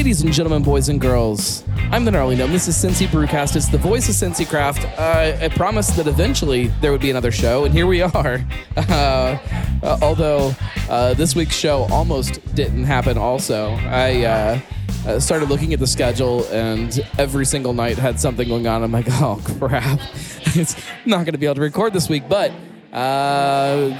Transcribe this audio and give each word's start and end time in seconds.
Ladies 0.00 0.22
and 0.22 0.32
gentlemen, 0.32 0.62
boys 0.62 0.88
and 0.88 0.98
girls, 0.98 1.62
I'm 1.90 2.06
the 2.06 2.10
Gnarly 2.10 2.34
Gnome. 2.34 2.52
This 2.52 2.68
is 2.68 2.74
Cincy 2.74 3.06
Brewcast. 3.06 3.54
It's 3.54 3.68
the 3.68 3.76
voice 3.76 4.08
of 4.08 4.14
Cincy 4.14 4.48
Craft. 4.48 4.82
Uh, 4.98 5.36
I 5.38 5.48
promised 5.50 5.94
that 5.96 6.06
eventually 6.06 6.68
there 6.80 6.90
would 6.90 7.02
be 7.02 7.10
another 7.10 7.30
show, 7.30 7.66
and 7.66 7.74
here 7.74 7.86
we 7.86 8.00
are. 8.02 8.42
Uh, 8.78 9.38
uh, 9.82 9.98
although 10.00 10.54
uh, 10.88 11.12
this 11.12 11.36
week's 11.36 11.54
show 11.54 11.86
almost 11.90 12.42
didn't 12.54 12.84
happen, 12.84 13.18
also. 13.18 13.72
I 13.72 14.22
uh, 14.24 14.60
uh, 15.06 15.20
started 15.20 15.50
looking 15.50 15.74
at 15.74 15.80
the 15.80 15.86
schedule, 15.86 16.46
and 16.46 16.98
every 17.18 17.44
single 17.44 17.74
night 17.74 17.98
had 17.98 18.18
something 18.18 18.48
going 18.48 18.66
on. 18.66 18.82
I'm 18.82 18.92
like, 18.92 19.08
oh, 19.10 19.38
crap. 19.44 20.00
it's 20.56 20.76
not 21.04 21.26
going 21.26 21.32
to 21.32 21.38
be 21.38 21.44
able 21.44 21.56
to 21.56 21.60
record 21.60 21.92
this 21.92 22.08
week, 22.08 22.26
but 22.26 22.52
uh, 22.94 23.94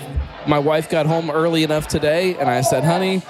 my 0.48 0.60
wife 0.60 0.88
got 0.88 1.04
home 1.04 1.30
early 1.30 1.62
enough 1.62 1.88
today, 1.88 2.36
and 2.36 2.48
I 2.48 2.62
said, 2.62 2.84
honey, 2.84 3.20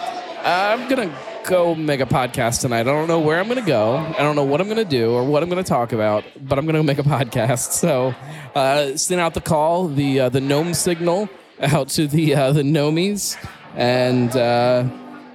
I'm 0.44 0.88
going 0.88 1.10
to 1.10 1.29
go 1.50 1.74
make 1.74 2.00
a 2.00 2.06
podcast 2.06 2.60
tonight. 2.60 2.80
I 2.80 2.84
don't 2.84 3.08
know 3.08 3.18
where 3.18 3.40
I'm 3.40 3.48
going 3.48 3.58
to 3.60 3.66
go. 3.66 3.96
I 3.96 4.18
don't 4.18 4.36
know 4.36 4.44
what 4.44 4.60
I'm 4.60 4.68
going 4.68 4.78
to 4.78 4.84
do 4.84 5.12
or 5.12 5.24
what 5.24 5.42
I'm 5.42 5.48
going 5.50 5.62
to 5.62 5.68
talk 5.68 5.92
about, 5.92 6.24
but 6.40 6.58
I'm 6.58 6.64
going 6.64 6.76
to 6.76 6.82
make 6.84 6.98
a 6.98 7.02
podcast. 7.02 7.50
So, 7.80 8.14
uh, 8.54 8.96
sent 8.96 9.20
out 9.20 9.34
the 9.34 9.40
call, 9.40 9.88
the 9.88 10.20
uh, 10.20 10.28
the 10.28 10.40
gnome 10.40 10.74
signal 10.74 11.28
out 11.60 11.88
to 11.90 12.06
the 12.06 12.34
uh, 12.34 12.52
the 12.52 12.62
gnomies, 12.62 13.36
and 13.74 14.34
uh, 14.36 14.84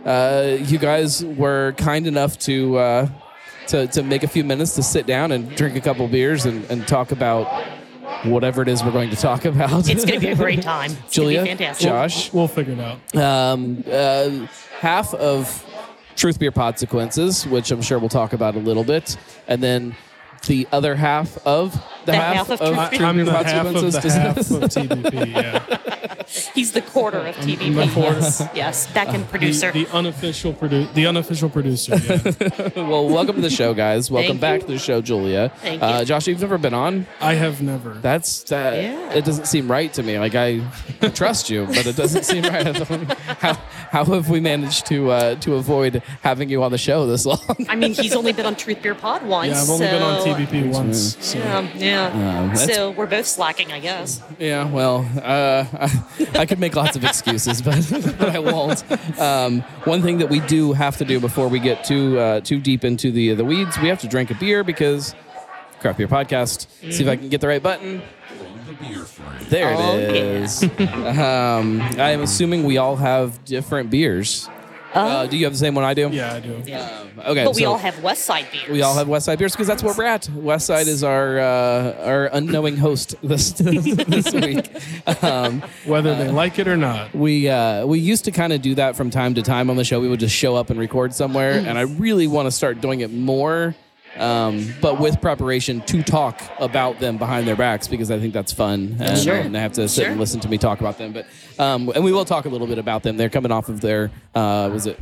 uh, 0.06 0.58
you 0.62 0.78
guys 0.78 1.24
were 1.26 1.74
kind 1.78 2.08
enough 2.08 2.40
to. 2.40 2.78
Uh, 2.78 3.10
to, 3.68 3.88
to 3.88 4.04
make 4.04 4.22
a 4.22 4.28
few 4.28 4.44
minutes 4.44 4.76
to 4.76 4.84
sit 4.84 5.08
down 5.08 5.32
and 5.32 5.56
drink 5.56 5.76
a 5.76 5.82
couple 5.82 6.08
beers 6.08 6.46
and, 6.46 6.64
and 6.70 6.88
talk 6.88 7.12
about 7.12 7.48
whatever 8.26 8.62
it 8.62 8.68
is 8.68 8.84
we're 8.84 8.92
going 8.92 9.10
to 9.10 9.16
talk 9.16 9.44
about. 9.44 9.90
It's 9.90 10.06
going 10.06 10.20
to 10.20 10.24
be 10.24 10.32
a 10.32 10.36
great 10.46 10.62
time. 10.62 10.92
It's 10.92 11.14
Julia, 11.16 11.44
going 11.44 11.58
to 11.58 11.64
be 11.64 11.66
fantastic. 11.66 11.88
Josh, 11.88 12.32
We'll 12.32 12.48
figure 12.48 12.74
it 12.74 12.80
out. 12.80 13.16
um, 13.16 13.84
uh, 13.92 14.46
half 14.80 15.16
of 15.16 15.66
Truth 16.16 16.40
Beer 16.40 16.52
Podsequences, 16.52 17.50
which 17.50 17.72
I'm 17.72 17.82
sure 17.82 18.00
we'll 18.00 18.10
talk 18.10 18.34
about 18.34 18.56
a 18.56 18.60
little 18.60 18.84
bit, 18.84 19.18
and 19.48 19.62
then 19.62 19.96
the 20.48 20.68
other 20.72 20.96
half 20.96 21.38
of 21.46 21.76
the, 22.06 22.12
The 22.12 22.18
half 22.18 22.50
of 22.50 22.60
Truth 22.60 22.78
I, 22.78 22.90
Beer 22.90 23.04
I'm 23.06 23.16
Beer 23.16 23.26
the 23.26 23.32
half 23.32 23.66
of 23.66 23.74
the 23.92 24.10
half 24.12 24.38
of 24.38 24.46
TBP. 24.46 25.32
Yeah, 25.32 26.22
He's 26.54 26.72
the 26.72 26.82
quarter 26.82 27.20
of 27.20 27.36
TVP. 27.36 27.76
the 27.76 27.92
quarter. 27.94 28.20
Yes, 28.20 28.44
yes. 28.56 28.88
Back 28.94 29.10
end 29.10 29.24
the, 29.24 29.28
producer. 29.28 29.72
the 29.72 29.88
unofficial 29.94 30.54
produ- 30.54 30.92
the 30.94 31.06
unofficial 31.06 31.50
producer. 31.50 31.96
Yeah. 31.98 32.70
well, 32.88 33.08
welcome 33.08 33.36
to 33.36 33.42
the 33.42 33.50
show, 33.50 33.74
guys. 33.74 34.10
Welcome 34.10 34.38
back 34.40 34.62
you. 34.62 34.68
to 34.68 34.74
the 34.74 34.80
show, 34.80 35.02
Julia. 35.02 35.52
Thank 35.62 35.82
Uh, 35.84 35.98
you. 36.00 36.06
Josh, 36.06 36.28
you've 36.28 36.42
never 36.42 36.58
been 36.58 36.74
on. 36.74 37.06
I 37.22 37.34
have 37.36 37.62
never. 37.62 37.94
That's 37.96 38.44
that. 38.44 38.74
Yeah. 38.82 39.14
It 39.14 39.26
doesn't 39.26 39.46
seem 39.48 39.70
right 39.70 39.92
to 39.94 40.04
me. 40.04 40.18
Like 40.20 40.36
I 40.36 40.60
trust 41.14 41.50
you, 41.50 41.66
but 41.68 41.86
it 41.86 41.96
doesn't 41.96 42.24
seem 42.24 42.44
right. 42.44 42.68
I 42.68 42.72
don't- 42.72 43.12
how 43.40 43.54
how 43.92 44.06
have 44.06 44.30
we 44.30 44.40
managed 44.40 44.86
to 44.88 45.12
uh, 45.12 45.36
to 45.36 45.56
avoid 45.56 46.02
having 46.22 46.50
you 46.50 46.64
on 46.64 46.72
the 46.72 46.78
show 46.78 47.06
this 47.08 47.26
long? 47.26 47.40
I 47.70 47.76
mean, 47.76 47.94
he's 47.94 48.14
only 48.16 48.34
been 48.34 48.46
on 48.46 48.56
Truth 48.56 48.82
Beer 48.82 48.96
Pod 48.96 49.24
once. 49.24 49.50
yeah, 49.52 49.62
I've 49.62 49.70
only 49.70 49.86
been 49.88 50.02
on 50.02 50.22
so- 50.22 50.34
TBP 50.36 50.72
once. 50.74 51.18
So. 51.26 51.38
Yeah, 51.38 51.62
yeah. 51.76 51.95
Um, 52.04 52.56
so 52.56 52.92
we're 52.92 53.06
both 53.06 53.26
slacking, 53.26 53.72
I 53.72 53.80
guess. 53.80 54.22
Yeah, 54.40 54.70
well, 54.70 55.08
uh, 55.18 55.66
I, 55.74 56.28
I 56.40 56.46
could 56.46 56.60
make 56.60 56.76
lots 56.76 56.96
of 56.96 57.04
excuses, 57.04 57.62
but, 57.62 57.88
but 58.18 58.30
I 58.36 58.40
won't. 58.40 58.84
Um, 59.20 59.62
one 59.86 60.02
thing 60.02 60.18
that 60.20 60.30
we 60.30 60.40
do 60.42 60.74
have 60.74 60.98
to 60.98 61.06
do 61.06 61.20
before 61.20 61.48
we 61.48 61.60
get 61.60 61.84
too 61.84 62.20
uh, 62.20 62.40
too 62.42 62.60
deep 62.60 62.84
into 62.84 63.12
the 63.12 63.34
the 63.34 63.46
weeds, 63.46 63.78
we 63.80 63.88
have 63.90 64.00
to 64.02 64.08
drink 64.08 64.32
a 64.32 64.36
beer 64.36 64.64
because 64.64 65.16
craft 65.80 65.98
beer 65.98 66.08
podcast. 66.08 66.68
See 66.92 67.04
if 67.04 67.10
I 67.10 67.16
can 67.16 67.30
get 67.30 67.42
the 67.42 67.48
right 67.48 67.62
button. 67.62 68.02
There 69.50 69.74
Oh, 69.78 69.98
it 69.98 70.16
is. 70.16 70.64
um, 70.80 71.82
I 71.82 72.12
am 72.12 72.22
assuming 72.22 72.64
we 72.64 72.78
all 72.78 72.96
have 72.96 73.44
different 73.46 73.90
beers. 73.90 74.50
Uh, 74.96 75.28
do 75.28 75.38
you 75.38 75.46
have 75.46 75.54
the 75.54 75.60
same 75.60 75.76
one 75.76 75.84
I 75.84 75.94
do? 75.94 76.10
Yeah, 76.10 76.34
I 76.34 76.40
do. 76.40 76.64
Yeah. 76.66 76.82
Um, 77.18 77.20
okay. 77.32 77.44
But 77.46 77.56
we 77.56 77.62
so- 77.64 77.72
all 77.72 77.78
have 77.78 78.02
West 78.02 78.26
Side 78.26 78.48
beers. 78.52 78.70
we 78.70 78.82
all 78.82 78.96
have 78.96 79.08
West 79.08 79.26
Side 79.26 79.38
beers 79.40 79.52
because 79.52 79.68
that's 79.68 79.84
where 79.84 79.94
we're 79.94 80.06
at. 80.06 80.30
West 80.30 80.66
Side 80.68 80.88
is 80.88 81.04
our 81.04 81.38
uh, 81.40 81.94
our 82.06 82.26
unknowing 82.28 82.78
host 82.78 83.16
this 83.22 83.52
this 83.58 84.34
week. 84.34 84.70
Um, 85.24 85.62
Whether 85.86 86.16
they 86.16 86.30
like 86.30 86.58
it 86.60 86.68
or 86.68 86.78
not. 86.78 87.14
we 87.14 87.50
uh, 87.50 87.86
we 87.86 88.00
used 88.00 88.26
to 88.26 88.32
kind 88.32 88.54
of 88.54 88.62
do 88.62 88.76
that 88.76 88.96
from 88.96 89.10
time 89.10 89.34
to 89.36 89.42
time 89.42 89.70
on 89.70 89.76
the 89.76 89.84
show. 89.84 90.00
We 90.00 90.08
would 90.08 90.20
just 90.20 90.36
show 90.36 90.56
up 90.56 90.70
and 90.70 90.80
record 90.80 91.14
somewhere, 91.14 91.54
and 91.54 91.78
I 91.78 91.82
really 91.82 92.28
want 92.28 92.46
to 92.48 92.52
start 92.52 92.80
doing 92.82 93.02
it 93.02 93.12
more, 93.12 93.76
um, 94.18 94.74
but 94.82 95.00
with 95.00 95.20
preparation 95.22 95.82
to 95.82 96.04
talk 96.04 96.42
about 96.60 97.00
them 97.00 97.18
behind 97.18 97.48
their 97.48 97.56
backs 97.56 97.88
because 97.88 98.12
I 98.12 98.20
think 98.20 98.34
that's 98.34 98.54
fun. 98.54 98.98
And, 99.00 99.18
Sure. 99.20 99.36
and 99.36 99.54
they 99.54 99.60
have 99.60 99.74
to 99.74 99.88
sit 99.88 100.04
Sure. 100.04 100.12
and 100.12 100.20
listen 100.20 100.40
to 100.42 100.50
me 100.50 100.58
talk 100.58 100.80
about 100.80 100.98
them. 100.98 101.14
But 101.14 101.26
um, 101.60 101.92
and 101.96 102.04
we 102.04 102.12
will 102.12 102.26
talk 102.26 102.46
a 102.46 102.50
little 102.50 102.68
bit 102.68 102.78
about 102.78 103.04
them. 103.04 103.18
They're 103.18 103.30
coming 103.30 103.52
off 103.52 103.70
of 103.70 103.82
their 103.82 104.12
uh, 104.34 104.70
was 104.72 104.86
it 104.88 105.00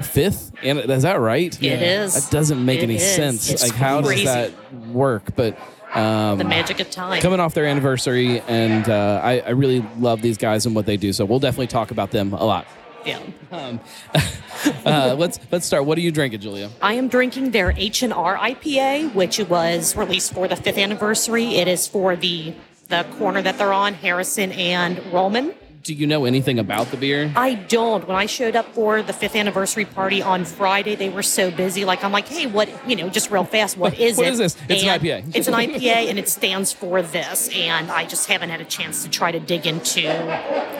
fifth? 0.00 0.52
And 0.62 0.78
is 0.78 1.02
that 1.04 1.20
right? 1.20 1.56
It 1.62 1.82
is. 1.82 2.14
That 2.14 2.30
doesn't 2.32 2.64
make 2.64 2.80
It 2.80 2.84
any 2.84 2.96
is. 2.96 3.14
sense. 3.14 3.50
It's 3.50 3.62
like 3.62 3.72
how 3.74 4.02
crazy. 4.02 4.24
does 4.24 4.34
that 4.34 4.52
work? 4.88 5.36
But 5.36 5.56
um, 5.94 6.38
The 6.38 6.44
magic 6.44 6.80
of 6.80 6.90
time. 6.90 7.20
coming 7.22 7.38
off 7.38 7.54
their 7.54 7.66
anniversary, 7.66 8.40
and 8.48 8.88
uh, 8.88 9.20
I, 9.22 9.38
I 9.40 9.50
really 9.50 9.84
love 9.98 10.20
these 10.22 10.36
guys 10.38 10.66
and 10.66 10.74
what 10.74 10.86
they 10.86 10.96
do. 10.96 11.12
So 11.12 11.24
we'll 11.24 11.38
definitely 11.38 11.68
talk 11.68 11.92
about 11.92 12.10
them 12.10 12.32
a 12.32 12.44
lot. 12.44 12.66
Yeah. 13.04 13.20
Um, 13.52 13.80
uh, 14.86 15.14
let's 15.18 15.38
let's 15.50 15.66
start. 15.66 15.84
What 15.84 15.98
are 15.98 16.00
you 16.00 16.10
drinking, 16.12 16.40
Julia? 16.40 16.70
I 16.80 16.94
am 16.94 17.08
drinking 17.08 17.50
their 17.50 17.72
H 17.76 18.02
and 18.02 18.12
R 18.12 18.36
IPA, 18.36 19.14
which 19.14 19.38
was 19.40 19.96
released 19.96 20.32
for 20.32 20.48
the 20.48 20.56
fifth 20.56 20.78
anniversary. 20.78 21.56
It 21.56 21.68
is 21.68 21.86
for 21.86 22.16
the 22.16 22.54
the 22.88 23.04
corner 23.18 23.42
that 23.42 23.58
they're 23.58 23.72
on, 23.72 23.94
Harrison 23.94 24.52
and 24.52 25.00
Roman. 25.12 25.54
Do 25.82 25.92
you 25.92 26.06
know 26.06 26.24
anything 26.24 26.58
about 26.58 26.86
the 26.86 26.96
beer? 26.96 27.30
I 27.36 27.52
don't. 27.54 28.08
When 28.08 28.16
I 28.16 28.24
showed 28.24 28.56
up 28.56 28.64
for 28.72 29.02
the 29.02 29.12
fifth 29.12 29.36
anniversary 29.36 29.84
party 29.84 30.22
on 30.22 30.46
Friday, 30.46 30.94
they 30.94 31.10
were 31.10 31.22
so 31.22 31.50
busy. 31.50 31.84
Like 31.84 32.02
I'm 32.02 32.10
like, 32.12 32.26
hey, 32.26 32.46
what? 32.46 32.70
You 32.88 32.96
know, 32.96 33.10
just 33.10 33.30
real 33.30 33.44
fast, 33.44 33.76
what 33.76 33.98
is 34.00 34.16
What 34.16 34.26
it? 34.26 34.32
is 34.32 34.38
this? 34.38 34.56
It's 34.70 34.82
an 34.82 34.88
IPA. 34.98 35.32
it's 35.36 35.46
an 35.46 35.52
IPA, 35.52 36.08
and 36.08 36.18
it 36.18 36.30
stands 36.30 36.72
for 36.72 37.02
this. 37.02 37.50
And 37.54 37.90
I 37.90 38.06
just 38.06 38.28
haven't 38.28 38.48
had 38.48 38.62
a 38.62 38.64
chance 38.64 39.02
to 39.04 39.10
try 39.10 39.30
to 39.30 39.38
dig 39.38 39.66
into 39.66 40.04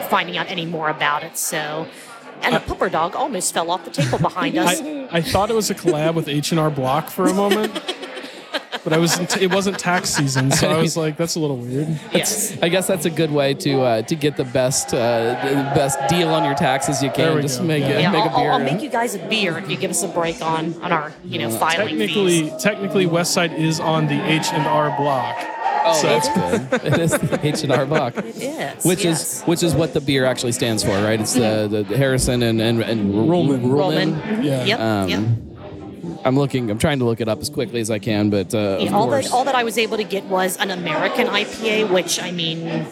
finding 0.09 0.37
out 0.37 0.49
any 0.49 0.65
more 0.65 0.89
about 0.89 1.23
it. 1.23 1.37
So, 1.37 1.87
and 2.41 2.55
a 2.55 2.59
pupper 2.59 2.91
dog 2.91 3.15
almost 3.15 3.53
fell 3.53 3.71
off 3.71 3.85
the 3.85 3.91
table 3.91 4.17
behind 4.19 4.57
us. 4.57 4.81
I, 4.81 5.07
I 5.11 5.21
thought 5.21 5.49
it 5.49 5.55
was 5.55 5.69
a 5.69 5.75
collab 5.75 6.15
with 6.15 6.27
H 6.27 6.51
and 6.51 6.59
R 6.59 6.69
Block 6.69 7.09
for 7.09 7.25
a 7.27 7.33
moment, 7.33 7.73
but 8.83 8.93
I 8.93 8.97
was 8.97 9.17
it 9.41 9.51
wasn't 9.53 9.79
tax 9.79 10.09
season, 10.09 10.51
so 10.51 10.69
I 10.69 10.77
was 10.79 10.95
like, 11.03 11.17
that's 11.17 11.35
a 11.35 11.39
little 11.39 11.57
weird. 11.57 11.87
yes. 12.13 12.57
I 12.61 12.69
guess 12.69 12.85
that's 12.87 13.05
a 13.05 13.09
good 13.09 13.31
way 13.31 13.53
to 13.55 13.81
uh, 13.81 14.01
to 14.03 14.15
get 14.15 14.37
the 14.37 14.43
best 14.45 14.93
uh, 14.93 14.97
the 15.43 15.53
best 15.75 15.97
deal 16.09 16.29
on 16.29 16.43
your 16.43 16.55
taxes 16.55 17.01
you 17.01 17.09
There 17.15 17.27
can. 17.27 17.35
we 17.37 17.41
Just 17.41 17.59
go. 17.59 17.65
make 17.65 17.81
Yeah. 17.81 17.89
it 17.89 18.01
Yeah, 18.01 18.11
make 18.11 18.23
I'll, 18.25 18.35
a 18.35 18.37
beer. 18.39 18.51
I'll, 18.51 18.57
I'll 18.59 18.63
make 18.73 18.81
you 18.83 18.89
guys 18.89 19.15
a 19.15 19.19
beer 19.27 19.57
if 19.57 19.69
you 19.69 19.77
give 19.77 19.89
us 19.91 20.03
a 20.03 20.07
break 20.07 20.41
on 20.41 20.73
on 20.83 20.91
our 20.91 21.11
you 21.23 21.39
know 21.39 21.49
filing 21.49 21.87
Technically, 21.97 22.49
fees. 22.49 22.63
technically, 22.63 23.05
West 23.07 23.33
Side 23.33 23.53
is 23.53 23.79
on 23.79 24.07
the 24.07 24.21
H 24.29 24.47
and 24.53 24.67
R 24.67 24.95
Block. 24.97 25.35
Oh, 25.85 25.93
so 25.93 26.07
that's 26.07 26.29
good. 26.29 26.83
it 26.93 26.99
is 26.99 27.11
the 27.11 27.39
H 27.43 27.63
and 27.63 27.71
R 27.71 27.85
Buck. 27.85 28.17
It 28.17 28.35
is. 28.37 28.83
Which 28.85 29.03
yes. 29.05 29.21
is 29.21 29.41
which 29.43 29.63
is 29.63 29.73
what 29.75 29.93
the 29.93 30.01
beer 30.01 30.25
actually 30.25 30.51
stands 30.51 30.83
for, 30.83 30.91
right? 30.91 31.19
It's 31.19 31.33
the, 31.33 31.67
the, 31.69 31.83
the 31.83 31.97
Harrison 31.97 32.41
and 32.43 32.59
and, 32.61 32.81
and 32.81 33.29
Roman. 33.29 33.69
Roman. 33.69 34.13
Mhm. 34.15 34.43
Yeah. 34.43 34.65
Yep. 34.65 34.79
Um, 34.79 35.09
yep. 35.09 35.21
I'm 36.25 36.35
looking. 36.35 36.71
I'm 36.71 36.79
trying 36.79 36.99
to 36.99 37.05
look 37.05 37.21
it 37.21 37.27
up 37.27 37.39
as 37.39 37.49
quickly 37.49 37.79
as 37.81 37.91
I 37.91 37.99
can, 37.99 38.29
but 38.31 38.53
uh, 38.53 38.77
Yeah, 38.79 38.87
of 38.87 38.93
all 38.95 39.07
course. 39.07 39.25
that 39.25 39.33
all 39.33 39.43
that 39.45 39.53
I 39.55 39.63
was 39.63 39.77
able 39.77 39.97
to 39.97 40.03
get 40.03 40.23
was 40.25 40.57
an 40.57 40.71
American 40.71 41.27
IPA, 41.27 41.91
which 41.91 42.19
I 42.21 42.31
mean, 42.31 42.85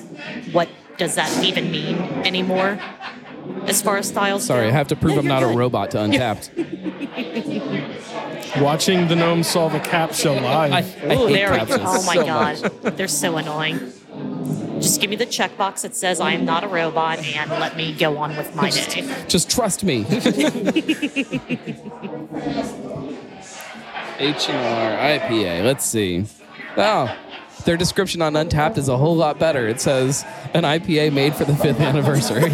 what 0.52 0.70
does 0.98 1.16
that 1.16 1.44
even 1.44 1.72
mean 1.72 1.96
anymore? 2.26 2.80
As 3.66 3.82
far 3.82 3.98
as 3.98 4.08
styles. 4.08 4.46
Sorry, 4.46 4.64
go? 4.64 4.68
I 4.70 4.72
have 4.72 4.88
to 4.90 4.96
prove 4.96 5.16
No, 5.16 5.20
I'm 5.22 5.26
you're 5.26 5.40
not 5.42 5.44
a 5.44 5.58
robot 5.58 5.92
to 5.92 5.98
Untappd. 6.06 6.50
Watching 8.60 9.08
the 9.08 9.16
gnome 9.16 9.42
solve 9.44 9.74
a 9.74 9.80
captcha 9.80 10.40
live. 10.42 10.72
I, 10.74 10.78
I 10.78 10.82
Oh, 11.16 11.28
hate 11.28 11.34
there 11.34 11.52
we 11.52 11.58
go. 11.66 11.78
Oh 11.80 12.04
my 12.06 12.16
so 12.16 12.26
god, 12.26 12.62
much. 12.84 12.96
they're 12.96 13.08
so 13.08 13.38
annoying. 13.38 13.80
Just 14.80 15.00
give 15.02 15.10
me 15.10 15.16
the 15.16 15.26
checkbox 15.26 15.82
that 15.82 15.96
says 15.96 16.20
I 16.20 16.34
am 16.34 16.46
not 16.46 16.64
a 16.64 16.68
robot, 16.68 17.20
and 17.20 17.50
let 17.52 17.76
me 17.78 17.94
go 17.94 18.18
on 18.18 18.36
with 18.38 18.54
my 18.56 18.70
day. 18.70 19.08
Just 19.28 19.50
trust 19.50 19.84
me. 19.84 20.06
H 24.20 24.50
and 24.50 24.58
R 24.58 25.20
IPA. 25.30 25.64
Let's 25.64 25.86
see. 25.86 26.26
Oh, 26.78 27.16
their 27.66 27.78
description 27.78 28.22
on 28.22 28.34
Untappd 28.34 28.78
is 28.78 28.90
a 28.90 28.98
whole 28.98 29.16
lot 29.16 29.40
better. 29.40 29.68
It 29.68 29.82
says 29.82 30.24
an 30.54 30.64
IPA 30.64 31.14
made 31.14 31.36
for 31.36 31.46
the 31.46 31.56
fifth 31.56 31.80
anniversary. 31.80 32.52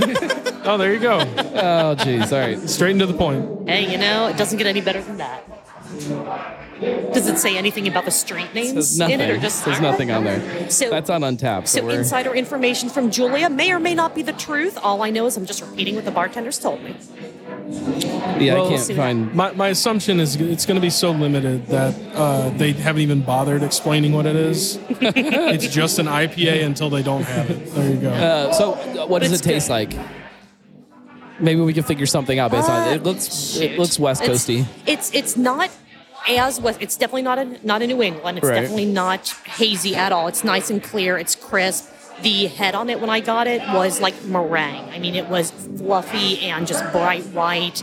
oh, 0.65 0.77
there 0.77 0.93
you 0.93 0.99
go. 0.99 1.19
oh, 1.19 1.95
jeez. 1.97 2.31
All 2.31 2.39
right. 2.39 2.69
Straight 2.69 2.91
into 2.91 3.05
the 3.05 3.13
point. 3.13 3.67
Hey, 3.67 3.91
you 3.91 3.97
know, 3.97 4.27
it 4.27 4.37
doesn't 4.37 4.57
get 4.57 4.67
any 4.67 4.81
better 4.81 5.01
than 5.01 5.17
that. 5.17 5.43
Does 7.13 7.27
it 7.27 7.37
say 7.37 7.57
anything 7.57 7.87
about 7.87 8.05
the 8.05 8.11
street 8.11 8.53
names 8.55 8.73
There's 8.73 8.97
nothing. 8.97 9.15
in 9.15 9.21
it, 9.21 9.29
or 9.31 9.37
just 9.37 9.65
There's 9.65 9.81
nothing 9.81 10.11
on 10.11 10.23
there. 10.23 10.69
So 10.69 10.89
That's 10.89 11.09
on 11.09 11.21
Untappd. 11.21 11.67
So, 11.67 11.81
So 11.81 11.89
insider 11.89 12.33
information 12.33 12.89
from 12.89 13.11
Julia 13.11 13.49
may 13.49 13.71
or 13.71 13.79
may 13.79 13.93
not 13.93 14.15
be 14.15 14.21
the 14.21 14.31
truth. 14.33 14.77
All 14.81 15.01
I 15.01 15.09
know 15.09 15.25
is 15.25 15.35
I'm 15.35 15.45
just 15.45 15.61
repeating 15.61 15.95
what 15.95 16.05
the 16.05 16.11
bartenders 16.11 16.57
told 16.57 16.81
me. 16.81 16.95
yeah, 18.39 18.53
Well, 18.55 18.67
I 18.67 18.69
can't 18.77 18.93
find. 18.95 19.35
My, 19.35 19.51
my 19.51 19.67
assumption 19.69 20.19
is 20.21 20.35
it's 20.37 20.65
going 20.65 20.75
to 20.75 20.81
be 20.81 20.89
so 20.89 21.11
limited 21.11 21.67
that 21.67 21.95
uh, 22.15 22.49
they 22.51 22.71
haven't 22.71 23.01
even 23.01 23.21
bothered 23.23 23.61
explaining 23.61 24.13
what 24.13 24.25
it 24.25 24.37
is. 24.37 24.79
it's 24.89 25.67
just 25.67 25.99
an 25.99 26.05
IPA 26.05 26.63
until 26.65 26.89
they 26.89 27.03
don't 27.03 27.23
have 27.23 27.51
it. 27.51 27.65
There 27.73 27.89
you 27.89 27.97
go. 27.99 28.09
Uh, 28.11 28.53
so, 28.53 28.73
uh, 28.73 29.05
what 29.07 29.21
does 29.21 29.33
It's 29.33 29.41
it 29.41 29.49
taste 29.49 29.67
good. 29.67 29.73
like? 29.73 29.93
Maybe 31.41 31.61
we 31.61 31.73
can 31.73 31.83
figure 31.83 32.05
something 32.05 32.37
out 32.39 32.51
based 32.51 32.69
on 32.69 32.89
it. 32.89 32.95
It 32.97 33.03
looks 33.03 33.53
Shoot. 33.53 33.63
it 33.63 33.79
looks 33.79 33.97
West 33.99 34.21
It's- 34.23 34.45
Coasty. 34.45 34.65
It's 34.85 35.09
it's 35.13 35.37
not 35.37 35.69
as 36.37 36.59
west. 36.61 36.79
It's 36.81 36.95
definitely 36.97 37.23
not 37.23 37.39
a 37.39 37.65
not 37.65 37.81
a 37.81 37.87
New 37.87 38.01
England. 38.01 38.37
It's 38.39 38.47
Right. 38.47 38.55
definitely 38.61 38.85
not 38.85 39.29
hazy 39.45 39.95
at 39.95 40.11
all. 40.11 40.27
It's 40.27 40.43
nice 40.43 40.69
and 40.69 40.81
clear. 40.83 41.17
It's 41.17 41.35
crisp. 41.35 41.85
The 42.21 42.47
head 42.47 42.75
on 42.75 42.89
it 42.89 42.99
when 42.99 43.09
I 43.09 43.21
got 43.21 43.47
it 43.47 43.61
was 43.73 44.01
like 44.01 44.25
meringue. 44.25 44.89
I 44.93 44.99
mean, 44.99 45.15
it 45.15 45.29
was 45.29 45.51
fluffy 45.77 46.41
and 46.41 46.67
just 46.67 46.83
bright 46.91 47.23
white. 47.27 47.81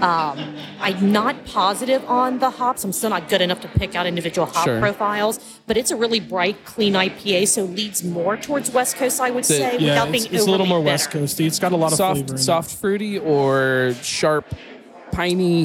Um, 0.00 0.56
I'm 0.80 1.12
not 1.12 1.44
positive 1.46 2.04
on 2.06 2.40
the 2.40 2.50
hops. 2.50 2.82
I'm 2.82 2.92
still 2.92 3.10
not 3.10 3.28
good 3.28 3.40
enough 3.40 3.60
to 3.60 3.68
pick 3.68 3.94
out 3.94 4.04
individual 4.06 4.46
hop 4.48 4.64
Sure. 4.64 4.80
profiles, 4.80 5.38
but 5.68 5.76
it's 5.76 5.90
a 5.92 5.96
really 5.96 6.18
bright, 6.20 6.64
clean 6.64 6.94
IPA, 6.96 7.46
so 7.46 7.62
leads 7.62 8.02
more 8.02 8.36
towards 8.36 8.70
West 8.72 8.96
Coast, 8.96 9.20
I 9.20 9.30
would 9.30 9.44
The- 9.44 9.54
say, 9.54 9.78
Yeah, 9.78 9.90
without 10.04 10.08
it's, 10.14 10.24
being 10.26 10.34
it's 10.34 10.46
a 10.46 10.50
little 10.50 10.66
more 10.66 10.80
bitter. 10.80 10.90
West 10.90 11.10
Coasty. 11.10 11.46
It's 11.46 11.58
got 11.60 11.72
a 11.72 11.76
lot 11.76 11.92
of 11.92 11.98
flavor. 11.98 12.16
Soft 12.18 12.30
in 12.30 12.38
soft 12.38 12.70
fruity 12.72 13.18
or 13.20 13.94
sharp 14.02 14.46
piney? 15.16 15.64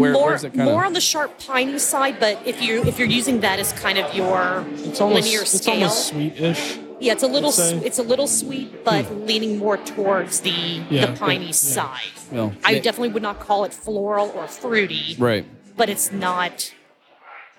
Where, 0.00 0.12
more, 0.12 0.26
where's 0.28 0.44
it 0.44 0.54
kind 0.54 0.64
more 0.70 0.82
of? 0.82 0.86
on 0.88 0.92
the 0.92 1.00
sharp 1.00 1.38
piney 1.38 1.78
side, 1.78 2.16
but 2.20 2.34
if 2.46 2.60
you 2.62 2.82
if 2.84 2.98
you're 2.98 3.08
using 3.08 3.40
that 3.40 3.58
as 3.58 3.72
kind 3.72 3.98
of 3.98 4.14
your 4.14 4.64
It. 4.66 4.88
It's 4.88 5.00
almost 5.00 5.24
linear 5.24 5.42
it's 5.42 5.52
scale, 5.62 5.74
almost 5.74 6.08
sweetish. 6.08 6.78
yeah, 7.00 7.12
it's 7.12 7.22
a 7.22 7.26
little 7.26 7.48
I'd 7.50 7.54
say. 7.54 7.76
s- 7.78 7.82
it's 7.84 7.98
a 7.98 8.02
little 8.02 8.26
sweet, 8.26 8.84
but 8.84 9.04
hmm. 9.04 9.26
leaning 9.26 9.58
more 9.58 9.76
towards 9.76 10.40
the 10.40 10.50
Yeah, 10.90 11.06
the 11.06 11.12
piney 11.18 11.46
yeah. 11.46 11.52
side. 11.52 12.16
Well, 12.32 12.52
I 12.64 12.72
ma- 12.74 12.78
definitely 12.80 13.10
would 13.10 13.22
not 13.22 13.38
call 13.40 13.64
it 13.64 13.72
floral 13.72 14.28
or 14.34 14.46
fruity, 14.48 15.16
right. 15.18 15.44
but 15.76 15.88
it's 15.88 16.10
not 16.12 16.72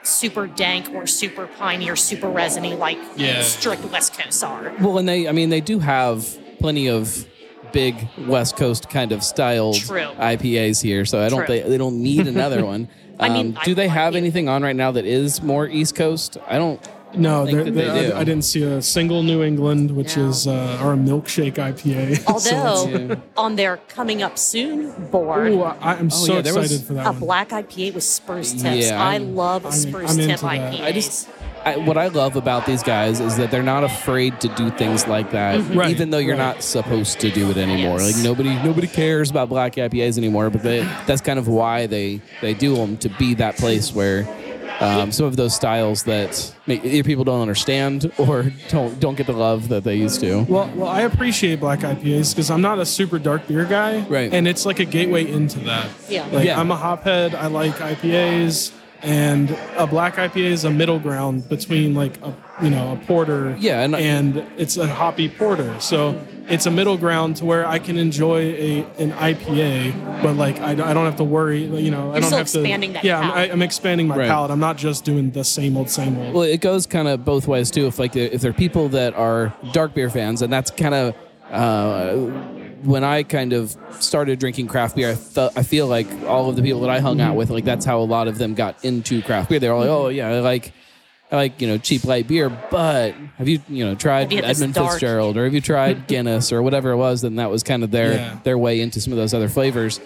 super 0.03 0.47
dank 0.47 0.89
or 0.95 1.05
super 1.05 1.45
piney 1.47 1.87
or 1.89 1.95
super 1.95 2.27
resiny 2.29 2.73
like 2.75 2.97
Yeah. 3.15 3.41
strict 3.43 3.83
West 3.91 4.17
Coast 4.17 4.43
are. 4.43 4.73
Well, 4.81 4.97
and 4.97 5.07
they, 5.07 5.27
I 5.27 5.31
mean, 5.31 5.49
they 5.49 5.61
do 5.61 5.77
have 5.79 6.37
plenty 6.59 6.89
of 6.89 7.25
big 7.73 8.07
West 8.27 8.57
Coast 8.57 8.89
kind 8.89 9.11
of 9.11 9.23
styled 9.23 9.75
True. 9.77 10.07
IPAs 10.17 10.81
here, 10.81 11.05
so 11.05 11.21
I 11.21 11.29
don't 11.29 11.45
True. 11.45 11.47
they, 11.61 11.61
they 11.69 11.77
don't 11.77 12.01
need 12.01 12.27
another 12.27 12.65
one. 12.65 12.87
I 13.19 13.29
mean, 13.29 13.55
Um, 13.57 13.63
do 13.63 13.71
I 13.71 13.73
they 13.75 13.87
have 13.87 14.15
it. 14.15 14.17
anything 14.17 14.49
on 14.49 14.63
right 14.63 14.75
now 14.75 14.91
that 14.91 15.05
is 15.05 15.41
more 15.43 15.67
East 15.67 15.95
Coast? 15.95 16.37
I 16.47 16.57
don't. 16.57 16.79
No, 17.13 17.45
think 17.45 17.57
they're- 17.57 17.63
they 17.65 17.71
they're- 17.71 18.09
do. 18.11 18.15
I, 18.15 18.21
I 18.21 18.23
didn't 18.23 18.45
see 18.45 18.63
a 18.63 18.81
single 18.81 19.21
New 19.21 19.43
England, 19.43 19.91
which 19.91 20.15
No. 20.15 20.29
is 20.29 20.47
uh, 20.47 20.79
our 20.81 20.95
milkshake 20.95 21.55
IPA. 21.55 22.25
Although 22.27 22.89
it's- 22.89 23.09
Yeah. 23.09 23.15
on 23.35 23.57
their 23.57 23.77
coming 23.89 24.23
up 24.23 24.37
soon 24.37 24.91
board, 25.11 25.51
Ooh, 25.51 25.61
I, 25.63 25.95
I'm 25.95 26.09
so 26.09 26.33
yeah, 26.35 26.39
excited 26.39 26.81
for 26.81 26.93
that 26.93 27.07
a 27.07 27.11
one. 27.11 27.19
black 27.19 27.49
IPA 27.49 27.95
with 27.95 28.03
spruce 28.05 28.53
tips. 28.53 28.89
Yeah, 28.89 29.03
I 29.03 29.17
love 29.17 29.65
I'm- 29.65 29.73
spruce 29.73 30.11
I'm 30.11 30.17
tip 30.17 30.29
into. 30.29 30.45
IPAs. 30.45 30.81
I 30.81 30.91
just. 30.93 31.27
I, 31.65 31.77
what 31.77 31.97
I 31.97 32.07
love 32.07 32.35
about 32.35 32.65
these 32.65 32.81
guys 32.83 33.19
is 33.19 33.37
that 33.37 33.51
they're 33.51 33.61
not 33.63 33.83
afraid 33.83 34.39
to 34.41 34.47
do 34.55 34.69
things 34.71 35.07
like 35.07 35.31
that, 35.31 35.59
Mm-hmm. 35.59 35.77
Right, 35.77 35.91
even 35.91 36.09
though 36.09 36.17
you're 36.17 36.37
right. 36.37 36.55
not 36.55 36.63
supposed 36.63 37.19
to 37.19 37.29
do 37.31 37.49
it 37.51 37.57
anymore. 37.57 37.99
Yes. 37.99 38.15
Like 38.15 38.23
nobody, 38.23 38.55
nobody 38.63 38.87
cares 38.87 39.29
about 39.29 39.49
black 39.49 39.73
IPAs 39.75 40.17
anymore. 40.17 40.49
But 40.49 40.63
they, 40.63 40.79
that's 41.05 41.21
kind 41.21 41.37
of 41.39 41.47
why 41.47 41.85
they 41.87 42.21
they 42.41 42.53
do 42.53 42.75
them 42.75 42.97
to 42.97 43.09
be 43.09 43.33
that 43.35 43.57
place 43.57 43.93
where 43.93 44.27
um, 44.79 45.11
some 45.11 45.27
of 45.27 45.35
those 45.35 45.53
styles 45.55 46.03
that 46.05 46.55
make, 46.65 46.83
either 46.83 47.03
people 47.05 47.23
don't 47.23 47.41
understand 47.41 48.11
or 48.17 48.51
don't 48.69 48.99
don't 48.99 49.15
get 49.15 49.27
the 49.27 49.33
love 49.33 49.67
that 49.69 49.83
they 49.83 49.95
used 49.95 50.19
to. 50.21 50.41
Well, 50.49 50.71
well, 50.75 50.87
I 50.89 51.01
appreciate 51.01 51.59
black 51.59 51.79
IPAs 51.81 52.33
because 52.33 52.49
I'm 52.49 52.61
not 52.61 52.79
a 52.79 52.85
super 52.85 53.19
dark 53.19 53.47
beer 53.47 53.65
guy, 53.65 53.99
Right. 54.07 54.33
And 54.33 54.47
it's 54.47 54.65
like 54.65 54.79
a 54.79 54.85
gateway 54.85 55.29
into 55.29 55.59
that. 55.59 55.89
Yeah. 56.09 56.25
like 56.31 56.45
Yeah. 56.45 56.59
I'm 56.59 56.71
a 56.71 56.77
hophead. 56.77 57.35
I 57.35 57.47
like 57.47 57.73
IPAs, 57.75 58.71
and 59.03 59.49
a 59.77 59.87
black 59.87 60.15
IPA 60.15 60.43
is 60.51 60.63
a 60.63 60.69
middle 60.71 60.99
ground 60.99 61.47
between 61.49 61.93
like 61.95 62.21
a 62.23 62.33
you 62.61 62.69
know 62.69 62.93
a 62.93 63.05
porter, 63.07 63.55
Yeah, 63.59 63.81
and- 63.81 63.95
and 63.95 64.43
it's 64.57 64.77
a 64.77 64.87
hoppy 64.87 65.27
porter. 65.29 65.73
So 65.79 66.19
it's 66.47 66.65
a 66.67 66.71
middle 66.71 66.97
ground 66.97 67.37
to 67.37 67.45
where 67.45 67.65
I 67.67 67.79
can 67.79 67.97
enjoy 67.97 68.39
a 68.53 68.85
an 68.99 69.11
IPA, 69.13 70.21
but 70.21 70.35
like 70.35 70.59
I, 70.61 70.75
don't- 70.75 70.87
I 70.87 70.93
don't 70.93 71.05
have 71.05 71.15
to 71.17 71.23
worry. 71.23 71.63
You 71.63 71.89
know, 71.91 72.09
I 72.11 72.13
You're 72.13 72.21
don't 72.21 72.23
still 72.23 72.37
have 72.37 72.47
to. 72.47 72.59
expanding 72.59 72.93
that 72.93 73.03
yeah, 73.03 73.19
I'm, 73.19 73.31
I. 73.31 73.51
I'm 73.51 73.61
expanding 73.61 74.07
my 74.07 74.17
Right. 74.17 74.27
palate. 74.27 74.51
I'm 74.51 74.59
not 74.59 74.77
just 74.77 75.03
doing 75.03 75.31
the 75.31 75.43
same 75.43 75.75
old, 75.77 75.89
same 75.89 76.17
old. 76.19 76.33
Well, 76.33 76.43
it 76.43 76.61
goes 76.61 76.85
kind 76.85 77.07
of 77.07 77.25
both 77.25 77.47
ways 77.47 77.71
too. 77.71 77.87
If 77.87 77.97
like 77.97 78.15
if 78.15 78.41
there 78.41 78.51
are 78.51 78.53
people 78.53 78.89
that 78.89 79.15
are 79.15 79.53
dark 79.71 79.93
beer 79.95 80.09
fans, 80.11 80.41
and 80.43 80.53
that's 80.53 80.69
kind 80.69 80.93
of 80.93 81.15
uh, 81.51 82.29
when 82.83 83.03
I 83.03 83.23
kind 83.23 83.53
of 83.53 83.75
started 83.99 84.39
drinking 84.39 84.67
craft 84.67 84.95
beer. 84.95 85.11
I, 85.11 85.15
th- 85.15 85.51
I 85.55 85.63
feel 85.63 85.87
like 85.87 86.07
all 86.25 86.49
of 86.49 86.55
the 86.55 86.61
people 86.61 86.81
that 86.81 86.89
I 86.89 86.99
hung 86.99 87.21
out 87.21 87.29
mm-hmm. 87.29 87.37
with, 87.37 87.49
like 87.49 87.65
that's 87.65 87.85
how 87.85 87.99
a 87.99 88.03
lot 88.03 88.27
of 88.27 88.37
them 88.37 88.53
got 88.53 88.83
into 88.83 89.21
craft 89.21 89.49
beer. 89.49 89.59
They're 89.59 89.73
all 89.73 89.79
like, 89.79 89.89
mm-hmm. 89.89 90.05
oh 90.05 90.09
yeah, 90.09 90.29
I 90.29 90.39
like. 90.39 90.73
I 91.31 91.37
like 91.37 91.61
you 91.61 91.67
know 91.67 91.77
cheap 91.77 92.03
light 92.03 92.27
beer, 92.27 92.49
but 92.49 93.13
have 93.37 93.47
you 93.47 93.61
you 93.69 93.85
know 93.85 93.95
tried 93.95 94.33
you 94.33 94.43
Edmund 94.43 94.75
Fitzgerald 94.75 95.37
or 95.37 95.45
have 95.45 95.53
you 95.53 95.61
tried 95.61 96.05
Guinness 96.07 96.51
or 96.51 96.61
whatever 96.61 96.91
it 96.91 96.97
was? 96.97 97.21
Then 97.21 97.37
that 97.37 97.49
was 97.49 97.63
kind 97.63 97.85
of 97.85 97.91
their 97.91 98.15
Yeah. 98.15 98.39
their 98.43 98.57
way 98.57 98.81
into 98.81 98.99
some 98.99 99.13
of 99.13 99.17
those 99.17 99.33
other 99.33 99.47
flavors. 99.47 100.01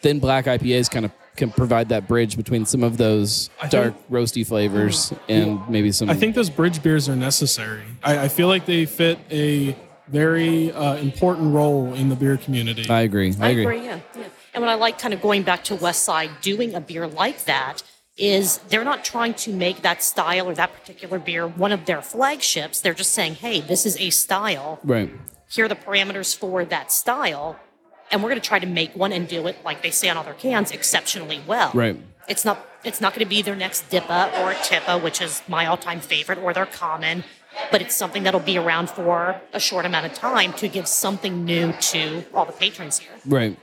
Then 0.00 0.20
black 0.20 0.46
IPAs 0.46 0.90
kind 0.90 1.04
of 1.04 1.12
can 1.36 1.50
provide 1.50 1.90
that 1.90 2.08
bridge 2.08 2.38
between 2.38 2.64
some 2.64 2.82
of 2.82 2.96
those 2.96 3.50
I 3.58 3.68
think- 3.68 3.70
dark 3.72 3.94
roasty 4.10 4.46
flavors 4.46 5.12
uh-huh. 5.12 5.20
and 5.28 5.68
maybe 5.68 5.92
some. 5.92 6.08
I 6.08 6.14
think 6.14 6.34
those 6.34 6.48
bridge 6.48 6.82
beers 6.82 7.10
are 7.10 7.16
necessary. 7.16 7.82
I, 8.02 8.24
I 8.24 8.28
feel 8.28 8.48
like 8.48 8.64
they 8.64 8.86
fit 8.86 9.18
a 9.30 9.76
very 10.08 10.72
uh, 10.72 10.96
important 10.96 11.54
role 11.54 11.94
in 11.94 12.08
the 12.08 12.16
beer 12.16 12.36
community. 12.36 12.88
I 12.88 13.02
agree. 13.02 13.34
I, 13.40 13.46
I 13.46 13.48
agree. 13.50 13.62
agree, 13.62 13.84
yeah, 13.84 14.00
yeah. 14.16 14.24
And 14.52 14.62
what 14.62 14.70
I 14.70 14.74
like 14.74 14.98
kind 14.98 15.12
of 15.14 15.20
going 15.20 15.42
back 15.42 15.64
to 15.64 15.74
West 15.74 16.04
Side 16.04 16.30
doing 16.40 16.74
a 16.74 16.80
beer 16.80 17.06
like 17.06 17.44
that 17.44 17.82
is 18.16 18.58
they're 18.68 18.84
not 18.84 19.04
trying 19.04 19.34
to 19.34 19.52
make 19.52 19.82
that 19.82 20.02
style 20.02 20.48
or 20.48 20.54
that 20.54 20.72
particular 20.72 21.18
beer 21.18 21.46
one 21.46 21.72
of 21.72 21.84
their 21.86 22.00
flagships. 22.00 22.80
They're 22.80 22.94
just 22.94 23.12
saying, 23.12 23.34
hey, 23.34 23.60
this 23.60 23.84
is 23.84 23.96
a 23.98 24.10
style. 24.10 24.78
Right. 24.84 25.10
Here 25.50 25.64
are 25.64 25.68
the 25.68 25.74
parameters 25.74 26.36
for 26.36 26.64
that 26.66 26.92
style. 26.92 27.58
And 28.12 28.22
we're 28.22 28.28
going 28.28 28.40
to 28.40 28.46
try 28.46 28.60
to 28.60 28.66
make 28.66 28.94
one 28.94 29.12
and 29.12 29.26
do 29.26 29.46
it, 29.48 29.56
like 29.64 29.82
they 29.82 29.90
say 29.90 30.08
on 30.08 30.16
other 30.16 30.34
cans, 30.34 30.70
exceptionally 30.70 31.40
well. 31.46 31.72
Right. 31.74 32.00
It's 32.28 32.44
not 32.44 32.64
it's 32.84 33.00
not 33.00 33.14
going 33.14 33.24
to 33.24 33.28
be 33.28 33.42
their 33.42 33.56
next 33.56 33.90
Dippa 33.90 34.28
or 34.40 34.52
Tippa, 34.52 35.02
which 35.02 35.20
is 35.20 35.42
my 35.48 35.66
all-time 35.66 36.00
favorite, 36.00 36.38
or 36.38 36.52
their 36.52 36.66
common, 36.66 37.24
but 37.70 37.82
it's 37.82 37.94
something 37.94 38.22
that'll 38.22 38.40
be 38.40 38.58
around 38.58 38.90
for 38.90 39.40
a 39.52 39.60
short 39.60 39.84
amount 39.86 40.06
of 40.06 40.14
time 40.14 40.52
to 40.54 40.68
give 40.68 40.86
something 40.86 41.44
new 41.44 41.72
to 41.72 42.24
all 42.34 42.44
the 42.44 42.52
patrons 42.52 42.98
here. 42.98 43.10
Right. 43.26 43.58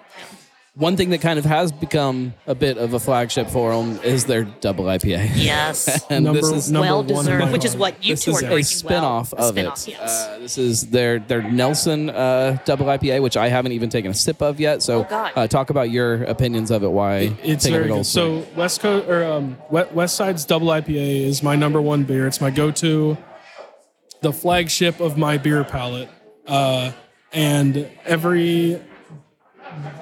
One 0.76 0.96
thing 0.96 1.10
that 1.10 1.20
kind 1.20 1.38
of 1.38 1.44
has 1.44 1.70
become 1.70 2.34
a 2.48 2.56
bit 2.56 2.78
of 2.78 2.94
a 2.94 3.00
flagship 3.00 3.50
for 3.50 3.74
them 3.74 4.00
is 4.06 4.24
their 4.24 4.46
double 4.46 4.86
IPA. 4.86 5.32
Yes. 5.36 6.06
and 6.10 6.24
number, 6.24 6.40
this 6.40 6.50
is 6.50 6.72
number 6.72 6.88
well 6.88 7.04
one 7.04 7.26
deserved, 7.26 7.52
which 7.52 7.66
is 7.66 7.76
what 7.76 8.02
you 8.02 8.14
this 8.14 8.24
two 8.24 8.32
is 8.32 8.38
are 8.38 8.46
a 8.46 8.48
drinking 8.48 8.64
spin-off 8.64 9.34
well. 9.34 9.42
A 9.42 9.50
of 9.50 9.54
spin-off, 9.54 9.88
it. 9.90 9.92
Yes. 9.92 10.28
Uh, 10.28 10.40
this 10.40 10.58
is 10.58 10.88
their 10.88 11.20
their 11.20 11.42
Nelson 11.42 12.10
uh, 12.10 12.58
double 12.64 12.86
IPA, 12.86 13.22
which 13.22 13.36
I 13.36 13.50
haven't 13.50 13.74
even 13.74 13.90
taken 13.90 14.12
a 14.12 14.14
sip 14.14 14.42
of 14.42 14.62
yet. 14.62 14.82
So 14.82 15.06
Oh, 15.10 15.32
uh, 15.36 15.46
talk 15.48 15.72
about 15.72 15.90
your 15.90 16.24
opinions 16.24 16.72
of 16.72 16.84
it. 16.84 16.90
Why 16.92 17.36
It's 17.44 17.66
take 17.66 17.74
a 17.74 17.76
very 17.76 17.84
big 17.90 17.98
good. 17.98 18.06
So 18.06 18.44
swig. 18.44 18.56
West 18.56 18.80
Coast 18.80 19.10
or 19.10 19.26
um, 19.26 19.58
West, 19.70 19.92
West 19.92 20.16
Side's 20.16 20.46
Double 20.46 20.68
IPA 20.68 21.26
is 21.26 21.44
my 21.44 21.58
number 21.58 21.82
one 21.82 22.06
beer. 22.06 22.28
It's 22.28 22.40
my 22.40 22.50
go-to, 22.50 23.18
the 24.22 24.32
flagship 24.32 25.00
of 25.00 25.18
my 25.18 25.38
beer 25.38 25.64
palette. 25.64 26.10
Uh, 26.48 26.92
and 27.34 27.90
every 28.06 28.82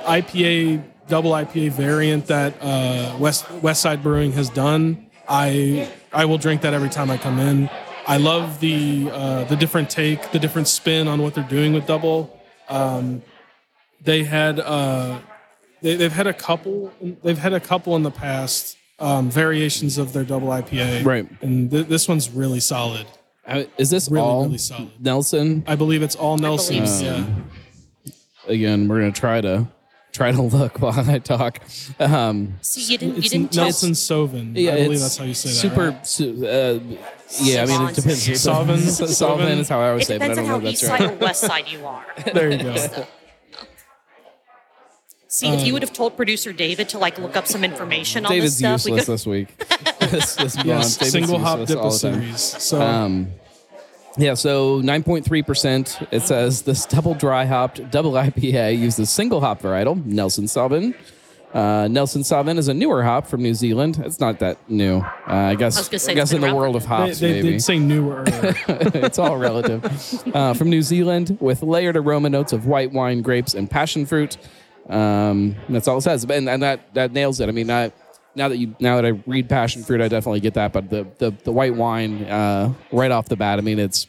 IPA, 0.02 0.84
double 1.08 1.32
IPA 1.32 1.72
variant 1.72 2.28
that 2.28 2.56
uh, 2.62 3.18
West 3.20 3.50
West 3.62 3.82
Side 3.82 4.04
Brewing 4.04 4.32
has 4.34 4.50
done, 4.50 5.10
I 5.28 5.92
I 6.12 6.26
will 6.26 6.38
drink 6.38 6.62
that 6.62 6.74
every 6.74 6.90
time 6.90 7.10
I 7.10 7.18
come 7.18 7.40
in. 7.40 7.70
I 8.08 8.18
love 8.18 8.60
the 8.60 9.10
uh, 9.12 9.44
the 9.46 9.56
different 9.56 9.90
take, 9.90 10.32
the 10.32 10.40
different 10.40 10.68
spin 10.68 11.08
on 11.08 11.22
what 11.22 11.36
they're 11.36 11.44
doing 11.44 11.74
with 11.74 11.86
double. 11.86 12.36
Um, 12.68 13.22
they 14.02 14.24
had 14.24 14.60
uh, 14.60 15.20
they, 15.82 15.96
they've 15.96 16.12
had 16.12 16.28
a 16.28 16.34
couple 16.34 16.92
they've 17.24 17.38
had 17.38 17.54
a 17.54 17.60
couple 17.60 17.96
in 17.96 18.04
the 18.04 18.12
past 18.12 18.76
um, 19.00 19.30
variations 19.30 19.98
of 19.98 20.14
their 20.14 20.24
double 20.24 20.48
IPA, 20.48 21.06
Right. 21.06 21.28
And 21.42 21.70
th- 21.70 21.88
this 21.88 22.08
one's 22.08 22.30
really 22.30 22.60
solid. 22.60 23.06
Uh, 23.50 23.64
is 23.78 23.90
this 23.90 24.10
really, 24.10 24.26
all 24.26 24.44
really 24.46 24.58
solid. 24.58 24.92
Nelson? 25.00 25.64
I 25.68 25.76
believe 25.76 26.02
it's 26.04 26.16
all 26.16 26.38
Nelson. 26.38 26.76
believe 26.76 26.90
so. 26.90 27.04
Yeah. 27.06 27.26
Again, 28.48 28.88
we're 28.88 29.00
gonna 29.00 29.12
try 29.12 29.42
to 29.42 29.68
try 30.12 30.32
to 30.32 30.42
look 30.58 30.82
while 30.82 31.10
I 31.10 31.20
talk. 31.20 31.60
Um, 32.00 32.56
See, 32.62 32.92
you 32.92 32.98
didn't. 32.98 33.16
You 33.16 33.20
It's 33.20 33.30
didn't 33.30 33.52
tell. 33.54 33.66
Nelson 33.66 33.92
Sauvin. 33.92 34.54
yeah, 34.56 34.72
I 34.72 34.76
believe 34.76 34.92
it's 34.94 35.02
that's 35.02 35.18
how 35.18 35.26
you 35.26 35.34
say 35.34 35.50
that. 35.50 35.56
super. 35.56 35.90
right? 35.92 36.08
su- 36.08 36.46
uh, 36.48 36.80
yeah, 37.42 37.64
I 37.64 37.66
mean 37.68 37.82
it 37.90 37.96
depends. 37.96 38.28
Sauvin? 38.28 38.78
Sauvin 38.78 39.58
is 39.60 39.70
how 39.70 39.80
I 39.82 39.90
always 39.90 40.04
It 40.04 40.08
say, 40.08 40.16
it, 40.16 40.20
but 40.20 40.26
I 40.26 40.28
depends 40.30 40.40
on 40.40 40.46
don't 40.46 40.46
know 40.46 40.52
how 40.52 40.58
if 40.58 40.64
that's 40.64 40.84
east 40.84 40.92
right. 40.92 41.00
side 41.00 41.12
or 41.12 41.16
west 41.26 41.42
side 41.42 41.68
you 41.68 41.86
are. 41.86 42.06
There 42.34 42.52
you 42.52 42.64
go. 42.64 43.06
See, 45.32 45.48
if 45.50 45.64
you 45.66 45.74
would 45.74 45.84
have 45.84 45.94
told 45.94 46.18
producer 46.18 46.52
David 46.52 46.90
to 46.90 46.98
like 46.98 47.20
look 47.20 47.38
up 47.38 47.46
some 47.46 47.64
information 47.64 48.26
on 48.26 48.32
David's 48.32 48.58
this 48.60 48.82
stuff, 48.82 48.86
we 48.92 48.98
useless 48.98 49.06
could. 49.06 49.14
this 49.14 49.28
week. 49.28 49.58
this, 50.10 50.36
this 50.36 50.56
month. 50.56 50.68
yes, 50.68 50.98
David's 50.98 51.12
single 51.12 51.38
hop 51.38 51.60
useless 51.60 51.78
all 51.78 51.92
Dippa 51.92 52.02
the 52.02 52.10
time. 52.10 52.22
series. 52.22 52.42
So 52.42 52.82
Um, 52.82 53.28
yeah, 54.20 54.34
so 54.34 54.82
9.3%. 54.82 56.08
It 56.12 56.22
says 56.22 56.64
this 56.64 56.86
double 56.86 57.14
dry 57.16 57.46
hopped 57.46 57.90
double 57.90 58.12
IPA 58.14 58.78
uses 58.78 59.10
single 59.10 59.40
hop 59.40 59.62
varietal, 59.62 60.04
Nelson 60.06 60.46
Sauvin. 60.46 60.94
Uh, 61.54 61.88
Nelson 61.88 62.22
Sauvin 62.22 62.60
is 62.60 62.68
a 62.68 62.74
newer 62.74 63.02
hop 63.02 63.26
from 63.26 63.42
New 63.42 63.56
Zealand. 63.56 64.00
It's 64.06 64.20
not 64.20 64.40
that 64.40 64.58
new. 64.70 64.98
Uh, 64.98 65.04
I 65.28 65.56
guess, 65.56 65.78
I 65.78 65.92
was 65.92 66.04
say 66.04 66.12
I 66.12 66.16
guess 66.16 66.32
in 66.32 66.42
the 66.42 66.54
world 66.54 66.76
of 66.76 66.84
they, 66.84 66.88
hops, 66.88 67.20
they 67.20 67.34
maybe. 67.34 67.52
did 67.54 67.64
say 67.64 67.80
newer. 67.80 68.24
it's 68.28 69.18
all 69.18 69.38
relative. 69.38 69.84
Uh, 70.36 70.54
from 70.54 70.70
New 70.70 70.84
Zealand 70.84 71.38
with 71.40 71.64
layered 71.64 71.98
aroma 71.98 72.30
notes 72.30 72.54
of 72.54 72.68
white 72.68 72.92
wine, 72.92 73.24
grapes, 73.24 73.56
and 73.56 73.70
passion 73.70 74.06
fruit. 74.06 74.38
Um, 74.90 75.56
that's 75.70 75.88
all 75.88 75.98
it 75.98 76.02
says, 76.02 76.24
and, 76.26 76.50
and 76.50 76.62
that 76.62 76.94
that 76.94 77.14
nails 77.14 77.40
it. 77.40 77.50
I 77.50 77.52
mean, 77.52 77.72
I, 77.72 77.92
now 78.40 78.48
that 78.48 78.58
you 78.58 78.76
now 78.80 78.96
that 78.96 79.06
I 79.06 79.10
read 79.28 79.48
passion 79.50 79.84
fruit, 79.84 80.02
I 80.02 80.08
definitely 80.08 80.40
get 80.40 80.56
that. 80.56 80.72
But 80.74 80.90
the 80.90 81.06
the, 81.20 81.32
the 81.44 81.52
white 81.52 81.76
wine 81.76 82.24
uh, 82.24 82.74
right 82.92 83.12
off 83.12 83.28
the 83.28 83.36
bat, 83.36 83.60
I 83.60 83.62
mean, 83.62 83.78
it's 83.78 84.08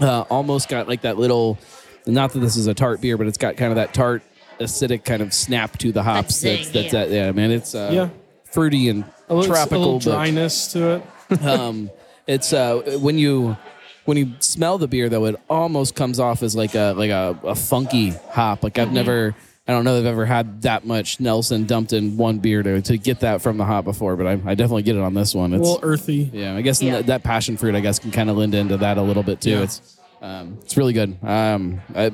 uh, 0.00 0.20
almost 0.30 0.68
got 0.68 0.86
like 0.86 1.00
that 1.02 1.18
little. 1.18 1.58
Not 2.06 2.32
that 2.34 2.38
this 2.38 2.56
is 2.56 2.68
a 2.68 2.74
tart 2.74 3.00
beer, 3.00 3.16
but 3.16 3.26
it's 3.26 3.38
got 3.38 3.56
kind 3.56 3.72
of 3.72 3.76
that 3.76 3.92
tart 3.92 4.22
acidic 4.60 5.04
kind 5.04 5.22
of 5.22 5.34
snap 5.34 5.76
to 5.78 5.90
the 5.90 6.02
hops. 6.04 6.36
zing, 6.36 6.56
that's 6.58 6.68
that's 6.70 6.92
yeah. 6.92 7.04
that. 7.06 7.10
Yeah, 7.10 7.32
man, 7.32 7.50
it's 7.50 7.74
uh, 7.74 7.90
Yeah. 7.92 8.08
fruity 8.44 8.88
and 8.88 9.04
A 9.28 9.34
little, 9.34 9.52
tropical. 9.54 9.76
a 9.76 9.78
little 9.78 9.98
but- 9.98 10.16
dryness 10.16 10.72
to 10.72 11.02
it. 11.30 11.42
um, 11.44 11.90
it's 12.28 12.52
uh, 12.52 12.98
when 13.00 13.18
you 13.18 13.56
when 14.04 14.16
you 14.16 14.32
smell 14.38 14.78
the 14.78 14.86
beer 14.86 15.08
though, 15.08 15.24
it 15.24 15.34
almost 15.50 15.96
comes 15.96 16.20
off 16.20 16.42
as 16.44 16.54
like 16.54 16.74
a 16.76 16.92
like 16.96 17.10
a, 17.10 17.36
a 17.42 17.54
funky 17.56 18.10
hop. 18.30 18.62
Like 18.62 18.74
Mm-hmm. 18.74 18.88
I've 18.88 18.92
never, 18.94 19.34
I 19.68 19.72
don't 19.72 19.84
know, 19.84 19.96
if 19.96 20.00
I've 20.00 20.06
ever 20.06 20.24
had 20.26 20.62
that 20.62 20.86
much 20.86 21.18
Nelson 21.18 21.64
dumped 21.66 21.92
in 21.92 22.16
one 22.16 22.38
beer 22.38 22.62
to 22.62 22.80
to 22.82 22.96
get 22.98 23.20
that 23.20 23.42
from 23.42 23.56
the 23.58 23.64
hop 23.64 23.84
before, 23.84 24.14
but 24.16 24.26
I, 24.26 24.32
I 24.32 24.54
definitely 24.54 24.82
get 24.84 24.94
it 24.96 25.02
on 25.02 25.12
this 25.14 25.34
one. 25.34 25.52
It's 25.54 25.60
A 25.66 25.72
little 25.72 25.88
earthy. 25.88 26.30
yeah, 26.32 26.54
I 26.54 26.60
guess 26.62 26.80
Yeah. 26.80 26.92
that, 26.96 27.06
that 27.06 27.22
passion 27.24 27.56
fruit, 27.56 27.74
I 27.74 27.80
guess, 27.80 27.98
can 27.98 28.10
kind 28.12 28.30
of 28.30 28.36
lend 28.36 28.54
into 28.54 28.76
that 28.76 28.96
a 28.98 29.02
little 29.02 29.22
bit 29.24 29.40
too. 29.40 29.50
Yeah. 29.50 29.62
It's 29.62 29.98
um, 30.22 30.58
it's 30.62 30.76
really 30.76 30.92
good. 30.92 31.16
Um, 31.22 31.80
I, 31.94 32.12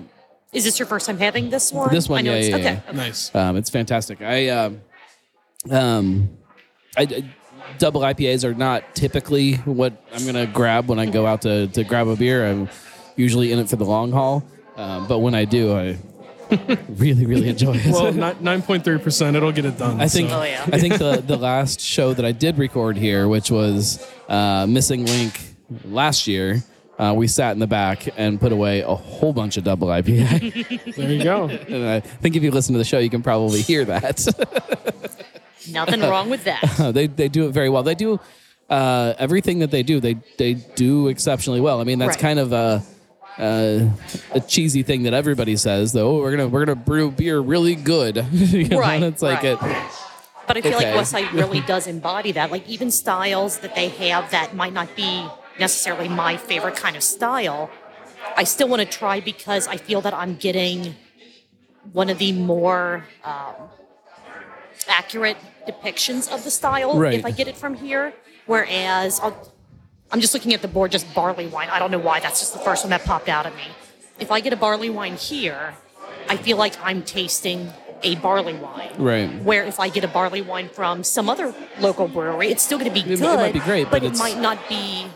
Is 0.52 0.64
this 0.64 0.78
your 0.78 0.86
first 0.86 1.06
time 1.06 1.18
having 1.18 1.50
this 1.50 1.72
one? 1.72 1.90
This 1.90 2.08
one, 2.08 2.18
I 2.20 2.22
know 2.22 2.32
yeah, 2.32 2.38
it's, 2.38 2.48
yeah, 2.48 2.54
okay. 2.56 2.64
yeah. 2.64 2.80
okay. 2.88 2.96
Nice. 2.96 3.34
Um, 3.34 3.56
it's 3.56 3.70
fantastic. 3.70 4.22
I 4.22 4.48
um, 4.48 4.80
um, 5.70 6.30
I, 6.96 7.02
I- 7.02 7.34
double 7.78 8.00
IPAs 8.02 8.44
are 8.44 8.54
not 8.54 8.94
typically 8.94 9.54
what 9.56 10.04
I'm 10.12 10.26
gonna 10.26 10.46
grab 10.46 10.88
when 10.88 10.98
I 10.98 11.06
go 11.06 11.26
out 11.26 11.42
to 11.42 11.68
to 11.68 11.84
grab 11.84 12.08
a 12.08 12.16
beer. 12.16 12.46
I'm 12.48 12.68
usually 13.16 13.52
in 13.52 13.58
it 13.58 13.68
for 13.68 13.76
the 13.76 13.84
long 13.84 14.10
haul, 14.10 14.42
um, 14.76 15.06
but 15.06 15.18
when 15.20 15.34
I 15.34 15.44
do, 15.44 15.76
I 15.76 15.96
really 16.96 17.26
really 17.26 17.48
enjoy 17.48 17.74
it. 17.76 17.86
Well, 17.92 18.12
nine 18.40 18.62
point 18.62 18.84
three 18.84 18.98
percent. 18.98 19.36
It'll 19.36 19.52
get 19.52 19.64
it 19.64 19.78
done. 19.78 20.00
I 20.00 20.08
think 20.08 20.30
so. 20.30 20.40
Oh, 20.40 20.44
yeah. 20.44 20.64
I 20.72 20.78
think 20.78 20.98
the 20.98 21.22
the 21.26 21.36
last 21.36 21.80
show 21.80 22.14
that 22.14 22.24
I 22.24 22.32
did 22.32 22.58
record 22.58 22.96
here, 22.96 23.28
which 23.28 23.50
was 23.50 24.04
uh, 24.28 24.66
Missing 24.68 25.06
Link 25.06 25.40
last 25.84 26.26
year. 26.26 26.62
Uh, 26.98 27.14
we 27.16 27.26
sat 27.26 27.52
in 27.52 27.58
the 27.58 27.66
back 27.66 28.06
and 28.16 28.38
put 28.38 28.52
away 28.52 28.80
a 28.82 28.94
whole 28.94 29.32
bunch 29.32 29.56
of 29.56 29.64
double 29.64 29.88
IPA. 29.88 30.94
there 30.96 31.10
you 31.10 31.24
go. 31.24 31.48
and 31.48 31.88
I 31.88 32.00
think 32.00 32.36
if 32.36 32.42
you 32.42 32.50
listen 32.52 32.74
to 32.74 32.78
the 32.78 32.84
show, 32.84 32.98
you 32.98 33.10
can 33.10 33.22
probably 33.22 33.60
hear 33.62 33.84
that. 33.86 34.24
Nothing 35.70 36.00
wrong 36.00 36.28
with 36.28 36.44
that. 36.44 36.92
they 36.94 37.06
they 37.06 37.28
do 37.28 37.46
it 37.48 37.52
very 37.52 37.68
well. 37.70 37.82
They 37.82 37.94
do 37.94 38.20
uh, 38.68 39.14
everything 39.18 39.60
that 39.60 39.70
they 39.70 39.82
do. 39.82 40.00
They 40.00 40.16
they 40.38 40.54
do 40.54 41.08
exceptionally 41.08 41.60
well. 41.60 41.80
I 41.80 41.84
mean, 41.84 41.98
that's 41.98 42.10
Right. 42.16 42.18
kind 42.20 42.38
of 42.38 42.52
a, 42.52 42.82
a 43.38 43.90
a 44.32 44.40
cheesy 44.40 44.82
thing 44.82 45.04
that 45.04 45.14
everybody 45.14 45.56
says. 45.56 45.92
Though 45.92 46.16
we're 46.18 46.30
gonna 46.32 46.48
we're 46.48 46.64
gonna 46.64 46.76
brew 46.76 47.10
beer 47.10 47.40
really 47.40 47.74
good. 47.74 48.16
you 48.32 48.68
know? 48.68 48.78
Right, 48.78 49.02
It's 49.02 49.22
like 49.22 49.42
right. 49.42 49.52
it. 49.52 49.58
But 50.46 50.56
I 50.56 50.60
feel 50.60 50.74
Okay. 50.76 50.94
like 50.94 51.06
Westside 51.06 51.32
really 51.32 51.60
does 51.60 51.86
embody 51.86 52.32
that. 52.32 52.50
Like 52.50 52.68
even 52.68 52.90
styles 52.90 53.58
that 53.60 53.74
they 53.74 53.88
have 53.88 54.30
that 54.32 54.54
might 54.54 54.72
not 54.72 54.94
be 54.96 55.26
necessarily 55.58 56.08
my 56.08 56.36
favorite 56.36 56.76
kind 56.76 56.96
of 56.96 57.02
style, 57.02 57.70
I 58.36 58.44
still 58.44 58.68
want 58.68 58.80
to 58.82 58.86
try 58.86 59.20
because 59.20 59.68
I 59.68 59.76
feel 59.76 60.00
that 60.02 60.12
I'm 60.14 60.34
getting 60.36 60.94
one 61.92 62.10
of 62.10 62.18
the 62.18 62.32
more 62.32 63.04
um, 63.24 63.54
accurate 64.88 65.36
depictions 65.66 66.32
of 66.32 66.44
the 66.44 66.50
style 66.50 66.98
Right. 66.98 67.14
if 67.18 67.24
I 67.24 67.30
get 67.30 67.48
it 67.48 67.56
from 67.56 67.74
here. 67.74 68.12
Whereas 68.46 69.20
I'll, 69.20 69.51
I'm 70.12 70.20
just 70.20 70.34
looking 70.34 70.52
at 70.52 70.60
the 70.62 70.68
board, 70.68 70.92
just 70.92 71.12
barley 71.14 71.46
wine. 71.46 71.68
I 71.70 71.78
don't 71.78 71.90
know 71.90 71.98
why. 71.98 72.20
That's 72.20 72.40
just 72.40 72.52
the 72.52 72.58
first 72.60 72.84
one 72.84 72.90
that 72.90 73.04
popped 73.04 73.28
out 73.28 73.46
at 73.46 73.54
me. 73.56 73.62
If 74.20 74.30
I 74.30 74.40
get 74.40 74.52
a 74.52 74.56
barley 74.56 74.90
wine 74.90 75.14
here, 75.16 75.74
I 76.28 76.36
feel 76.36 76.56
like 76.58 76.74
I'm 76.84 77.02
tasting 77.02 77.72
a 78.02 78.16
barley 78.16 78.54
wine. 78.54 78.90
Right. 78.98 79.42
Where 79.42 79.64
if 79.64 79.80
I 79.80 79.88
get 79.88 80.04
a 80.04 80.08
barley 80.08 80.42
wine 80.42 80.68
from 80.68 81.02
some 81.02 81.30
other 81.30 81.54
local 81.80 82.08
brewery, 82.08 82.48
it's 82.48 82.62
still 82.62 82.78
going 82.78 82.92
to 82.92 82.94
be 82.94 83.10
It- 83.10 83.20
it 83.20 83.24
might 83.24 83.52
be 83.54 83.60
great, 83.60 83.90
but 83.90 84.02
it 84.02 84.16
might 84.18 84.38
not 84.38 84.68
be. 84.68 85.06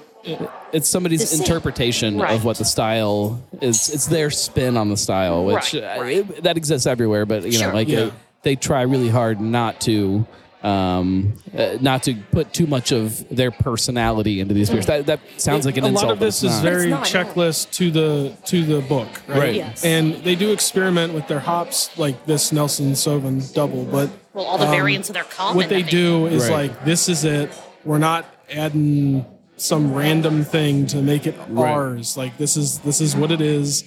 It's 0.73 0.88
somebody's 0.88 1.38
interpretation 1.38 2.19
Right. 2.19 2.33
of 2.33 2.45
what 2.45 2.57
the 2.57 2.65
style 2.65 3.41
is. 3.61 3.88
It's 3.91 4.07
their 4.07 4.31
spin 4.31 4.76
on 4.76 4.88
the 4.88 4.97
style, 4.97 5.45
which 5.45 5.75
Right, 5.75 5.83
uh, 5.85 6.00
right. 6.00 6.17
it- 6.31 6.43
that 6.43 6.57
exists 6.57 6.87
everywhere. 6.87 7.26
But 7.26 7.45
you 7.45 7.53
know, 7.59 7.67
Sure. 7.67 7.73
like 7.75 7.87
Yeah. 7.88 7.97
they, 8.07 8.12
they 8.43 8.57
try 8.57 8.83
really 8.83 9.09
hard 9.11 9.41
not 9.41 9.81
to. 9.83 10.26
Um, 10.66 11.35
uh, 11.56 11.78
not 11.80 12.02
to 12.04 12.14
put 12.32 12.52
too 12.52 12.66
much 12.66 12.90
of 12.90 13.28
their 13.28 13.52
personality 13.52 14.40
into 14.40 14.52
these 14.52 14.68
beers. 14.68 14.87
That, 14.87 15.06
that 15.06 15.20
sounds 15.37 15.64
like 15.64 15.76
an 15.76 15.85
a 15.85 15.88
insult. 15.88 16.06
lot 16.06 16.12
of 16.14 16.18
this 16.18 16.42
is 16.42 16.58
very 16.61 16.90
But 16.90 17.02
it's 17.02 17.14
no. 17.14 17.23
checklist 17.25 17.70
to 17.73 17.90
the 17.92 18.37
to 18.46 18.64
the 18.64 18.80
book, 18.80 19.06
right? 19.28 19.38
Right. 19.38 19.54
Yes. 19.54 19.85
And 19.85 20.14
they 20.25 20.35
do 20.35 20.52
experiment 20.52 21.14
with 21.14 21.28
their 21.28 21.38
hops, 21.38 21.96
like 21.96 22.26
this 22.26 22.50
Nelson 22.50 22.92
Sauvin 22.92 23.40
double. 23.54 23.85
But 23.85 24.11
Well, 24.35 24.44
all 24.44 24.58
the 24.58 24.64
um, 24.66 24.73
variants 24.73 25.08
of 25.08 25.14
their 25.14 25.23
common. 25.25 25.56
what 25.56 25.68
they 25.68 25.82
that 25.82 25.90
do 25.90 26.26
is 26.26 26.42
Right. 26.49 26.70
like 26.70 26.85
this 26.85 27.08
is 27.08 27.25
it. 27.25 27.49
We're 27.85 27.99
not 27.99 28.25
adding 28.50 29.25
some 29.56 29.94
random 29.94 30.42
thing 30.42 30.87
to 30.88 31.00
make 31.00 31.28
it 31.28 31.37
Right. 31.49 31.70
ours. 31.70 32.16
Like 32.16 32.38
this 32.38 32.56
is 32.56 32.78
this 32.80 33.00
is 33.00 33.14
what 33.14 33.30
it 33.30 33.40
is. 33.40 33.85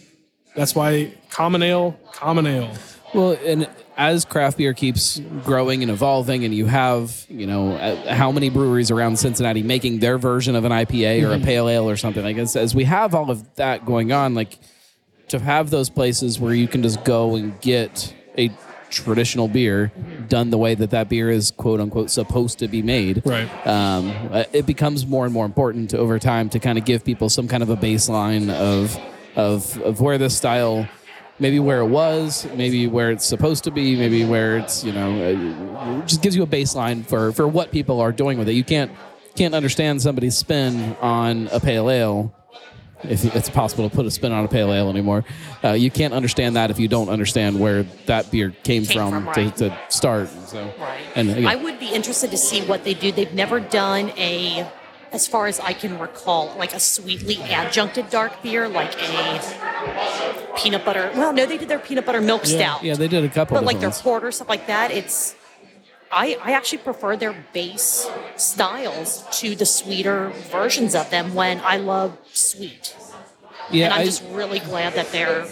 That's 0.55 0.74
why 0.75 1.12
common 1.29 1.62
ale, 1.62 1.98
common 2.13 2.48
ale. 2.48 2.71
Well, 3.13 3.38
and 3.45 3.67
as 4.00 4.24
craft 4.24 4.58
beer 4.58 4.74
keeps 4.74 5.20
growing 5.44 5.84
and 5.84 5.91
evolving, 5.91 6.46
and 6.46 6.56
you 6.56 6.65
have, 6.68 7.25
you 7.29 7.46
know, 7.46 7.74
uh, 7.74 8.13
how 8.15 8.32
many 8.32 8.50
breweries 8.50 8.89
around 8.91 9.20
Cincinnati 9.20 9.62
making 9.62 10.00
their 10.00 10.18
version 10.18 10.56
of 10.56 10.63
an 10.63 10.72
IPA 10.72 11.27
or 11.29 11.34
a 11.34 11.39
pale 11.39 11.68
ale 11.68 11.89
or 11.89 11.98
something, 11.98 12.24
like 12.24 12.38
guess, 12.38 12.56
as 12.56 12.74
we 12.74 12.86
have 12.86 13.13
all 13.13 13.29
of 13.29 13.53
that 13.56 13.86
going 13.86 14.13
on, 14.13 14.34
like 14.36 14.58
to 15.27 15.38
have 15.38 15.70
those 15.70 15.89
places 15.89 16.39
where 16.39 16.53
you 16.53 16.65
can 16.68 16.82
just 16.82 17.03
go 17.03 17.36
and 17.36 17.60
get 17.62 18.15
a 18.38 18.50
traditional 18.89 19.48
beer 19.50 19.91
done 20.29 20.50
the 20.50 20.58
way 20.58 20.74
that 20.74 20.89
that 20.91 21.10
beer 21.10 21.29
is 21.29 21.51
quote 21.51 21.79
unquote 21.79 22.10
supposed 22.10 22.58
to 22.58 22.68
be 22.68 22.82
made 22.82 23.22
Right. 23.24 23.48
um, 23.68 24.12
uh, 24.32 24.46
it 24.51 24.65
becomes 24.65 25.06
more 25.06 25.25
and 25.25 25.34
more 25.34 25.46
important 25.46 25.94
over 25.94 26.18
time 26.18 26.50
to 26.50 26.58
kind 26.60 26.75
of 26.79 26.86
give 26.86 27.03
people 27.06 27.29
some 27.29 27.48
kind 27.48 27.62
of 27.62 27.70
a 27.70 27.77
baseline 27.77 28.50
of 28.50 28.98
of 29.36 29.79
of 29.84 30.01
where 30.01 30.18
this 30.18 30.36
style 30.36 30.88
maybe 31.39 31.60
where 31.60 31.79
it 31.79 31.88
was 31.88 32.48
maybe 32.55 32.88
where 32.88 33.12
it's 33.12 33.25
supposed 33.25 33.63
to 33.63 33.72
be 33.72 33.96
maybe 33.96 34.25
where 34.25 34.58
it's 34.58 34.84
you 34.84 34.91
know 34.91 35.12
uh, 35.12 36.00
it 36.00 36.08
just 36.08 36.22
gives 36.22 36.36
you 36.36 36.43
a 36.43 36.48
baseline 36.48 37.05
for 37.05 37.31
for 37.31 37.48
what 37.48 37.72
people 37.72 38.00
are 38.01 38.12
doing 38.12 38.38
with 38.38 38.50
it. 38.50 38.53
You 38.53 38.63
can't 38.63 38.91
can't 39.36 39.55
understand 39.55 40.01
somebody's 40.01 40.38
spin 40.38 40.96
on 41.01 41.48
a 41.51 41.60
pale 41.60 41.89
ale 41.89 42.34
if 43.03 43.24
it's 43.34 43.50
possible 43.50 43.89
to 43.89 43.96
put 43.96 44.05
a 44.05 44.12
spin 44.12 44.34
on 44.34 44.43
a 44.43 44.48
pale 44.48 44.74
ale 44.74 44.89
anymore. 44.89 45.24
Uh, 45.63 45.72
you 45.72 45.89
can't 45.89 46.13
understand 46.13 46.58
that 46.58 46.69
if 46.69 46.79
you 46.79 46.89
don't 46.89 47.08
understand 47.08 47.58
where 47.58 47.84
that 48.08 48.29
beer 48.29 48.50
came, 48.63 48.84
Came 48.86 49.10
from, 49.10 49.24
from, 49.24 49.51
to, 49.51 49.69
to 49.69 49.79
start 49.88 50.27
so. 50.48 50.69
Right. 50.79 51.00
and 51.15 51.29
again, 51.29 51.48
I 51.48 51.55
would 51.55 51.79
be 51.79 51.88
interested 51.93 52.31
to 52.31 52.38
see 52.38 52.62
what 52.63 52.84
they 52.84 52.93
do. 52.93 53.12
They've 53.13 53.34
never 53.34 53.62
done 53.62 54.10
a, 54.17 54.69
as 55.13 55.27
far 55.27 55.48
as 55.48 55.62
I 55.62 55.72
can 55.72 55.98
recall, 55.98 56.53
like 56.58 56.74
a 56.74 56.79
sweetly 56.79 57.38
adjuncted 57.43 58.10
dark 58.10 58.43
beer, 58.43 58.67
like 58.67 58.93
a 58.96 60.28
peanut 60.62 60.84
butter. 60.86 61.12
Well, 61.16 61.34
no, 61.34 61.46
they 61.46 61.58
did 61.58 61.70
their 61.70 61.80
peanut 61.80 62.06
butter 62.06 62.22
milk 62.22 62.46
stout. 62.46 62.84
yeah 62.84 62.96
they 62.96 63.08
did 63.08 63.24
a 63.24 63.30
couple 63.30 63.56
but 63.58 63.63
like 63.66 63.80
their 63.80 63.89
ones. 63.89 64.01
porter 64.01 64.32
stuff 64.32 64.50
like 64.50 64.68
that. 64.68 64.92
It's 64.92 65.36
I 66.12 66.38
I 66.44 66.51
actually 66.54 66.80
prefer 66.80 67.16
their 67.16 67.36
base 67.54 68.10
styles 68.36 69.24
to 69.39 69.56
the 69.56 69.66
sweeter 69.66 70.30
versions 70.51 70.96
of 70.96 71.10
them 71.10 71.34
when 71.34 71.62
I 71.63 71.78
love 71.78 72.18
sweet. 72.34 72.96
Yeah 73.71 73.85
and 73.85 73.93
I'm 73.93 74.01
I- 74.01 74.05
just 74.05 74.23
really 74.31 74.59
glad 74.59 74.93
that 74.93 75.11
they're 75.11 75.45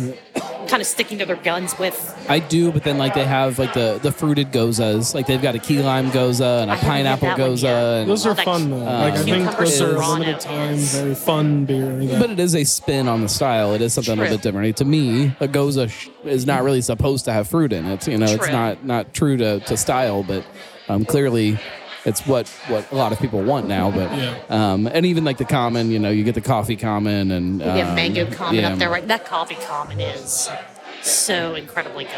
kind 0.68 0.82
of 0.82 0.88
sticking 0.88 1.18
to 1.20 1.26
their 1.26 1.36
guns 1.38 1.78
with 1.80 1.96
I 2.30 2.40
do, 2.40 2.72
but 2.74 2.84
then 2.84 2.98
like 2.98 3.14
they 3.14 3.24
have 3.24 3.58
like 3.58 3.74
the 3.74 4.00
the 4.02 4.12
fruited 4.12 4.52
goses. 4.52 5.16
Like 5.16 5.26
they've 5.28 5.42
got 5.42 5.56
a 5.56 5.60
key 5.60 5.82
lime 5.82 6.10
gose 6.12 6.42
and 6.42 6.70
a 6.70 6.74
I 6.74 6.78
pineapple 6.78 7.30
gose. 7.30 7.64
And, 7.64 8.10
Those 8.10 8.26
are 8.26 8.36
fun 8.36 8.64
cu- 8.64 8.70
though. 8.72 8.78
like 8.86 9.14
I 9.14 9.24
think 9.24 9.46
those 9.58 9.82
are 9.82 9.94
serrano 9.96 10.14
limited 10.20 10.40
time, 10.42 10.74
is- 10.74 10.94
very 10.94 11.16
fun 11.16 11.66
beer. 11.66 12.06
that- 12.06 12.20
but 12.20 12.30
it 12.32 12.40
is 12.40 12.54
a 12.56 12.64
spin 12.66 13.08
on 13.08 13.22
the 13.22 13.30
style. 13.30 13.74
It 13.74 13.82
is 13.82 13.94
something 13.94 14.14
a 14.14 14.16
True. 14.16 14.24
little 14.24 14.38
bit 14.38 14.44
different. 14.44 14.78
To 14.78 14.86
me, 14.86 15.34
a 15.40 15.48
gose 15.48 15.90
sh- 15.90 16.10
is 16.26 16.46
not 16.46 16.64
really 16.64 16.82
supposed 16.82 17.26
to 17.26 17.34
have 17.34 17.48
fruit 17.48 17.72
in 17.72 17.86
it. 17.86 18.08
You 18.08 18.18
know, 18.18 18.26
it's 18.26 18.50
not 18.50 18.84
not 18.84 19.14
true 19.14 19.38
to, 19.38 19.60
to 19.62 19.78
style, 19.78 20.24
but 20.24 20.44
um, 20.90 21.06
clearly. 21.06 21.58
It's 22.06 22.26
what, 22.26 22.48
what 22.68 22.90
a 22.92 22.96
lot 22.96 23.12
of 23.12 23.20
people 23.20 23.42
want 23.44 23.68
now, 23.68 23.92
but 23.92 24.10
Yeah. 24.18 24.38
um, 24.50 24.88
and 24.88 25.06
even 25.06 25.24
like 25.26 25.38
the 25.38 25.46
common, 25.46 25.92
you 25.92 26.00
know, 26.00 26.10
you 26.10 26.24
get 26.24 26.36
the 26.36 26.42
coffee 26.42 26.76
common 26.78 27.32
and 27.32 27.60
We 27.60 27.66
have 27.66 27.90
um, 27.90 27.96
mango 27.96 28.30
common 28.32 28.56
yeah. 28.62 28.72
up 28.74 28.80
there, 28.80 28.90
right? 28.90 29.06
That 29.08 29.26
coffee 29.26 29.58
common 29.68 30.00
is 30.00 30.50
so 31.02 31.56
incredibly 31.56 32.06
good. 32.06 32.14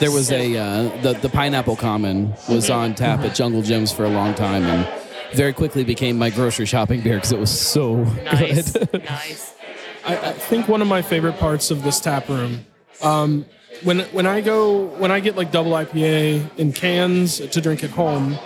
There 0.00 0.10
was 0.10 0.28
So- 0.28 0.36
a 0.36 0.56
uh, 0.56 1.02
the 1.02 1.12
the 1.14 1.28
pineapple 1.28 1.76
common 1.76 2.34
was 2.48 2.68
on 2.70 2.94
tap 2.94 3.20
at 3.20 3.34
Jungle 3.34 3.62
Jim's 3.62 3.92
for 3.92 4.04
a 4.04 4.08
long 4.10 4.34
time, 4.34 4.64
and 4.64 4.86
very 5.34 5.52
quickly 5.52 5.84
became 5.84 6.18
my 6.18 6.30
grocery 6.30 6.66
shopping 6.66 7.00
beer 7.00 7.16
because 7.16 7.32
it 7.32 7.38
was 7.38 7.50
so 7.50 7.96
nice, 8.24 8.72
good. 8.72 9.04
nice. 9.08 9.54
I, 10.06 10.16
I 10.16 10.32
think 10.32 10.68
one 10.68 10.80
of 10.82 10.88
my 10.88 11.02
favorite 11.02 11.38
parts 11.38 11.70
of 11.70 11.82
this 11.82 12.00
tap 12.00 12.28
room, 12.28 12.64
um, 13.02 13.44
when 13.82 14.00
when 14.12 14.26
I 14.26 14.40
go 14.40 14.86
when 14.98 15.10
I 15.10 15.20
get 15.20 15.36
like 15.36 15.50
double 15.52 15.72
IPA 15.72 16.58
in 16.58 16.72
cans 16.72 17.38
to 17.40 17.60
drink 17.60 17.82
at 17.84 17.90
home, 17.90 18.38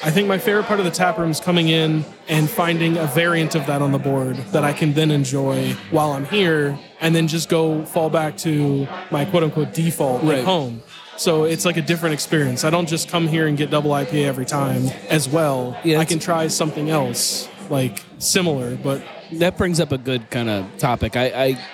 I 0.00 0.10
think 0.12 0.28
my 0.28 0.38
favorite 0.38 0.66
part 0.66 0.78
of 0.78 0.84
the 0.86 0.92
tap 0.92 1.18
room 1.18 1.30
is 1.30 1.40
coming 1.40 1.68
in 1.68 2.04
and 2.28 2.48
finding 2.48 2.96
a 2.96 3.06
variant 3.06 3.56
of 3.56 3.66
that 3.66 3.82
on 3.82 3.90
the 3.90 3.98
board 3.98 4.36
that 4.52 4.62
I 4.62 4.72
can 4.72 4.92
then 4.94 5.10
enjoy 5.10 5.72
while 5.90 6.12
I'm 6.12 6.24
here, 6.24 6.78
and 7.00 7.14
then 7.16 7.26
just 7.26 7.48
go 7.48 7.84
fall 7.84 8.08
back 8.08 8.36
to 8.38 8.86
my 9.10 9.24
quote 9.24 9.42
unquote 9.42 9.74
default 9.74 10.22
Right. 10.22 10.38
at 10.38 10.44
home. 10.44 10.82
So 11.16 11.44
it's 11.44 11.64
like 11.64 11.76
a 11.76 11.82
different 11.82 12.12
experience. 12.14 12.62
I 12.62 12.70
don't 12.70 12.88
just 12.88 13.08
come 13.08 13.26
here 13.26 13.48
and 13.48 13.58
get 13.58 13.70
double 13.70 13.90
IPA 13.90 14.24
every 14.26 14.46
time 14.46 14.86
as 15.08 15.28
well. 15.28 15.76
Yeah, 15.82 15.98
I 15.98 16.04
can 16.04 16.20
try 16.20 16.46
something 16.46 16.90
else 16.90 17.48
like 17.68 18.00
similar, 18.18 18.76
but 18.76 19.02
that 19.32 19.58
brings 19.58 19.80
up 19.80 19.90
a 19.90 19.98
good 19.98 20.30
kind 20.30 20.48
of 20.48 20.64
topic. 20.78 21.16
I, 21.16 21.24
I 21.26 21.64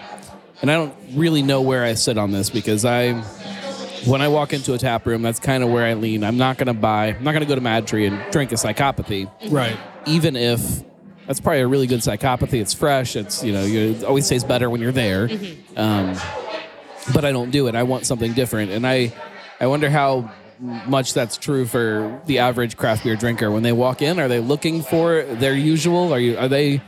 and 0.62 0.70
I 0.70 0.76
don't 0.76 0.94
really 1.12 1.42
know 1.42 1.60
where 1.60 1.84
I 1.84 1.92
sit 1.92 2.16
on 2.16 2.30
this 2.32 2.48
because 2.48 2.86
I 2.86 3.22
when 4.06 4.20
I 4.22 4.28
walk 4.28 4.52
into 4.52 4.74
a 4.74 4.78
tap 4.78 5.06
room, 5.06 5.22
that's 5.22 5.40
kind 5.40 5.62
of 5.62 5.70
where 5.70 5.84
I 5.84 5.94
lean. 5.94 6.24
I'm 6.24 6.36
not 6.36 6.58
going 6.58 6.66
to 6.66 6.74
buy. 6.74 7.08
I'm 7.08 7.24
not 7.24 7.32
going 7.32 7.42
to 7.42 7.48
go 7.48 7.54
to 7.54 7.60
MadTree 7.60 8.06
and 8.06 8.32
drink 8.32 8.52
a 8.52 8.56
psychopathy, 8.56 9.30
right. 9.50 9.78
even 10.06 10.36
if 10.36 10.60
that's 11.26 11.40
probably 11.40 11.60
a 11.60 11.66
really 11.66 11.86
good 11.86 12.00
psychopathy. 12.00 12.60
It's 12.60 12.74
fresh. 12.74 13.16
It's 13.16 13.42
you 13.42 13.52
know 13.52 13.64
you 13.64 13.92
it 13.92 14.04
always 14.04 14.28
tastes 14.28 14.46
better 14.46 14.68
when 14.70 14.80
you're 14.80 14.92
there. 14.92 15.28
Um, 15.76 16.16
but 17.12 17.24
I 17.24 17.32
don't 17.32 17.50
do 17.50 17.66
it. 17.68 17.74
I 17.74 17.82
want 17.82 18.06
something 18.06 18.32
different, 18.32 18.70
and 18.70 18.86
I 18.86 19.12
I 19.60 19.66
wonder 19.66 19.90
how 19.90 20.30
much 20.60 21.14
that's 21.14 21.36
true 21.36 21.66
for 21.66 22.20
the 22.26 22.38
average 22.38 22.76
craft 22.76 23.04
beer 23.04 23.16
drinker 23.16 23.50
when 23.50 23.62
they 23.62 23.72
walk 23.72 24.02
in. 24.02 24.18
Are 24.20 24.28
they 24.28 24.40
looking 24.40 24.82
for 24.82 25.22
their 25.22 25.54
usual? 25.54 26.12
Are 26.12 26.20
you 26.20 26.36
are 26.38 26.48
they? 26.48 26.80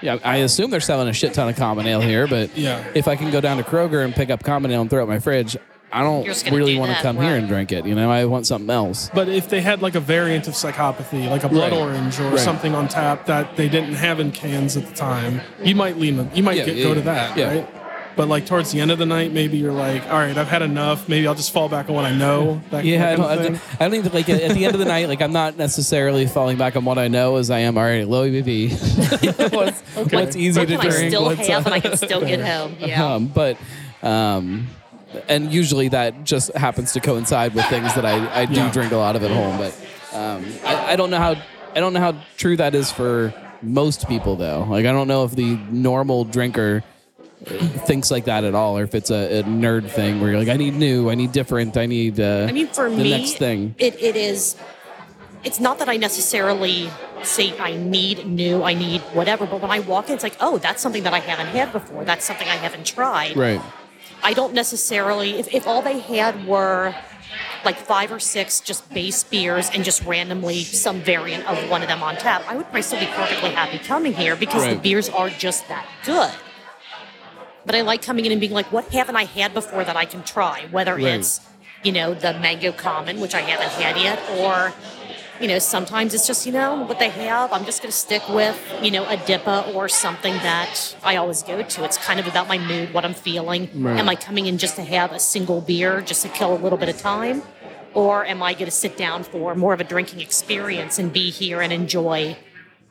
Yeah, 0.00 0.18
I 0.22 0.36
assume 0.36 0.70
they're 0.70 0.78
selling 0.78 1.08
a 1.08 1.12
shit 1.12 1.34
ton 1.34 1.48
of 1.48 1.56
common 1.56 1.84
ale 1.88 2.00
here, 2.00 2.28
but 2.28 2.56
Yeah. 2.56 2.84
if 2.94 3.08
I 3.08 3.16
can 3.16 3.32
go 3.32 3.40
down 3.40 3.56
to 3.56 3.64
Kroger 3.64 4.04
and 4.04 4.14
pick 4.14 4.30
up 4.30 4.44
common 4.44 4.70
ale 4.70 4.82
and 4.82 4.88
throw 4.88 5.00
it 5.00 5.02
in 5.04 5.08
my 5.08 5.18
fridge, 5.18 5.56
I 5.90 6.02
don't 6.02 6.24
You're 6.24 6.34
just 6.34 6.44
gonna 6.44 6.56
really 6.58 6.74
do 6.74 6.80
want 6.80 6.90
to 6.90 6.94
that, 6.96 7.02
come 7.02 7.16
here 7.16 7.34
and 7.36 7.48
drink 7.48 7.72
it. 7.72 7.86
You 7.86 7.94
know, 7.94 8.10
I 8.10 8.26
want 8.26 8.46
something 8.46 8.68
else. 8.68 9.10
But 9.14 9.28
if 9.28 9.48
they 9.48 9.60
had 9.62 9.80
like 9.80 9.94
a 9.94 10.00
variant 10.00 10.46
of 10.46 10.54
psychopathy, 10.54 11.28
like 11.30 11.44
a 11.44 11.48
blood 11.48 11.72
Right. 11.72 11.80
orange 11.80 12.20
or 12.20 12.30
Right. 12.30 12.38
something 12.38 12.74
on 12.74 12.88
tap 12.88 13.24
that 13.26 13.56
they 13.56 13.68
didn't 13.70 13.94
have 13.94 14.20
in 14.20 14.30
cans 14.30 14.76
at 14.76 14.86
the 14.86 14.94
time, 14.94 15.40
you 15.64 15.74
might 15.74 15.98
lean. 15.98 16.30
You 16.34 16.42
might 16.42 16.58
Yeah, 16.58 16.64
get, 16.66 16.76
yeah, 16.76 16.84
go 16.84 16.94
to 16.94 17.00
that, 17.02 17.36
Yeah. 17.38 17.48
right? 17.48 17.68
But 18.16 18.28
like 18.28 18.46
towards 18.46 18.72
the 18.72 18.80
end 18.80 18.90
of 18.90 18.98
the 18.98 19.06
night, 19.06 19.32
maybe 19.32 19.56
you're 19.58 19.72
like, 19.72 20.02
all 20.10 20.18
right, 20.18 20.36
I've 20.36 20.48
had 20.48 20.60
enough. 20.60 21.08
Maybe 21.08 21.26
I'll 21.28 21.36
just 21.36 21.52
fall 21.52 21.68
back 21.68 21.88
on 21.88 21.94
what 21.94 22.04
I 22.04 22.12
know. 22.12 22.60
That, 22.70 22.84
Yeah, 22.84 23.06
I 23.10 23.16
don't, 23.16 23.26
kind 23.26 23.40
I 23.40 23.42
don't. 23.44 23.60
I 23.80 23.84
don't 23.88 23.94
even 23.94 24.12
like 24.12 24.28
at 24.28 24.42
at 24.42 24.52
the 24.54 24.64
end 24.66 24.74
of 24.74 24.80
the 24.80 24.86
night. 24.86 25.08
Like 25.08 25.22
I'm 25.22 25.32
not 25.32 25.56
necessarily 25.56 26.26
falling 26.26 26.58
back 26.58 26.74
on 26.76 26.84
what 26.84 26.98
I 26.98 27.08
know 27.08 27.36
as 27.36 27.48
I 27.50 27.60
am. 27.60 27.78
All 27.78 27.84
right, 27.84 28.06
low 28.06 28.28
ABV. 28.28 29.52
what's, 29.54 29.80
what's 30.12 30.36
easy 30.36 30.58
What 30.60 30.68
to 30.68 30.76
can 30.76 30.86
I 30.86 30.90
drink? 30.90 31.10
still 31.12 31.24
what's, 31.24 31.46
have 31.46 31.62
uh, 31.66 31.70
and 31.70 31.74
I 31.74 31.80
can 31.80 31.96
still 31.96 32.20
get 32.20 32.40
home? 32.40 32.76
Yeah. 32.80 33.14
um, 33.14 33.28
but 33.28 33.56
um, 34.02 34.66
and 35.28 35.52
usually 35.52 35.88
that 35.88 36.24
just 36.24 36.52
happens 36.54 36.92
to 36.92 37.00
coincide 37.00 37.54
with 37.54 37.64
things 37.66 37.94
that 37.94 38.04
I, 38.04 38.42
I 38.42 38.46
do 38.46 38.54
Yeah. 38.54 38.70
drink 38.72 38.92
a 38.92 38.96
lot 38.96 39.16
of 39.16 39.22
at 39.24 39.30
home. 39.30 39.56
But 39.58 39.74
um, 40.12 40.44
I, 40.64 40.92
I 40.92 40.96
don't 40.96 41.10
know 41.10 41.18
how 41.18 41.36
I 41.74 41.80
don't 41.80 41.92
know 41.92 42.00
how 42.00 42.14
true 42.36 42.56
that 42.56 42.74
is 42.74 42.90
for 42.90 43.32
most 43.62 44.08
people 44.08 44.36
though. 44.36 44.66
Like 44.68 44.86
I 44.86 44.92
don't 44.92 45.08
know 45.08 45.24
if 45.24 45.32
the 45.32 45.56
normal 45.70 46.24
drinker 46.24 46.82
uh, 47.46 47.52
thinks 47.86 48.10
like 48.10 48.24
that 48.24 48.44
at 48.44 48.54
all, 48.54 48.76
or 48.78 48.82
if 48.84 48.94
it's 48.94 49.10
a, 49.10 49.40
a 49.40 49.42
nerd 49.44 49.88
thing 49.90 50.20
where 50.20 50.30
you're 50.30 50.38
like, 50.40 50.48
I 50.48 50.56
need 50.56 50.74
new, 50.74 51.08
I 51.10 51.14
need 51.14 51.32
different, 51.32 51.76
I 51.76 51.86
need. 51.86 52.18
Uh, 52.20 52.46
I 52.48 52.52
mean, 52.52 52.66
for 52.68 52.90
the 52.90 52.96
me, 52.96 53.10
next 53.10 53.38
thing. 53.38 53.74
It, 53.78 54.00
it 54.02 54.16
is. 54.16 54.56
It's 55.44 55.60
not 55.60 55.78
that 55.78 55.88
I 55.88 55.96
necessarily 55.98 56.90
say 57.22 57.56
I 57.58 57.76
need 57.76 58.26
new, 58.26 58.64
I 58.64 58.74
need 58.74 59.00
whatever, 59.14 59.46
but 59.46 59.60
when 59.62 59.70
I 59.70 59.78
walk 59.80 60.08
in, 60.08 60.14
it's 60.14 60.24
like, 60.24 60.36
oh, 60.40 60.58
that's 60.58 60.82
something 60.82 61.04
that 61.04 61.14
I 61.14 61.20
haven't 61.20 61.46
had 61.46 61.70
before. 61.72 62.04
That's 62.04 62.24
something 62.24 62.48
I 62.48 62.56
haven't 62.56 62.84
tried. 62.86 63.36
Right. 63.36 63.60
I 64.22 64.32
don't 64.34 64.54
necessarily. 64.54 65.38
If, 65.38 65.52
if 65.54 65.66
all 65.66 65.82
they 65.82 65.98
had 66.00 66.46
were 66.46 66.94
like 67.64 67.76
five 67.76 68.12
or 68.12 68.18
six 68.20 68.60
just 68.60 68.88
base 68.92 69.24
beers 69.24 69.70
and 69.74 69.84
just 69.84 70.04
randomly 70.04 70.62
some 70.64 71.00
variant 71.00 71.46
of 71.46 71.70
one 71.70 71.82
of 71.82 71.88
them 71.88 72.02
on 72.02 72.16
tap, 72.16 72.42
I 72.48 72.56
would 72.56 72.64
probably 72.64 72.82
still 72.82 73.00
be 73.00 73.06
perfectly 73.06 73.50
happy 73.50 73.78
coming 73.78 74.12
here 74.12 74.36
because 74.36 74.66
the 74.66 74.76
beers 74.76 75.08
are 75.08 75.28
just 75.30 75.68
that 75.68 75.86
good. 76.04 76.30
But 77.66 77.74
I 77.74 77.82
like 77.82 78.00
coming 78.00 78.24
in 78.24 78.32
and 78.32 78.40
being 78.40 78.52
like, 78.52 78.72
what 78.72 78.86
haven't 78.88 79.16
I 79.16 79.24
had 79.24 79.52
before 79.52 79.84
that 79.84 79.96
I 79.96 80.04
can 80.06 80.22
try? 80.22 80.66
Whether 80.70 80.94
Right. 80.94 81.04
it's, 81.04 81.40
you 81.82 81.92
know, 81.92 82.14
the 82.14 82.32
mango 82.34 82.72
common, 82.72 83.20
which 83.20 83.34
I 83.34 83.40
haven't 83.40 83.70
had 83.82 83.96
yet, 83.98 84.18
or, 84.38 84.72
you 85.40 85.48
know, 85.48 85.58
sometimes 85.58 86.14
it's 86.14 86.26
just, 86.26 86.46
you 86.46 86.52
know, 86.52 86.82
what 86.84 86.98
they 86.98 87.10
have. 87.10 87.52
I'm 87.52 87.64
just 87.64 87.80
going 87.82 87.90
to 87.92 87.96
stick 87.96 88.22
with, 88.28 88.58
you 88.82 88.90
know, 88.90 89.04
a 89.04 89.16
DIPA 89.16 89.74
or 89.74 89.88
something 89.88 90.34
that 90.34 90.96
I 91.02 91.16
always 91.16 91.42
go 91.42 91.62
to. 91.62 91.84
It's 91.84 91.96
kind 91.98 92.18
of 92.20 92.26
about 92.26 92.48
my 92.48 92.58
mood, 92.58 92.92
what 92.92 93.04
I'm 93.04 93.14
feeling. 93.14 93.68
Right. 93.74 93.98
Am 93.98 94.08
I 94.08 94.14
coming 94.16 94.46
in 94.46 94.58
just 94.58 94.76
to 94.76 94.82
have 94.82 95.12
a 95.12 95.20
single 95.20 95.60
beer, 95.60 96.00
just 96.00 96.22
to 96.22 96.28
kill 96.28 96.54
a 96.54 96.58
little 96.58 96.78
bit 96.78 96.88
of 96.88 96.98
time? 96.98 97.42
Or 97.94 98.24
am 98.26 98.42
I 98.42 98.52
going 98.52 98.66
to 98.66 98.70
sit 98.70 98.96
down 98.96 99.22
for 99.24 99.54
more 99.54 99.72
of 99.72 99.80
a 99.80 99.84
drinking 99.84 100.20
experience 100.20 100.98
and 100.98 101.12
be 101.12 101.30
here 101.30 101.60
and 101.60 101.72
enjoy 101.72 102.36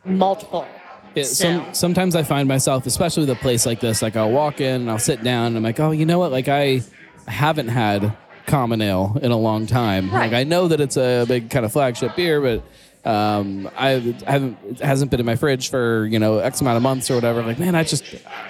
multiple? 0.06 0.68
Yeah, 1.16 1.24
So- 1.24 1.44
some, 1.64 1.74
sometimes 1.74 2.16
I 2.16 2.24
find 2.24 2.48
myself, 2.48 2.86
especially 2.86 3.22
with 3.22 3.32
a 3.32 3.36
place 3.42 3.66
like 3.66 3.80
this, 3.80 4.02
like 4.02 4.16
I'll 4.16 4.32
walk 4.32 4.62
in 4.62 4.82
and 4.82 4.90
I'll 4.90 5.00
sit 5.00 5.24
down 5.24 5.48
and 5.48 5.58
I'm 5.58 5.64
like, 5.64 5.80
oh, 5.80 5.92
you 5.92 6.06
know 6.06 6.20
what? 6.20 6.32
Like 6.32 6.48
I 6.48 6.82
haven't 7.28 7.68
had 7.70 8.16
common 8.48 8.82
ale 8.82 9.18
in 9.22 9.32
a 9.32 9.38
long 9.38 9.68
time. 9.68 10.10
Right. 10.10 10.32
Like 10.32 10.34
I 10.34 10.44
know 10.44 10.68
that 10.70 10.82
it's 10.82 10.98
a 10.98 11.26
big 11.28 11.50
kind 11.52 11.66
of 11.66 11.72
flagship 11.72 12.16
beer, 12.16 12.42
but 12.42 12.64
um, 13.08 13.70
I 13.78 14.16
haven't 14.26 14.58
it 14.66 14.80
hasn't 14.80 15.12
been 15.12 15.20
in 15.20 15.26
my 15.26 15.36
fridge 15.36 15.70
for 15.70 16.06
you 16.08 16.18
know 16.18 16.40
X 16.40 16.62
amount 16.62 16.78
of 16.78 16.84
months 16.84 17.12
or 17.12 17.16
whatever. 17.16 17.44
like 17.44 17.60
man, 17.60 17.76
I 17.76 17.84
just 17.84 18.04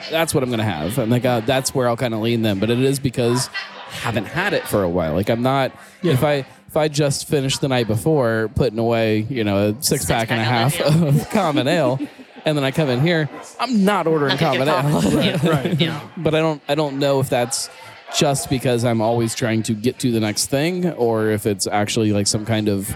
that's 0.09 0.33
what 0.33 0.43
I'm 0.43 0.49
gonna 0.49 0.63
have. 0.63 0.97
I'm 0.97 1.09
like 1.09 1.25
uh, 1.25 1.41
that's 1.41 1.75
where 1.75 1.89
I'll 1.89 1.97
kind 1.97 2.13
of 2.13 2.21
lean 2.21 2.41
them. 2.43 2.59
But 2.59 2.69
it 2.69 2.79
is 2.79 2.99
because 2.99 3.49
I 3.89 3.95
haven't 3.95 4.25
had 4.25 4.53
it 4.53 4.65
for 4.67 4.83
a 4.83 4.89
while. 4.89 5.13
Like 5.13 5.29
I'm 5.29 5.41
not 5.41 5.73
if 6.01 6.23
I. 6.23 6.45
If 6.69 6.75
I 6.75 6.89
just 6.89 7.29
finished 7.29 7.61
the 7.61 7.69
night 7.69 7.87
before 7.87 8.51
putting 8.53 8.77
away, 8.77 9.19
you 9.19 9.45
know, 9.45 9.69
a 9.69 9.81
six, 9.81 10.03
pack 10.03 10.29
and 10.31 10.39
a 10.39 10.43
half 10.43 10.77
of 10.81 11.29
common 11.31 11.65
ale, 11.65 11.97
and 12.43 12.57
then 12.57 12.65
I 12.65 12.71
come 12.71 12.89
in 12.89 12.99
here, 12.99 13.29
I'm 13.57 13.85
not 13.85 14.05
ordering 14.05 14.31
Not 14.31 14.39
common 14.39 14.67
ale. 14.67 15.01
Yeah. 15.23 15.47
Right. 15.49 15.79
Yeah. 15.79 16.01
but 16.17 16.35
I 16.35 16.39
don't 16.39 16.61
I 16.67 16.75
don't 16.75 16.99
know 16.99 17.21
if 17.21 17.29
that's 17.29 17.69
just 18.17 18.49
because 18.49 18.83
I'm 18.83 19.01
always 19.01 19.35
trying 19.35 19.63
to 19.63 19.73
get 19.73 19.99
to 19.99 20.11
the 20.11 20.19
next 20.19 20.47
thing, 20.47 20.89
or 20.93 21.29
if 21.29 21.45
it's 21.45 21.67
actually 21.67 22.11
like 22.13 22.27
some 22.27 22.45
kind 22.45 22.67
of 22.67 22.89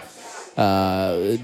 uh, 0.57 1.38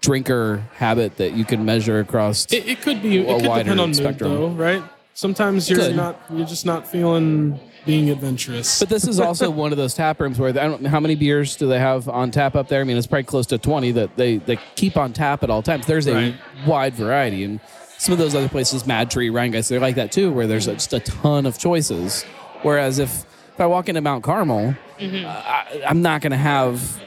drinker 0.00 0.62
habit 0.74 1.16
that 1.16 1.32
you 1.34 1.44
can 1.44 1.64
measure 1.64 1.98
across. 2.00 2.44
It, 2.52 2.66
it 2.68 2.80
could 2.82 3.02
be. 3.02 3.18
It 3.18 3.30
A 3.30 3.38
could 3.40 3.48
wider 3.48 3.64
depend 3.64 3.80
on 3.80 3.88
mood, 3.88 3.96
spectrum. 3.96 4.32
though, 4.32 4.48
right? 4.48 4.82
Sometimes 5.14 5.70
you're 5.70 5.78
Could. 5.78 5.96
not. 5.96 6.20
You're 6.30 6.46
just 6.46 6.66
not 6.66 6.86
feeling 6.88 7.58
being 7.86 8.10
adventurous. 8.10 8.80
but 8.80 8.88
this 8.88 9.06
is 9.06 9.20
also 9.20 9.48
one 9.62 9.70
of 9.70 9.78
those 9.78 9.94
tap 9.94 10.20
rooms 10.20 10.38
where 10.38 10.48
I 10.50 10.52
don't 10.52 10.84
how 10.86 10.98
many 11.00 11.14
beers 11.14 11.54
do 11.56 11.68
they 11.68 11.78
have 11.78 12.08
on 12.08 12.30
tap 12.30 12.56
up 12.56 12.68
there. 12.68 12.80
I 12.80 12.84
mean, 12.84 12.96
it's 12.96 13.06
probably 13.06 13.24
close 13.24 13.46
to 13.48 13.58
twenty 13.58 13.92
that 13.92 14.16
they 14.16 14.38
they 14.38 14.58
keep 14.74 14.96
on 14.96 15.12
tap 15.12 15.42
at 15.42 15.50
all 15.50 15.62
times. 15.62 15.86
There's 15.86 16.06
a 16.08 16.14
Right. 16.14 16.34
wide 16.66 16.94
variety, 16.94 17.44
and 17.44 17.60
some 17.98 18.12
of 18.12 18.18
those 18.18 18.34
other 18.34 18.48
places, 18.48 18.82
MadTree, 18.82 19.30
Rheingeist, 19.30 19.68
they're 19.68 19.78
like 19.80 19.94
that 19.94 20.10
too, 20.10 20.32
where 20.32 20.46
there's 20.48 20.66
just 20.66 20.92
a 20.92 21.00
ton 21.00 21.46
of 21.46 21.58
choices. 21.58 22.24
Whereas 22.64 22.98
if 22.98 23.24
if 23.54 23.60
I 23.60 23.66
walk 23.66 23.88
into 23.88 24.00
Mount 24.00 24.24
Carmel, 24.24 24.74
Mm-hmm. 24.98 25.26
uh, 25.26 25.28
I, 25.28 25.82
I'm 25.88 26.02
not 26.02 26.20
going 26.20 26.30
to 26.30 26.36
have 26.36 27.00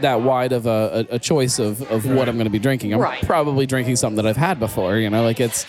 that 0.00 0.22
wide 0.22 0.52
of 0.52 0.64
a, 0.66 1.06
a, 1.10 1.16
a 1.16 1.18
choice 1.18 1.58
of, 1.58 1.82
of 1.90 2.06
what 2.06 2.26
I'm 2.26 2.36
going 2.36 2.46
to 2.46 2.50
be 2.50 2.58
drinking. 2.58 2.94
I'm 2.94 3.00
Right. 3.00 3.22
probably 3.22 3.66
drinking 3.66 3.96
something 3.96 4.16
that 4.16 4.26
I've 4.26 4.36
had 4.38 4.58
before. 4.58 4.96
You 4.96 5.10
know, 5.10 5.22
like 5.22 5.40
it's 5.40 5.66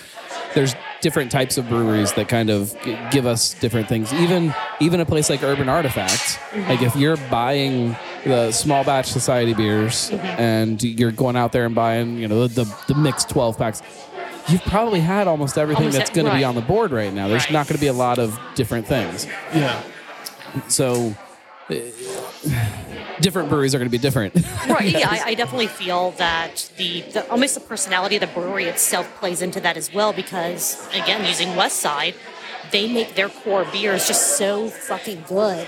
there's 0.53 0.73
different 1.01 1.31
types 1.33 1.57
of 1.57 1.67
breweries 1.67 2.13
that 2.13 2.29
kind 2.29 2.49
of 2.49 2.73
g- 2.83 2.97
give 3.11 3.25
us 3.25 3.53
different 3.55 3.89
things. 3.89 4.13
Even 4.13 4.53
even 4.79 4.99
a 5.01 5.05
place 5.05 5.29
like 5.29 5.43
Urban 5.43 5.67
Artifacts, 5.67 6.37
like 6.69 6.81
if 6.81 6.95
you're 6.95 7.17
buying 7.29 7.95
the 8.23 8.51
small 8.53 8.83
batch 8.85 9.07
society 9.07 9.53
beers 9.53 10.09
and 10.11 10.81
you're 10.81 11.11
going 11.11 11.35
out 11.35 11.51
there 11.51 11.65
and 11.65 11.75
buying, 11.75 12.17
you 12.17 12.27
know, 12.29 12.47
the 12.47 12.63
the, 12.63 12.77
the 12.87 12.95
mixed 12.95 13.29
12 13.29 13.57
packs. 13.57 13.81
You've 14.49 14.63
probably 14.63 14.99
had 14.99 15.27
almost 15.27 15.57
everything 15.57 15.85
Almost 15.85 15.97
that's 15.97 16.09
going 16.11 16.27
to 16.27 16.33
be 16.33 16.43
on 16.43 16.55
the 16.55 16.61
board 16.61 16.91
right 16.91 17.11
now. 17.13 17.27
There's 17.27 17.43
Right. 17.45 17.53
not 17.53 17.67
going 17.67 17.75
to 17.77 17.81
be 17.81 17.87
a 17.87 17.93
lot 17.93 18.19
of 18.19 18.39
different 18.55 18.85
things. 18.87 19.25
yeah. 19.53 19.81
So, 20.67 21.15
uh, 21.69 21.75
different 23.21 23.49
breweries 23.49 23.73
are 23.73 23.79
going 23.79 23.87
to 23.89 23.91
be 23.91 23.97
different. 23.97 24.35
right 24.67 24.89
yeah 24.91 25.09
I, 25.09 25.21
I 25.27 25.33
definitely 25.35 25.67
feel 25.67 26.11
that 26.11 26.69
the, 26.77 27.01
the 27.01 27.27
almost 27.31 27.55
the 27.55 27.61
personality 27.61 28.15
of 28.17 28.21
the 28.21 28.27
brewery 28.27 28.65
itself 28.65 29.07
plays 29.19 29.41
into 29.41 29.59
that 29.61 29.77
as 29.77 29.91
well 29.93 30.13
because 30.13 30.87
again 30.89 31.25
using 31.25 31.55
west 31.55 31.77
side 31.79 32.13
they 32.71 32.91
make 32.91 33.15
their 33.15 33.29
core 33.29 33.65
beers 33.71 34.05
just 34.07 34.37
so 34.37 34.67
fucking 34.67 35.23
good 35.27 35.67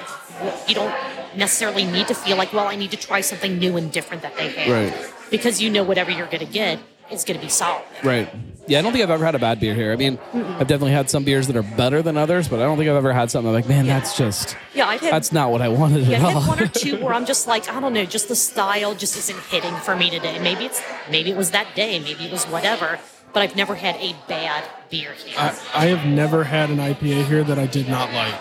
you 0.68 0.76
don't 0.76 0.94
necessarily 1.36 1.86
need 1.86 2.08
to 2.10 2.14
feel 2.14 2.36
like 2.38 2.52
well 2.54 2.68
i 2.68 2.76
need 2.76 2.92
to 2.92 2.98
try 2.98 3.22
something 3.22 3.58
new 3.58 3.78
and 3.78 3.92
different 3.92 4.22
that 4.24 4.36
they 4.36 4.50
have 4.50 4.92
Right. 4.94 5.14
because 5.32 5.62
you 5.62 5.70
know 5.70 5.84
whatever 5.84 6.12
you're 6.12 6.28
going 6.28 6.46
to 6.46 6.52
get 6.52 6.80
is 7.12 7.24
going 7.24 7.40
to 7.40 7.46
be 7.46 7.50
solid 7.50 7.84
Right. 8.04 8.30
Yeah, 8.68 8.80
I 8.80 8.82
don't 8.82 8.92
think 8.92 9.04
I've 9.04 9.10
ever 9.10 9.24
had 9.24 9.34
a 9.34 9.40
bad 9.40 9.62
beer 9.62 9.74
here. 9.74 9.94
I 9.94 9.96
mean, 9.96 10.20
I've 10.34 10.68
definitely 10.68 10.92
had 10.92 11.10
some 11.10 11.24
beers 11.24 11.48
that 11.48 11.56
are 11.56 11.64
better 11.64 12.02
than 12.02 12.18
others, 12.18 12.50
but 12.50 12.60
I 12.60 12.64
don't 12.64 12.78
think 12.78 12.90
I've 12.90 12.98
ever 12.98 13.14
had 13.14 13.32
something 13.32 13.54
like, 13.54 13.68
man, 13.68 13.88
that's 13.88 14.18
just 14.18 14.58
yeah 14.74 14.88
i've 14.88 15.00
had 15.00 15.14
that's 15.14 15.32
not 15.32 15.52
what 15.52 15.62
I 15.62 15.70
wanted 15.70 16.06
yeah, 16.06 16.18
at 16.18 16.24
I 16.24 16.34
all. 16.34 16.42
had 16.42 16.50
one 16.50 16.64
or 16.64 16.68
two 16.68 16.98
where 17.04 17.14
I'm 17.14 17.26
just 17.26 17.48
like, 17.48 17.70
I 17.70 17.80
don't 17.80 17.94
know, 17.94 18.04
just 18.04 18.28
the 18.28 18.36
style 18.36 18.94
just 18.94 19.18
isn't 19.18 19.40
hitting 19.46 19.74
for 19.78 19.96
me 19.96 20.10
today. 20.10 20.38
Maybe 20.40 20.66
it's 20.66 20.82
maybe 21.10 21.32
it 21.32 21.38
was 21.38 21.52
that 21.52 21.76
day, 21.76 21.98
maybe 22.00 22.26
it 22.26 22.32
was 22.32 22.44
whatever. 22.46 23.00
But 23.34 23.44
I've 23.44 23.56
never 23.56 23.76
had 23.76 23.96
a 23.98 24.14
bad 24.28 24.64
beer 24.90 25.14
here. 25.14 25.36
I, 25.38 25.58
I 25.74 25.86
have 25.86 26.06
never 26.06 26.44
had 26.44 26.70
an 26.70 26.78
IPA 26.78 27.26
here 27.26 27.44
that 27.44 27.58
I 27.60 27.68
did 27.68 27.88
not 27.88 28.12
like. 28.14 28.34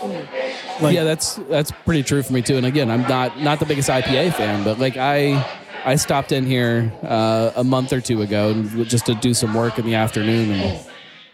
Mm. 0.00 0.82
Like, 0.82 0.94
yeah, 0.94 1.04
that's 1.04 1.36
that's 1.48 1.70
pretty 1.70 2.02
true 2.02 2.22
for 2.22 2.32
me 2.32 2.42
too. 2.42 2.56
And 2.56 2.66
again, 2.66 2.90
I'm 2.90 3.02
not 3.02 3.40
not 3.40 3.60
the 3.60 3.66
biggest 3.66 3.88
IPA 3.88 4.34
fan, 4.34 4.64
but 4.64 4.78
like 4.78 4.96
I 4.96 5.46
I 5.84 5.96
stopped 5.96 6.32
in 6.32 6.44
here 6.46 6.92
uh, 7.02 7.52
a 7.56 7.64
month 7.64 7.92
or 7.92 8.00
two 8.00 8.22
ago 8.22 8.62
just 8.84 9.06
to 9.06 9.14
do 9.14 9.34
some 9.34 9.54
work 9.54 9.78
in 9.78 9.84
the 9.86 9.94
afternoon 9.94 10.50
and. 10.52 10.86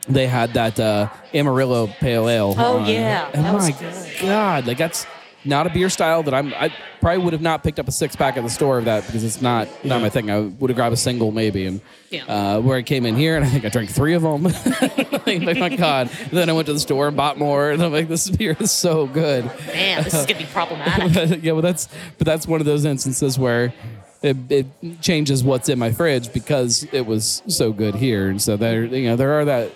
They 0.08 0.28
had 0.28 0.54
that 0.54 0.78
uh, 0.78 1.08
Amarillo 1.34 1.88
Pale 1.88 2.28
Ale. 2.28 2.54
Oh, 2.56 2.78
on. 2.78 2.88
yeah, 2.88 3.28
and 3.34 3.44
that 3.44 3.52
was 3.52 3.64
my 3.72 3.76
good. 3.76 4.06
God, 4.20 4.64
like 4.68 4.78
that's 4.78 5.04
not 5.44 5.66
a 5.66 5.70
beer 5.70 5.88
style 5.90 6.22
that 6.22 6.32
I'm. 6.32 6.54
I 6.54 6.72
probably 7.00 7.24
would 7.24 7.32
have 7.32 7.42
not 7.42 7.64
picked 7.64 7.80
up 7.80 7.88
a 7.88 7.90
six 7.90 8.14
pack 8.14 8.36
at 8.36 8.44
the 8.44 8.48
store 8.48 8.78
of 8.78 8.84
that 8.84 9.04
because 9.04 9.24
it's 9.24 9.42
not 9.42 9.66
not 9.84 10.00
my 10.02 10.08
thing. 10.08 10.30
I 10.30 10.38
would 10.38 10.70
have 10.70 10.76
grabbed 10.76 10.92
a 10.94 10.96
single 10.96 11.32
maybe. 11.32 11.66
And 11.66 11.80
Yeah. 12.10 12.24
uh, 12.26 12.60
where 12.60 12.78
I 12.78 12.82
came 12.82 13.04
in 13.04 13.16
here 13.16 13.34
and 13.34 13.44
I 13.44 13.48
think 13.48 13.64
I 13.64 13.68
drank 13.68 13.90
three 13.90 14.14
of 14.14 14.22
them. 14.22 14.44
like, 15.26 15.58
my 15.58 15.68
God! 15.76 16.08
then 16.30 16.48
I 16.48 16.52
went 16.52 16.66
to 16.66 16.72
the 16.72 16.78
store 16.78 17.08
and 17.08 17.16
bought 17.16 17.36
more, 17.36 17.72
and 17.72 17.82
I'm 17.82 17.90
like, 17.90 18.06
this 18.06 18.30
beer 18.30 18.56
is 18.60 18.70
so 18.70 19.08
good. 19.08 19.44
Man, 19.66 20.04
this 20.04 20.14
is 20.14 20.24
gonna 20.24 20.38
be 20.38 20.44
problematic. 20.52 21.42
yeah, 21.42 21.50
well, 21.50 21.62
that's 21.62 21.88
but 22.16 22.26
that's 22.26 22.46
one 22.46 22.60
of 22.60 22.66
those 22.66 22.84
instances 22.84 23.40
where 23.40 23.74
it, 24.22 24.36
it 24.50 24.66
changes 25.00 25.44
what's 25.44 25.68
in 25.68 25.78
my 25.78 25.92
fridge 25.92 26.32
because 26.32 26.86
it 26.92 27.06
was 27.06 27.42
so 27.48 27.72
good 27.72 27.94
here, 27.94 28.28
and 28.28 28.40
so 28.40 28.56
there, 28.56 28.84
you 28.84 29.08
know, 29.08 29.16
there 29.16 29.38
are 29.40 29.44
that 29.44 29.72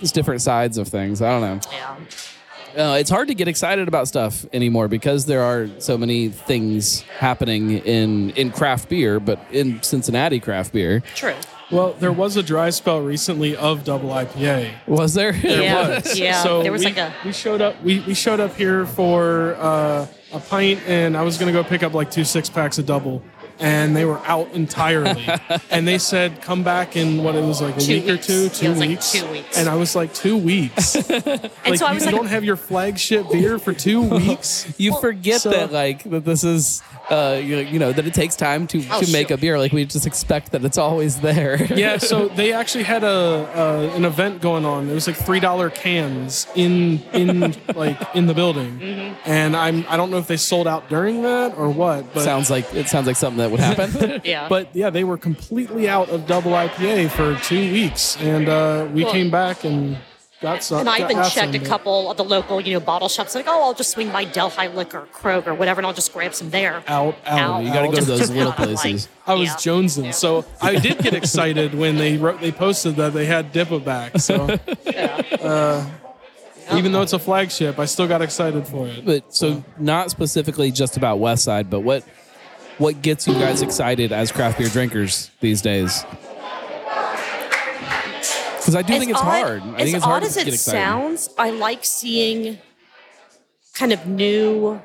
there's 0.00 0.12
different 0.12 0.42
sides 0.42 0.78
of 0.78 0.88
things. 0.88 1.22
I 1.22 1.30
don't 1.30 1.40
know. 1.40 1.60
yeah. 1.72 1.96
Uh, 2.76 2.96
it's 2.96 3.08
hard 3.08 3.26
to 3.28 3.34
get 3.34 3.48
excited 3.48 3.88
about 3.88 4.06
stuff 4.06 4.44
anymore 4.52 4.86
because 4.86 5.24
there 5.24 5.42
are 5.42 5.66
so 5.78 5.96
many 5.96 6.28
things 6.28 7.00
happening 7.00 7.70
in 7.70 8.30
in 8.30 8.50
craft 8.50 8.90
beer, 8.90 9.18
but 9.18 9.40
in 9.50 9.82
Cincinnati 9.82 10.40
craft 10.40 10.74
beer, 10.74 11.00
True. 11.14 11.34
Well, 11.70 11.94
there 11.94 12.12
was 12.12 12.36
a 12.36 12.44
dry 12.44 12.70
spell 12.70 13.00
recently 13.00 13.56
of 13.56 13.82
double 13.82 14.10
IPA. 14.10 14.72
was 14.86 15.14
there? 15.14 15.34
Yeah. 15.34 15.88
was. 15.88 16.18
Yeah. 16.18 16.42
So 16.42 16.62
there 16.62 16.70
was 16.70 16.80
we, 16.84 16.86
like 16.92 16.98
a 16.98 17.14
we 17.24 17.32
showed 17.32 17.60
up. 17.60 17.82
We, 17.82 18.00
we 18.00 18.14
showed 18.14 18.40
up 18.40 18.54
here 18.54 18.86
for 18.86 19.56
uh, 19.56 20.06
a 20.32 20.40
pint, 20.40 20.80
and 20.86 21.16
I 21.16 21.22
was 21.22 21.38
gonna 21.38 21.52
go 21.52 21.64
pick 21.64 21.82
up 21.82 21.94
like 21.94 22.10
two 22.10 22.24
six 22.24 22.48
packs 22.48 22.78
of 22.78 22.86
double, 22.86 23.22
and 23.58 23.96
they 23.96 24.04
were 24.04 24.18
out 24.26 24.50
entirely. 24.52 25.26
and 25.70 25.86
they 25.88 25.98
said 25.98 26.42
come 26.42 26.62
back 26.62 26.96
in 26.96 27.22
what 27.24 27.34
it 27.34 27.42
was 27.44 27.60
like 27.62 27.76
a 27.76 27.80
Two 27.80 27.94
week 27.94 28.08
or 28.08 28.16
two, 28.16 28.48
two 28.50 28.66
it 28.66 28.68
was 28.70 28.78
like 28.80 28.88
weeks. 28.90 29.12
two 29.12 29.26
weeks. 29.30 29.58
And 29.58 29.68
I 29.68 29.74
was 29.76 29.94
like 29.96 30.12
two 30.14 30.36
weeks. 30.36 30.94
like 31.10 31.24
and 31.64 31.78
so 31.78 31.86
I 31.86 31.90
you 31.90 31.94
was 31.94 32.06
like, 32.06 32.14
don't 32.14 32.26
have 32.26 32.44
your 32.44 32.56
flagship 32.56 33.30
beer 33.30 33.58
for 33.58 33.72
two 33.72 34.02
weeks. 34.18 34.72
You 34.78 34.98
forget 35.00 35.40
so- 35.40 35.50
that 35.50 35.72
like 35.72 36.02
that 36.04 36.24
this 36.24 36.44
is 36.44 36.82
uh 37.08 37.40
you, 37.42 37.58
you 37.58 37.78
know 37.78 37.92
that 37.92 38.04
it 38.06 38.14
takes 38.14 38.34
time 38.36 38.66
to 38.66 38.84
Oh, 38.90 39.00
to 39.00 39.12
make 39.12 39.28
sure. 39.28 39.36
a 39.36 39.38
beer. 39.38 39.58
Like 39.58 39.72
we 39.72 39.84
just 39.84 40.06
expect 40.06 40.52
that 40.52 40.64
it's 40.64 40.78
always 40.78 41.20
there. 41.20 41.62
yeah, 41.74 41.98
so 41.98 42.28
they 42.28 42.52
actually 42.52 42.84
had 42.84 43.04
a 43.04 43.08
uh, 43.08 43.92
an 43.96 44.04
event 44.04 44.40
going 44.42 44.64
on. 44.64 44.88
It 44.90 44.94
was 44.94 45.06
like 45.06 45.16
three 45.16 45.40
dollar 45.40 45.70
cans 45.70 46.46
in 46.54 47.00
in 47.12 47.54
like 47.74 47.98
in 48.14 48.26
the 48.26 48.34
building, 48.34 48.78
Mm-hmm. 48.78 49.14
and 49.30 49.56
I'm 49.56 49.84
I 49.88 49.96
don't 49.96 50.10
know 50.10 50.18
if 50.18 50.26
they 50.26 50.36
sold 50.36 50.66
out 50.66 50.88
during 50.88 51.22
that 51.22 51.56
or 51.56 51.68
what, 51.70 52.12
but 52.12 52.22
sounds 52.22 52.50
like 52.50 52.72
it 52.74 52.88
sounds 52.88 53.06
like 53.06 53.16
something 53.16 53.38
that 53.38 53.45
would 53.50 53.60
happen. 53.60 54.20
yeah. 54.24 54.48
but 54.48 54.68
yeah, 54.74 54.90
they 54.90 55.04
were 55.04 55.18
completely 55.18 55.88
out 55.88 56.08
of 56.10 56.26
double 56.26 56.52
IPA 56.52 57.10
for 57.10 57.34
two 57.44 57.72
weeks, 57.72 58.16
and 58.20 58.48
uh, 58.48 58.86
we 58.92 59.04
Well- 59.04 59.12
came 59.12 59.30
back 59.30 59.64
and 59.64 59.96
got 60.42 60.62
some. 60.62 60.80
and 60.80 60.88
I 60.88 60.98
even 60.98 61.16
checked 61.24 61.54
some, 61.54 61.54
a 61.54 61.58
couple 61.60 62.10
of 62.10 62.16
the 62.18 62.24
local, 62.24 62.60
you 62.60 62.74
know, 62.74 62.80
bottle 62.80 63.08
shops. 63.08 63.34
Like, 63.34 63.46
oh, 63.48 63.62
I'll 63.62 63.74
just 63.74 63.90
swing 63.90 64.10
by 64.12 64.24
Delhi 64.24 64.68
Liquor, 64.68 65.08
Kroger, 65.14 65.56
whatever, 65.56 65.80
and 65.80 65.86
I'll 65.86 65.94
just 65.94 66.12
grab 66.12 66.34
some 66.34 66.50
there. 66.50 66.82
Out, 66.86 67.16
out. 67.26 67.38
Out. 67.38 67.64
you 67.64 67.72
gotta 67.72 67.88
go 67.88 67.94
to 67.96 68.04
those 68.04 68.30
little 68.40 68.52
kinda 68.52 68.72
like- 68.72 68.80
places. 68.82 69.08
I 69.26 69.34
was 69.34 69.48
Yeah. 69.48 69.54
jonesing, 69.72 70.04
Yeah. 70.04 70.10
so 70.12 70.44
I 70.60 70.76
did 70.76 70.98
get 70.98 71.14
excited 71.22 71.74
when 71.74 71.96
they 71.96 72.16
wrote 72.16 72.40
they 72.40 72.52
posted 72.52 72.96
that 72.96 73.12
they 73.14 73.24
had 73.26 73.52
Dippa 73.52 73.82
back. 73.84 74.18
So 74.20 74.46
uh, 75.42 75.86
even 76.72 76.92
though 76.92 77.02
it's 77.02 77.12
a 77.12 77.18
flagship, 77.18 77.78
I 77.78 77.84
still 77.86 78.06
got 78.08 78.22
excited 78.22 78.66
for 78.66 78.86
it. 78.88 79.04
But 79.04 79.34
so 79.34 79.64
not 79.78 80.10
specifically 80.10 80.70
just 80.70 80.96
about 80.96 81.18
West 81.18 81.44
Side, 81.44 81.70
but 81.70 81.80
what 81.80 82.04
what 82.78 83.02
gets 83.02 83.26
you 83.26 83.34
guys 83.34 83.62
excited 83.62 84.12
as 84.12 84.30
craft 84.32 84.58
beer 84.58 84.68
drinkers 84.68 85.30
these 85.40 85.62
days? 85.62 86.04
Because 88.58 88.74
I 88.74 88.82
do 88.82 88.94
As 88.94 88.98
think 88.98 89.10
it's 89.12 89.20
odd- 89.20 89.24
hard. 89.24 89.62
I 89.62 89.66
as 89.66 89.74
think 89.84 89.96
it's 89.96 90.04
odd 90.04 90.08
hard 90.08 90.22
as 90.24 90.34
to 90.34 90.40
it 90.48 90.58
sounds, 90.58 91.30
I 91.38 91.50
like 91.50 91.84
seeing 91.84 92.58
kind 93.74 93.92
of 93.92 94.06
new, 94.06 94.80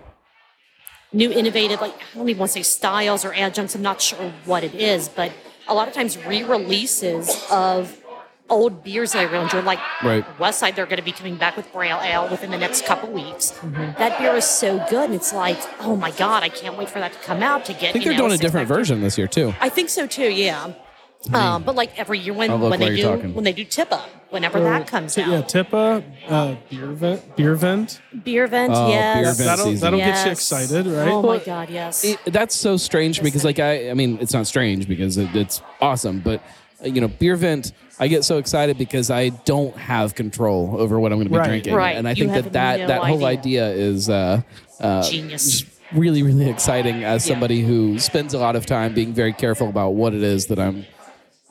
new 1.12 1.32
innovative. 1.32 1.82
Like 1.82 1.94
I 1.96 2.18
don't 2.18 2.30
even 2.30 2.40
want 2.40 2.50
to 2.52 2.54
say 2.54 2.64
styles 2.64 3.26
or 3.26 3.34
adjuncts. 3.34 3.74
I'm 3.74 3.82
not 3.82 4.00
sure 4.02 4.32
what 4.46 4.64
it 4.64 4.76
is, 4.76 5.10
but 5.10 5.32
a 5.68 5.74
lot 5.74 5.88
of 5.88 5.94
times 5.96 6.18
re-releases 6.26 7.44
of 7.52 7.98
old 8.52 8.84
beers 8.84 9.14
that 9.14 9.20
I 9.20 9.32
really 9.32 9.46
enjoy. 9.46 9.62
Like 9.62 9.80
Right. 10.04 10.24
West 10.40 10.60
Side, 10.60 10.76
they're 10.76 10.86
going 10.86 10.98
to 11.00 11.04
be 11.04 11.12
coming 11.12 11.38
back 11.38 11.58
with 11.58 11.72
Braille 11.74 12.00
Ale 12.02 12.30
within 12.30 12.52
the 12.52 12.58
next 12.58 12.86
couple 12.86 13.10
weeks. 13.12 13.52
Mm-hmm. 13.54 13.98
That 13.98 14.20
beer 14.20 14.36
is 14.36 14.46
so 14.46 14.78
good, 14.90 15.06
and 15.06 15.16
it's 15.16 15.34
like, 15.34 15.58
oh 15.80 15.96
my 15.96 16.12
god, 16.12 16.44
I 16.44 16.50
can't 16.50 16.78
wait 16.78 16.90
for 16.90 17.00
that 17.00 17.14
to 17.14 17.20
come 17.20 17.42
out 17.42 17.66
to 17.66 17.74
get. 17.74 17.90
I 17.90 17.92
think 17.94 18.06
you 18.06 18.12
they're 18.12 18.20
know, 18.20 18.28
doing 18.28 18.40
a 18.40 18.42
different 18.42 18.68
pack. 18.68 18.78
version 18.78 19.02
this 19.02 19.18
year 19.18 19.28
too. 19.28 19.54
I 19.60 19.70
think 19.70 19.90
so 19.90 20.06
too. 20.06 20.30
Yeah. 20.30 20.74
Um, 21.34 21.62
but 21.64 21.76
like 21.76 21.98
every 22.00 22.18
year 22.18 22.34
when, 22.34 22.60
when 22.60 22.80
they 22.80 22.96
do 22.96 23.04
talking. 23.04 23.36
when 23.36 23.44
they 23.44 23.54
do 23.54 23.64
Tippa, 23.64 24.02
whenever 24.32 24.60
that 24.60 24.88
comes 24.88 25.14
T- 25.14 25.22
out, 25.22 25.30
Yeah, 25.30 25.42
Tippa, 25.44 26.04
uh, 26.28 26.56
beer 26.68 26.88
vent, 26.88 27.36
beer 27.36 27.54
vent. 27.54 28.02
beer 28.24 28.48
vent, 28.48 28.74
Oh, 28.76 28.90
yes, 28.90 29.38
beer 29.38 29.46
vent 29.46 29.60
That'll 29.60 29.74
that'll 29.76 30.00
get 30.00 30.26
you 30.26 30.32
excited, 30.32 30.88
right? 30.88 31.08
Oh 31.12 31.22
my 31.22 31.38
god, 31.38 31.70
yes. 31.70 32.04
It, 32.04 32.20
that's 32.26 32.56
so 32.56 32.76
strange 32.76 33.22
because 33.22 33.46
like 33.46 33.60
I 33.60 33.92
I 33.92 33.94
mean 33.94 34.18
it's 34.20 34.34
not 34.34 34.48
strange 34.48 34.88
because 34.88 35.18
it, 35.18 35.30
it's 35.36 35.62
awesome, 35.80 36.22
but 36.22 36.42
you 36.84 37.02
know 37.02 37.08
beer 37.08 37.36
vent 37.36 37.72
I 38.00 38.08
get 38.08 38.24
so 38.24 38.38
excited 38.40 38.78
because 38.80 39.12
I 39.12 39.30
don't 39.30 39.76
have 39.78 40.16
control 40.16 40.76
over 40.80 41.00
what 41.00 41.12
I'm 41.12 41.20
going 41.20 41.28
to 41.28 41.32
be 41.34 41.38
Right. 41.38 41.48
drinking, 41.48 41.76
Right. 41.76 41.96
and 41.96 42.08
I 42.08 42.12
You 42.12 42.28
think 42.28 42.32
that 42.46 42.54
that, 42.54 42.80
no 42.80 42.88
that 42.88 43.02
whole 43.04 43.26
idea. 43.26 43.68
idea 43.70 43.86
is 43.90 44.10
uh, 44.10 44.42
uh, 44.80 45.04
Genius. 45.08 45.66
really 45.94 46.24
really 46.24 46.50
exciting 46.50 47.04
as 47.04 47.28
Yeah. 47.28 47.34
somebody 47.34 47.62
who 47.62 48.00
spends 48.00 48.34
a 48.34 48.40
lot 48.40 48.56
of 48.56 48.66
time 48.66 48.94
being 48.96 49.14
very 49.14 49.34
careful 49.34 49.70
about 49.70 49.92
what 49.92 50.16
it 50.16 50.24
is 50.24 50.48
that 50.48 50.58
I'm 50.58 50.86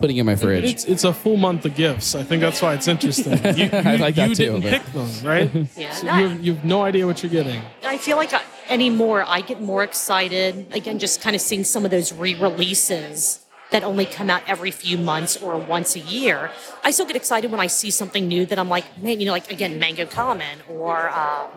putting 0.01 0.17
in 0.17 0.27
my 0.27 0.35
fridge. 0.35 0.65
It's 0.65 0.85
it's 0.87 1.05
a 1.05 1.13
full 1.13 1.37
month 1.37 1.65
of 1.67 1.77
gifts. 1.77 2.15
I 2.17 2.23
think 2.25 2.41
that's 2.41 2.61
why 2.61 2.75
it's 2.75 2.89
interesting. 2.89 3.35
You, 3.57 3.65
you, 3.67 3.71
I 3.73 3.97
like 3.97 4.15
that 4.17 4.31
you 4.31 4.35
too, 4.35 4.45
didn't 4.59 4.63
but- 4.63 4.71
pick 4.73 4.85
them, 4.93 5.09
right? 5.23 5.51
Yeah, 5.77 5.93
So 5.93 6.07
you, 6.07 6.11
have, 6.29 6.45
you 6.45 6.55
have 6.55 6.65
no 6.65 6.83
idea 6.83 7.07
what 7.07 7.23
you're 7.23 7.31
getting. 7.31 7.61
I 7.85 7.99
feel 7.99 8.17
like 8.17 8.33
I, 8.33 8.41
anymore 8.71 9.25
I 9.29 9.43
get 9.43 9.61
more 9.61 9.85
excited 9.85 10.67
again, 10.73 10.99
just 10.99 11.21
kind 11.21 11.37
of 11.37 11.43
seeing 11.43 11.63
some 11.65 11.85
of 11.85 11.91
those 11.93 12.13
re-releases 12.13 13.40
that 13.71 13.85
only 13.85 14.05
come 14.05 14.29
out 14.31 14.43
every 14.49 14.71
few 14.71 14.99
months 14.99 15.37
or 15.37 15.57
once 15.57 15.95
a 15.97 16.01
year. 16.01 16.51
I 16.83 16.91
still 16.91 17.07
get 17.07 17.17
excited 17.17 17.51
when 17.51 17.61
I 17.61 17.69
see 17.69 17.91
something 17.91 18.27
new 18.27 18.45
that 18.47 18.59
I'm 18.59 18.69
like, 18.69 18.85
man, 19.03 19.21
you 19.21 19.27
know, 19.27 19.33
like 19.33 19.51
again, 19.51 19.79
Mango 19.79 20.07
Common 20.07 20.59
or 20.69 21.09
um, 21.11 21.49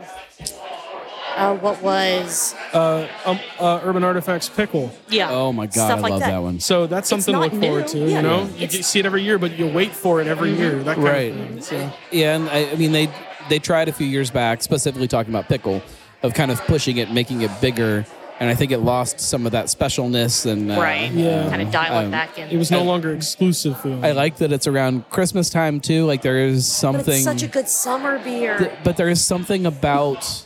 uh, 1.35 1.55
what 1.57 1.81
was 1.81 2.53
Uh, 2.73 3.07
um, 3.25 3.39
uh, 3.59 3.79
Urban 3.83 4.03
Artifacts 4.03 4.49
pickle. 4.49 4.91
yeah. 5.09 5.31
oh 5.31 5.51
my 5.51 5.65
god, 5.65 5.73
stuff 5.73 5.97
I 5.99 6.01
like 6.01 6.11
love 6.11 6.19
that. 6.19 6.29
that 6.31 6.41
one. 6.41 6.59
So 6.59 6.85
that's 6.87 7.09
something 7.09 7.33
to 7.33 7.39
not 7.39 7.51
look 7.53 7.61
forward 7.61 7.85
new. 7.93 8.05
to. 8.05 8.09
Yeah, 8.09 8.17
you 8.17 8.21
know, 8.21 8.49
yeah. 8.57 8.67
you 8.69 8.83
see 8.83 8.99
it 8.99 9.05
every 9.05 9.23
year, 9.23 9.39
but 9.39 9.57
you 9.57 9.67
wait 9.67 9.91
for 9.93 10.21
it 10.21 10.27
every 10.27 10.53
year. 10.53 10.83
That 10.83 10.95
kind 10.95 11.03
Right. 11.07 11.31
of 11.31 11.37
thing. 11.37 11.61
So. 11.61 11.93
Yeah, 12.11 12.35
and 12.35 12.49
I, 12.49 12.69
I 12.71 12.75
mean 12.75 12.91
they 12.91 13.09
they 13.49 13.59
tried 13.59 13.89
a 13.89 13.91
few 13.93 14.07
years 14.07 14.29
back, 14.29 14.61
specifically 14.61 15.07
talking 15.07 15.33
about 15.33 15.47
pickle, 15.49 15.81
of 16.21 16.33
kind 16.35 16.51
of 16.51 16.61
pushing 16.65 16.97
it, 16.97 17.11
making 17.11 17.41
it 17.41 17.49
bigger, 17.59 18.05
and 18.39 18.49
I 18.49 18.55
think 18.55 18.71
it 18.71 18.79
lost 18.79 19.19
some 19.19 19.45
of 19.45 19.51
that 19.53 19.65
specialness 19.67 20.45
and 20.45 20.71
uh, 20.71 20.79
right. 20.81 21.11
Yeah. 21.11 21.49
Kind 21.49 21.61
of 21.61 21.71
dial 21.71 21.99
it 22.01 22.05
Um, 22.05 22.11
back 22.11 22.37
in. 22.37 22.49
It 22.49 22.57
was 22.57 22.71
no 22.71 22.79
I- 22.79 22.83
longer 22.83 23.13
exclusive 23.13 23.79
food. 23.79 24.03
I 24.03 24.11
like 24.11 24.37
that 24.37 24.51
it's 24.51 24.67
around 24.67 25.09
Christmas 25.09 25.49
time 25.49 25.79
too. 25.79 26.05
Like 26.05 26.21
there 26.23 26.39
is 26.39 26.57
but 26.67 26.73
something, 26.73 27.13
it's 27.15 27.23
such 27.23 27.43
a 27.43 27.47
good 27.47 27.69
summer 27.69 28.19
beer. 28.19 28.57
th- 28.57 28.71
but 28.83 28.97
there 28.97 29.09
is 29.09 29.23
something 29.23 29.65
about 29.65 30.45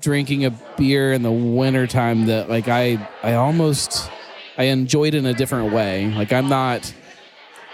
drinking 0.00 0.44
a 0.44 0.50
beer 0.76 1.12
in 1.12 1.22
the 1.22 1.32
wintertime 1.32 2.26
that 2.26 2.48
like 2.48 2.68
I 2.68 3.06
I 3.22 3.34
almost 3.34 4.08
I 4.56 4.64
enjoyed 4.64 5.14
in 5.14 5.26
a 5.26 5.34
different 5.34 5.72
way. 5.72 6.12
Like 6.14 6.32
I'm 6.32 6.48
not. 6.48 6.94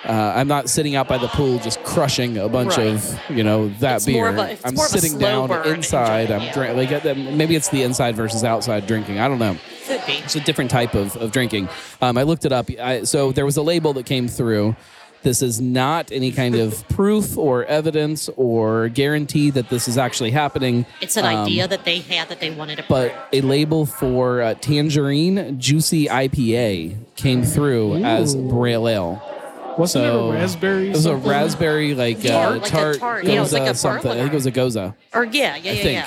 Uh, 0.07 0.33
I'm 0.37 0.47
not 0.49 0.69
sitting 0.69 0.95
out 0.95 1.09
by 1.09 1.19
the 1.19 1.29
pool 1.29 1.59
just 1.59 1.83
crushing 1.83 2.39
a 2.39 2.49
bunch 2.49 2.77
Right. 2.77 2.87
of 2.89 3.21
you 3.29 3.43
know 3.43 3.69
that 3.81 3.97
It's 3.97 4.07
beer. 4.07 4.15
more 4.17 4.29
of 4.29 4.39
a- 4.39 4.53
it's 4.53 4.65
I'm 4.65 4.75
more 4.75 4.87
of 4.87 4.95
a 4.95 4.99
sitting 4.99 5.19
down 5.19 5.51
inside. 5.67 6.31
I'm 6.31 6.43
enjoyment, 6.43 6.77
drink 6.77 7.05
like 7.05 7.05
uh, 7.07 7.15
maybe 7.37 7.57
it's 7.57 7.69
the 7.71 7.83
inside 7.83 8.15
versus 8.15 8.45
outside 8.45 8.87
drinking. 8.87 9.19
I 9.19 9.27
don't 9.29 9.39
know. 9.41 9.57
Could 9.87 10.01
be. 10.07 10.13
It's 10.15 10.37
a 10.37 10.41
different 10.41 10.71
type 10.71 10.95
of, 10.95 11.17
of 11.17 11.33
drinking. 11.33 11.69
Um, 12.01 12.17
I 12.19 12.23
looked 12.23 12.45
it 12.45 12.53
up. 12.53 12.69
I, 12.81 13.03
so 13.05 13.33
there 13.33 13.45
was 13.45 13.57
a 13.57 13.63
label 13.63 13.93
that 13.95 14.07
came 14.07 14.29
through. 14.29 14.77
This 15.23 15.43
is 15.43 15.61
not 15.61 16.13
any 16.13 16.31
kind 16.31 16.55
of 16.55 16.87
proof 16.91 17.37
or 17.37 17.65
evidence 17.65 18.29
or 18.37 18.89
guarantee 18.91 19.51
that 19.51 19.71
this 19.71 19.89
is 19.89 19.99
actually 19.99 20.31
happening. 20.31 20.87
It's 21.01 21.17
an 21.17 21.25
Um, 21.25 21.45
idea 21.47 21.67
that 21.67 21.85
they 21.85 21.99
had 21.99 22.29
that 22.29 22.39
they 22.39 22.51
wanted 22.51 22.77
to 22.79 22.85
But 22.89 23.13
a 23.33 23.41
label 23.41 23.87
for 23.87 24.41
uh, 24.41 24.55
Tangerine 24.55 25.59
Juicy 25.59 26.07
IPA 26.07 26.95
came 27.17 27.43
through 27.43 27.97
as 28.05 28.37
Braille 28.37 28.87
Ale. 28.89 29.21
Wasn't 29.79 30.03
So 30.05 30.31
it 30.31 30.37
a 30.37 30.39
raspberry? 30.41 30.89
It 30.91 30.95
was 30.97 31.07
a 31.07 31.17
raspberry 31.17 31.95
like 31.95 32.23
Yeah, 32.25 32.49
uh, 32.49 32.51
like 32.53 32.67
a 32.67 32.69
tart, 32.69 32.99
tart. 32.99 33.25
Yeah, 33.25 33.33
it 33.35 33.41
was 33.41 33.53
like 33.53 33.69
a 33.71 33.75
something. 33.75 34.11
I 34.11 34.15
think 34.17 34.33
it 34.33 34.35
was 34.35 34.47
a 34.47 34.53
gose. 34.53 34.95
Or 35.15 35.25
yeah, 35.25 35.57
yeah, 35.57 35.71
I 35.71 35.75
yeah, 35.75 35.83
think. 35.83 36.07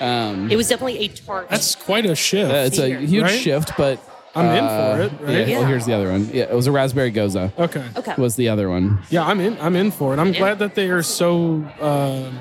yeah. 0.00 0.28
Um, 0.30 0.50
It 0.50 0.56
was 0.56 0.68
definitely 0.68 0.98
a 1.04 1.08
tart. 1.08 1.50
That's 1.50 1.74
quite 1.74 2.06
a 2.06 2.14
shift. 2.14 2.50
uh, 2.50 2.54
it's 2.56 2.78
a 2.78 2.88
huge 2.96 3.22
Right? 3.24 3.40
shift, 3.40 3.72
but 3.76 4.00
I'm 4.34 4.46
in 4.46 4.64
uh, 4.64 4.68
for 4.96 5.02
it, 5.02 5.12
right? 5.20 5.48
Yeah, 5.48 5.58
Well, 5.58 5.66
here's 5.68 5.84
the 5.86 5.92
other 5.92 6.10
one. 6.10 6.30
Yeah, 6.32 6.44
it 6.44 6.54
was 6.54 6.66
a 6.66 6.72
raspberry 6.72 7.12
gose. 7.12 7.36
okay. 7.58 7.84
okay. 7.96 8.14
Was 8.16 8.36
the 8.36 8.48
other 8.48 8.70
one? 8.70 9.00
Yeah, 9.10 9.26
I'm 9.26 9.40
in. 9.40 9.58
I'm 9.60 9.76
in 9.76 9.90
for 9.90 10.14
it. 10.14 10.18
I'm 10.18 10.32
Yeah. 10.32 10.38
glad 10.38 10.58
that 10.60 10.74
they 10.74 10.88
are 10.90 11.02
so 11.02 11.64
um 11.80 12.38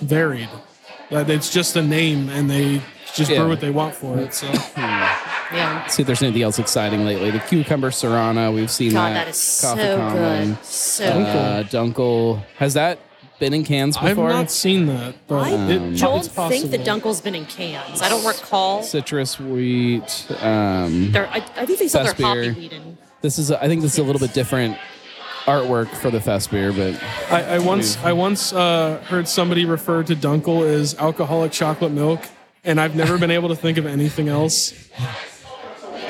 varied. 0.00 0.48
That 1.10 1.28
it's 1.28 1.50
just 1.52 1.76
a 1.76 1.82
name, 1.82 2.28
and 2.30 2.48
they 2.50 2.80
just 3.14 3.30
Yeah. 3.30 3.40
brew 3.40 3.48
what 3.50 3.60
they 3.60 3.70
want 3.70 3.94
for 3.94 4.18
it. 4.18 4.32
So 4.34 4.46
Yeah. 5.52 5.86
See 5.86 6.02
if 6.02 6.06
there's 6.06 6.22
anything 6.22 6.42
else 6.42 6.58
exciting 6.58 7.04
lately. 7.04 7.30
The 7.30 7.38
cucumber 7.40 7.90
serrano, 7.90 8.52
we've 8.52 8.70
seen 8.70 8.90
that. 8.90 8.94
God, 8.94 9.08
that. 9.10 9.24
that 9.26 9.28
is 9.28 9.36
so 9.36 9.74
Common. 9.96 10.54
good. 10.54 10.64
So 10.64 11.04
Uh, 11.04 11.62
Dunkel. 11.64 12.42
Has 12.56 12.74
that 12.74 12.98
been 13.38 13.52
in 13.52 13.64
cans 13.64 13.96
before? 13.96 14.28
I've 14.28 14.34
not 14.36 14.50
seen 14.50 14.86
that, 14.86 15.14
but 15.28 15.36
I 15.46 15.50
it, 15.70 15.98
don't 15.98 16.18
it's 16.24 16.28
think 16.28 16.70
the 16.70 16.78
Dunkel's 16.78 17.20
been 17.20 17.34
in 17.34 17.44
cans. 17.46 18.00
I 18.00 18.08
don't 18.08 18.24
recall. 18.24 18.82
Citrus 18.82 19.38
wheat. 19.38 20.26
Um, 20.40 21.12
They're, 21.12 21.28
I, 21.28 21.36
I 21.56 21.66
think 21.66 21.78
they 21.78 21.88
sell 21.88 22.04
their 22.04 22.14
hoppy 22.14 22.50
wheat 22.52 22.72
in. 22.72 22.96
this 23.20 23.38
is 23.38 23.50
I 23.50 23.66
think 23.68 23.82
this 23.82 23.92
is 23.94 23.98
a 23.98 24.04
little 24.04 24.20
bit 24.20 24.32
different 24.32 24.78
artwork 25.44 25.88
for 25.88 26.10
the 26.10 26.20
fest 26.22 26.50
beer, 26.50 26.72
but 26.72 26.98
I, 27.30 27.56
I 27.56 27.58
once 27.58 27.98
I 27.98 28.12
once 28.12 28.52
uh, 28.52 28.98
heard 29.08 29.28
somebody 29.28 29.66
refer 29.66 30.02
to 30.04 30.16
Dunkel 30.16 30.64
as 30.66 30.94
alcoholic 30.94 31.52
chocolate 31.52 31.92
milk, 31.92 32.20
and 32.64 32.80
I've 32.80 32.96
never 32.96 33.18
been 33.18 33.30
able 33.30 33.50
to 33.50 33.56
think 33.56 33.76
of 33.76 33.84
anything 33.84 34.28
else. 34.28 34.72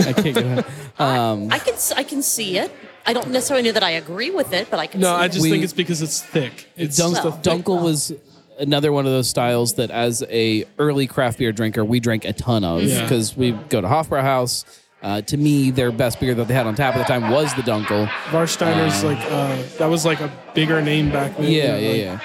I 0.01 0.13
can't 0.13 0.25
get 0.35 0.37
it. 0.59 0.67
Um, 1.01 1.51
I 1.53 1.59
can 1.59 1.75
s- 1.75 1.93
I 1.93 2.03
can 2.03 2.23
see 2.23 2.59
it. 2.59 2.71
I 3.07 3.13
don't 3.13 3.29
necessarily 3.31 3.65
know 3.67 3.73
that 3.73 3.83
I 3.83 3.91
agree 3.91 4.31
with 4.31 4.53
it, 4.53 4.69
but 4.71 4.79
I 4.81 4.87
can. 4.87 5.01
No, 5.01 5.09
see 5.09 5.23
I 5.23 5.25
it. 5.27 5.33
just 5.33 5.43
We- 5.43 5.51
think 5.51 5.65
it's 5.65 5.73
because 5.73 6.03
it's 6.03 6.23
thick. 6.23 6.69
It's 6.77 6.97
Dunk, 6.97 7.15
just 7.17 7.27
a 7.27 7.31
Well. 7.31 7.41
Dunkel 7.43 7.83
was 7.83 8.13
another 8.59 8.93
one 8.93 9.05
of 9.05 9.13
those 9.13 9.29
styles 9.29 9.75
that, 9.75 9.91
as 9.91 10.23
a 10.31 10.65
early 10.79 11.07
craft 11.07 11.39
beer 11.39 11.53
drinker, 11.53 11.85
we 11.85 12.01
drank 12.01 12.25
a 12.25 12.33
ton 12.33 12.65
of 12.65 12.83
Yeah. 12.85 13.03
because 13.03 13.37
we 13.37 13.53
go 13.69 13.81
to 13.81 13.89
Hofbrauhaus. 13.89 14.65
Uh, 15.03 15.21
to 15.21 15.37
me, 15.37 15.71
their 15.71 15.93
best 15.93 16.19
beer 16.19 16.35
that 16.35 16.49
they 16.49 16.55
had 16.55 16.67
on 16.67 16.75
tap 16.75 16.95
at 16.97 16.99
the 16.99 17.05
time 17.05 17.31
was 17.31 17.53
the 17.57 17.63
Dunkel. 17.63 18.09
Warsteiner's 18.33 19.05
like 19.05 19.19
uh, 19.31 19.63
that 19.79 19.87
was 19.91 20.07
like 20.07 20.21
a 20.21 20.33
bigger 20.55 20.81
name 20.81 21.11
back 21.11 21.37
then. 21.37 21.51
Yeah, 21.51 21.73
like- 21.75 21.83
yeah, 21.83 21.93
yeah. 21.93 22.21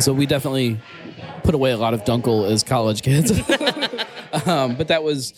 So 0.00 0.12
we 0.12 0.26
definitely 0.26 0.78
put 1.42 1.54
away 1.54 1.70
a 1.72 1.76
lot 1.78 1.94
of 1.94 2.04
Dunkel 2.04 2.48
as 2.50 2.62
college 2.62 3.00
kids, 3.02 3.30
um, 4.46 4.76
but 4.76 4.88
that 4.88 5.02
was 5.02 5.32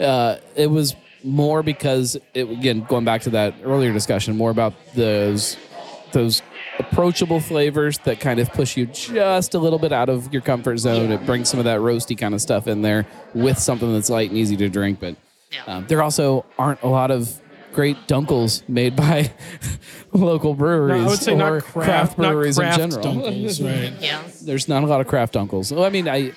uh, 0.00 0.36
it 0.56 0.70
was 0.70 0.94
more 1.24 1.62
because 1.62 2.16
it 2.34 2.48
again 2.48 2.84
going 2.88 3.04
back 3.04 3.22
to 3.22 3.30
that 3.30 3.54
earlier 3.64 3.92
discussion, 3.92 4.36
more 4.36 4.50
about 4.50 4.74
those 4.94 5.56
those 6.12 6.42
approachable 6.78 7.40
flavors 7.40 7.98
that 7.98 8.20
kind 8.20 8.38
of 8.38 8.48
push 8.52 8.76
you 8.76 8.86
just 8.86 9.54
a 9.54 9.58
little 9.58 9.80
bit 9.80 9.92
out 9.92 10.08
of 10.08 10.32
your 10.32 10.42
comfort 10.42 10.78
zone. 10.78 11.10
It 11.10 11.26
brings 11.26 11.48
some 11.48 11.58
of 11.58 11.64
that 11.64 11.80
roasty 11.80 12.16
kind 12.16 12.34
of 12.34 12.40
stuff 12.40 12.68
in 12.68 12.82
there 12.82 13.06
with 13.34 13.58
something 13.58 13.92
that's 13.92 14.08
light 14.08 14.30
and 14.30 14.38
easy 14.38 14.56
to 14.56 14.68
drink, 14.68 15.00
but. 15.00 15.16
Yeah. 15.50 15.64
Um, 15.64 15.86
there 15.86 16.02
also 16.02 16.44
aren't 16.58 16.82
a 16.82 16.88
lot 16.88 17.10
of 17.10 17.40
great 17.72 17.96
dunkels 18.06 18.68
made 18.68 18.94
by 18.94 19.32
local 20.12 20.52
breweries 20.52 21.00
No, 21.00 21.06
I 21.06 21.08
would 21.08 21.18
say 21.18 21.32
or 21.32 21.36
not 21.36 21.62
craft, 21.64 22.16
breweries 22.18 22.58
not 22.58 22.74
craft 22.74 22.80
in 22.82 22.90
general. 22.90 23.22
Dunkels, 23.22 23.64
right? 23.64 23.92
yeah. 24.02 24.22
There's 24.42 24.68
not 24.68 24.82
a 24.82 24.86
lot 24.86 25.00
of 25.00 25.06
craft 25.06 25.34
dunkels. 25.34 25.74
Well, 25.74 25.84
I 25.84 25.88
mean, 25.88 26.06
I 26.06 26.32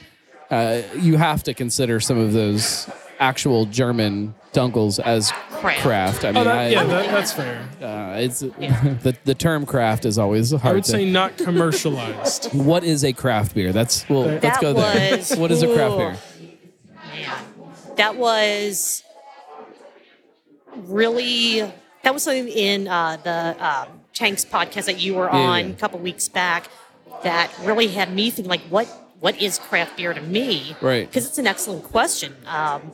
uh, 0.50 0.82
you 0.98 1.18
have 1.18 1.44
to 1.44 1.54
consider 1.54 2.00
some 2.00 2.18
of 2.18 2.32
those 2.32 2.90
actual 3.22 3.66
German 3.68 4.34
dunkels 4.52 5.00
as 5.00 5.32
Craft. 5.32 5.82
craft. 5.82 6.26
I 6.26 6.32
mean, 6.32 6.38
Oh, 6.42 6.44
that, 6.44 6.58
I, 6.58 6.68
yeah, 6.70 6.84
that, 6.84 7.06
that's 7.12 7.32
fair. 7.32 7.70
uh, 7.82 8.18
it's 8.20 8.44
Yeah. 8.60 8.96
the 9.04 9.16
the 9.24 9.34
term 9.36 9.66
craft 9.66 10.06
is 10.06 10.18
always 10.18 10.52
hard 10.52 10.64
I 10.66 10.74
would 10.74 10.84
to. 10.86 10.92
say 10.92 11.06
not 11.10 11.38
commercialized. 11.38 12.46
what 12.54 12.84
is 12.84 13.06
a 13.06 13.14
craft 13.14 13.54
beer? 13.56 13.72
That's 13.72 14.08
well. 14.10 14.24
let's 14.24 14.42
That 14.42 14.60
go 14.62 14.74
there. 14.74 15.18
was- 15.18 15.36
what 15.38 15.52
is 15.52 15.62
a 15.64 15.74
craft 15.74 15.98
beer? 15.98 16.18
Man, 17.16 17.36
that 17.96 18.16
was 18.18 19.04
really 20.76 21.72
that 22.04 22.14
was 22.14 22.24
something 22.24 22.48
in 22.48 22.88
uh, 22.88 23.18
the 23.24 23.66
um, 23.66 23.88
Chanks 24.14 24.44
podcast 24.44 24.86
that 24.86 25.00
you 25.00 25.14
were 25.16 25.28
Yeah, 25.32 25.38
on 25.38 25.60
yeah. 25.68 25.72
a 25.72 25.76
couple 25.76 26.00
weeks 26.00 26.28
back 26.28 26.68
that 27.24 27.52
really 27.64 27.88
had 27.88 28.12
me 28.14 28.30
thinking 28.32 28.50
like 28.50 28.62
what 28.70 28.88
what 29.20 29.40
is 29.40 29.60
craft 29.60 29.98
beer 29.98 30.14
to 30.14 30.22
me 30.22 30.76
Right. 30.82 31.08
because 31.08 31.28
it's 31.28 31.38
an 31.38 31.46
excellent 31.48 31.84
question 31.84 32.34
um, 32.48 32.92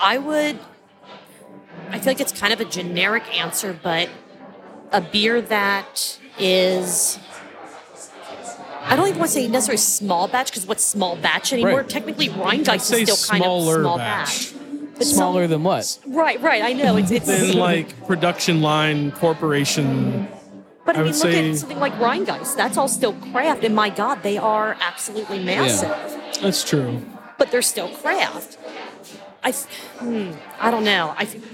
I 0.00 0.18
would 0.18 0.58
I 1.90 1.98
feel 1.98 2.06
like 2.12 2.20
it's 2.20 2.38
kind 2.38 2.52
of 2.52 2.60
a 2.60 2.64
generic 2.64 3.24
answer 3.38 3.78
but 3.82 4.08
a 4.92 5.00
beer 5.00 5.40
that 5.42 6.18
is 6.38 7.18
I 8.84 8.96
don't 8.96 9.08
even 9.08 9.18
want 9.18 9.30
to 9.30 9.34
say 9.34 9.48
necessarily 9.48 9.76
small 9.76 10.28
batch 10.28 10.50
because 10.50 10.66
what's 10.66 10.82
small 10.82 11.14
batch 11.16 11.52
anymore? 11.52 11.80
Right. 11.80 11.88
Technically, 11.88 12.30
Rheingeist 12.30 12.90
is 12.90 13.18
still 13.18 13.38
kind 13.38 13.44
of 13.44 13.62
small 13.80 13.98
batch. 13.98 14.52
batch. 14.54 14.54
But 14.94 15.06
some- 15.06 15.16
Smaller 15.16 15.46
than 15.46 15.62
what? 15.62 15.98
right, 16.06 16.40
right. 16.40 16.62
I 16.62 16.72
know 16.72 16.96
it's 16.96 17.10
it's. 17.10 17.26
Then 17.26 17.52
like 17.52 18.06
production 18.06 18.62
line 18.62 19.12
corporation. 19.12 20.26
but 20.86 20.96
I, 20.96 21.00
I 21.00 21.02
mean, 21.02 21.12
look 21.12 21.20
say- 21.20 21.50
at 21.50 21.56
something 21.56 21.78
like 21.78 21.92
Rheingeist. 21.94 22.56
That's 22.56 22.78
all 22.78 22.88
still 22.88 23.12
craft, 23.12 23.62
and 23.62 23.74
my 23.74 23.90
God, 23.90 24.22
they 24.22 24.38
are 24.38 24.76
absolutely 24.80 25.44
massive. 25.44 25.90
That's 26.40 26.64
true. 26.64 27.02
But 27.36 27.50
they're 27.50 27.62
still 27.62 27.88
craft. 27.88 28.58
I, 29.48 29.52
hmm, 30.04 30.32
I 30.60 30.70
don't 30.70 30.84
know. 30.84 31.14
I 31.16 31.24
think 31.24 31.44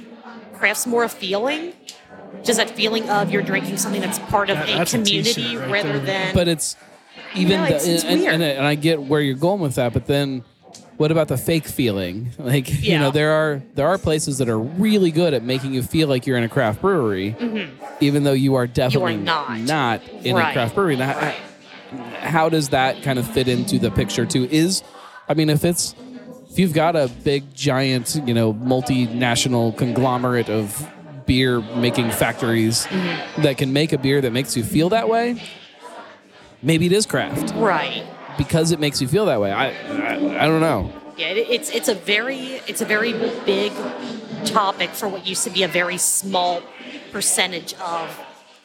craft's 0.55 0.87
more 0.87 1.05
a 1.05 1.09
feeling. 1.09 1.73
Just 2.43 2.59
that 2.59 2.71
feeling 2.71 3.09
of 3.09 3.31
you're 3.31 3.43
drinking 3.43 3.77
something 3.77 4.01
that's 4.01 4.19
part 4.19 4.51
of 4.51 4.57
That- 4.59 4.69
a 4.69 4.79
that's 4.79 4.95
a 4.95 4.99
community 4.99 5.33
t-shirt 5.35 5.61
right 5.63 5.71
rather 5.85 5.93
there. 6.01 6.07
than. 6.27 6.35
But 6.35 6.49
it's 6.49 6.77
even 7.35 7.61
know, 7.61 7.67
the, 7.69 7.75
it's- 7.77 7.87
it's 7.87 8.05
and, 8.05 8.21
weird. 8.21 8.35
and, 8.35 8.43
and 8.43 8.67
I 8.67 8.75
get 8.75 9.03
where 9.03 9.21
you're 9.21 9.37
going 9.37 9.61
with 9.61 9.77
that, 9.77 9.93
but 9.93 10.07
then 10.07 10.43
what 10.97 11.11
about 11.11 11.29
the 11.29 11.37
fake 11.37 11.67
feeling? 11.67 12.31
Like 12.39 12.83
you 12.83 12.99
know, 12.99 13.11
there 13.11 13.33
are 13.33 13.63
there 13.75 13.87
are 13.89 13.99
places 13.99 14.39
that 14.39 14.49
are 14.49 14.59
really 14.59 15.11
good 15.13 15.33
at 15.35 15.43
making 15.45 15.75
you 15.75 15.83
feel 15.83 16.09
like 16.09 16.27
you're 16.27 16.37
in 16.39 16.45
a 16.45 16.49
craft 16.49 16.81
brewery, 16.81 17.37
even 18.01 18.25
though 18.25 18.33
you 18.33 18.57
are 18.57 18.67
definitely 18.67 19.15
Mm-hmm. 19.17 19.65
not. 19.67 20.03
in 20.25 20.35
Right. 20.35 20.51
a 20.51 20.53
craft 20.53 20.75
brewery. 20.75 20.97
Now, 20.97 21.17
Right. 21.17 21.35
How 22.21 22.49
does 22.49 22.71
that 22.71 23.03
kind 23.05 23.19
of 23.21 23.27
fit 23.31 23.47
into 23.47 23.79
the 23.79 23.91
picture 23.91 24.27
too? 24.27 24.49
Is 24.51 24.83
I 25.29 25.35
mean, 25.35 25.49
if 25.51 25.65
it's 25.65 25.95
if 26.55 26.61
you've 26.61 26.73
got 26.73 26.95
a 26.95 27.11
big 27.25 27.53
giant, 27.53 28.15
you 28.27 28.33
know, 28.33 28.55
multinational 28.55 29.77
conglomerate 29.77 30.49
of 30.49 30.89
beer 31.27 31.61
making 31.61 32.13
factories 32.13 32.87
Mm-hmm. 32.87 33.43
that 33.43 33.59
can 33.59 33.73
make 33.73 33.93
a 33.93 33.99
beer 33.99 34.21
that 34.21 34.31
makes 34.31 34.57
you 34.57 34.63
feel 34.63 34.91
that 34.91 35.09
way, 35.09 35.43
maybe 36.63 36.87
it 36.87 36.93
is 36.93 37.07
craft 37.07 37.53
right. 37.57 38.07
because 38.39 38.71
it 38.71 38.79
makes 38.79 39.03
you 39.03 39.09
feel 39.09 39.27
that 39.27 39.41
way. 39.41 39.51
I 39.51 39.71
I, 39.71 40.45
I 40.45 40.47
don't 40.47 40.61
know. 40.61 40.93
Yeah, 41.17 41.31
it's 41.31 41.71
it's 41.71 41.89
a 41.89 41.95
very 41.97 42.61
it's 42.69 42.83
a 42.83 42.85
very 42.85 43.13
big 43.45 43.73
topic 44.45 44.91
for 44.91 45.09
what 45.09 45.27
used 45.27 45.43
to 45.45 45.51
be 45.51 45.65
a 45.65 45.69
very 45.69 45.99
small 45.99 46.63
percentage 47.11 47.75
of 47.81 48.17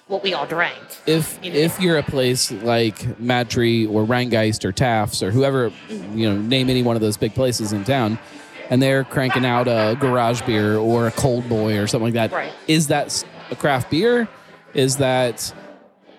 what 0.09 0.23
we 0.23 0.33
all 0.33 0.45
drank. 0.45 0.75
If 1.05 1.39
You 1.41 1.53
know. 1.53 1.57
if 1.59 1.79
you're 1.79 1.97
a 1.97 2.03
place 2.03 2.51
like 2.51 2.97
MadTree 3.21 3.89
or 3.89 4.05
Rheingeist 4.05 4.65
or 4.65 4.71
Taft's 4.71 5.23
or 5.23 5.31
whoever, 5.31 5.69
mm-hmm. 5.69 6.17
you 6.17 6.29
know, 6.29 6.37
name 6.37 6.69
any 6.69 6.83
one 6.83 6.95
of 6.97 7.01
those 7.01 7.15
big 7.15 7.33
places 7.33 7.71
in 7.71 7.83
town, 7.85 8.19
and 8.69 8.81
they're 8.81 9.03
cranking 9.03 9.45
out 9.45 9.67
a 9.67 9.95
garage 9.99 10.41
beer 10.41 10.77
or 10.77 11.07
a 11.07 11.11
cold 11.11 11.47
boy 11.47 11.77
or 11.77 11.87
something 11.87 12.07
like 12.07 12.13
that, 12.15 12.31
Right. 12.31 12.51
is 12.67 12.87
that 12.87 13.23
a 13.51 13.55
craft 13.55 13.91
beer? 13.91 14.27
Is 14.73 14.97
that 14.97 15.53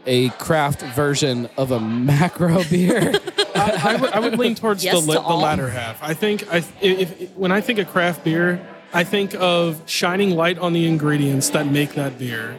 a 0.06 0.30
craft 0.30 0.82
version 0.82 1.48
of 1.56 1.72
a 1.72 1.80
macro 1.80 2.62
beer? 2.70 3.12
I, 3.56 3.80
I 3.82 3.96
would, 3.96 4.10
I 4.12 4.20
would 4.20 4.38
lean 4.38 4.54
towards 4.54 4.84
Yes 4.84 5.04
the, 5.04 5.14
to 5.14 5.20
the 5.20 5.34
latter 5.34 5.68
half. 5.68 6.02
I 6.02 6.14
think 6.14 6.50
I, 6.52 6.58
if, 6.58 6.72
if 6.82 7.30
when 7.32 7.52
I 7.52 7.60
think 7.60 7.80
of 7.80 7.88
craft 7.88 8.24
beer, 8.24 8.64
I 8.92 9.02
think 9.04 9.34
of 9.34 9.82
shining 9.86 10.30
light 10.30 10.58
on 10.58 10.72
the 10.72 10.86
ingredients 10.86 11.50
that 11.50 11.66
make 11.66 11.94
that 11.94 12.18
beer. 12.18 12.58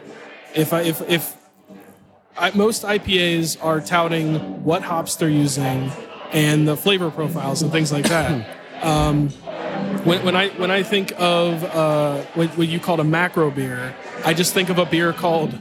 If 0.55 0.73
I 0.73 0.81
if 0.81 1.01
if 1.09 1.37
I, 2.37 2.51
most 2.51 2.83
IPAs 2.83 3.63
are 3.63 3.81
touting 3.81 4.63
what 4.63 4.81
hops 4.83 5.15
they're 5.15 5.29
using 5.29 5.91
and 6.31 6.67
the 6.67 6.77
flavor 6.77 7.11
profiles 7.11 7.61
and 7.61 7.71
things 7.71 7.91
like 7.91 8.07
that. 8.07 8.57
um, 8.83 9.29
when, 10.03 10.23
when 10.25 10.35
I 10.35 10.49
when 10.49 10.71
I 10.71 10.83
think 10.83 11.13
of 11.17 11.63
uh, 11.63 12.21
what, 12.33 12.49
what 12.57 12.67
you 12.67 12.79
called 12.79 12.99
a 12.99 13.03
macro 13.03 13.51
beer, 13.51 13.95
I 14.25 14.33
just 14.33 14.53
think 14.53 14.69
of 14.69 14.79
a 14.79 14.85
beer 14.85 15.13
called 15.13 15.51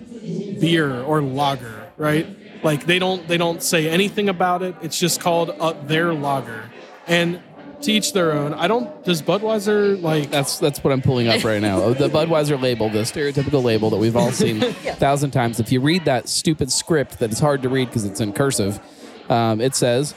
beer 0.61 1.01
or 1.03 1.21
lager, 1.23 1.91
right? 1.97 2.27
Like 2.63 2.87
they 2.87 2.99
don't 2.99 3.27
they 3.29 3.37
don't 3.37 3.63
say 3.63 3.89
anything 3.89 4.29
about 4.29 4.63
it. 4.63 4.75
It's 4.83 4.99
just 4.99 5.21
called 5.21 5.51
uh, 5.51 5.73
their 5.85 6.15
lager, 6.15 6.71
and 7.07 7.43
to 7.83 7.93
each 7.93 8.13
their 8.13 8.33
own. 8.33 8.55
I 8.55 8.69
don't. 8.69 9.05
Does 9.05 9.23
Budweiser 9.23 10.01
like? 10.01 10.31
That's 10.31 10.59
that's 10.59 10.83
what 10.85 10.93
I'm 10.93 11.03
pulling 11.03 11.29
up 11.29 11.43
right 11.45 11.61
now. 11.61 11.93
The 12.01 12.09
Budweiser 12.09 12.61
label, 12.61 12.89
the 12.89 13.01
stereotypical 13.01 13.63
label 13.63 13.91
that 13.91 13.97
we've 13.97 14.17
all 14.17 14.33
seen 14.33 14.63
a 14.63 14.73
thousand 14.73 15.33
times. 15.33 15.61
If 15.61 15.73
you 15.73 15.81
read 15.81 16.05
that 16.05 16.29
stupid 16.29 16.71
script 16.71 17.19
that 17.19 17.31
is 17.31 17.39
hard 17.39 17.63
to 17.63 17.69
read 17.69 17.89
because 17.89 18.05
it's 18.05 18.21
in 18.21 18.33
cursive, 18.33 18.81
um, 19.29 19.61
it 19.61 19.75
says, 19.75 20.15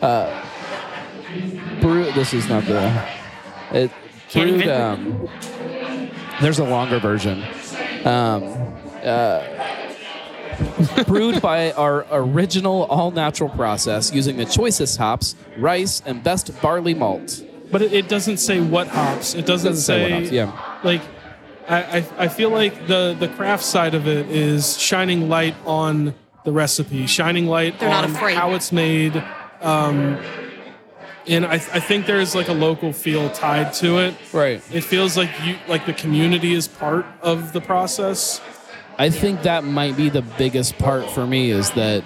uh, 0.00 0.46
"Brew." 1.80 2.10
This 2.12 2.32
is 2.32 2.48
not 2.48 2.64
the. 2.64 3.06
It 3.72 3.90
Can't 4.30 4.50
brewed. 4.50 4.68
Um, 4.68 5.28
there's 6.40 6.58
a 6.58 6.64
longer 6.64 6.98
version. 6.98 7.42
Um, 8.04 8.44
uh, 9.04 9.57
brewed 11.06 11.40
by 11.40 11.72
our 11.72 12.06
original 12.10 12.84
all 12.84 13.10
natural 13.10 13.48
process 13.50 14.12
using 14.12 14.36
the 14.36 14.44
choicest 14.44 14.98
hops, 14.98 15.34
rice, 15.56 16.02
and 16.06 16.22
best 16.22 16.60
barley 16.60 16.94
malt. 16.94 17.44
But 17.70 17.82
it, 17.82 17.92
it 17.92 18.08
doesn't 18.08 18.38
say 18.38 18.60
what 18.60 18.88
hops. 18.88 19.34
It 19.34 19.46
doesn't, 19.46 19.72
Doesn't 19.72 19.82
say 19.82 20.02
what 20.02 20.12
hops, 20.12 20.30
yeah. 20.30 20.80
Like, 20.82 21.02
I, 21.68 21.98
I 21.98 22.06
I 22.24 22.28
feel 22.28 22.50
like 22.50 22.86
the 22.86 23.14
the 23.18 23.28
craft 23.28 23.64
side 23.64 23.94
of 23.94 24.08
it 24.08 24.30
is 24.30 24.78
shining 24.78 25.28
light 25.28 25.54
on 25.66 26.14
the 26.44 26.52
recipe, 26.52 27.06
shining 27.06 27.46
light 27.46 27.78
They're 27.78 27.90
on 27.90 28.10
how 28.10 28.54
it's 28.54 28.72
made. 28.72 29.22
Um, 29.60 30.18
and 31.26 31.44
I, 31.44 31.54
I 31.54 31.80
think 31.80 32.06
there's 32.06 32.34
like 32.34 32.48
a 32.48 32.54
local 32.54 32.92
feel 32.92 33.28
tied 33.30 33.74
to 33.74 33.98
it. 33.98 34.14
Right. 34.32 34.62
It 34.72 34.82
feels 34.82 35.16
like 35.16 35.30
you 35.44 35.56
like 35.68 35.84
the 35.84 35.92
community 35.92 36.54
is 36.54 36.66
part 36.66 37.04
of 37.20 37.52
the 37.52 37.60
process. 37.60 38.40
I 38.98 39.10
think 39.10 39.42
that 39.42 39.64
might 39.64 39.96
be 39.96 40.08
the 40.08 40.22
biggest 40.22 40.76
part 40.78 41.08
for 41.10 41.26
me 41.26 41.50
is 41.50 41.70
that 41.72 42.04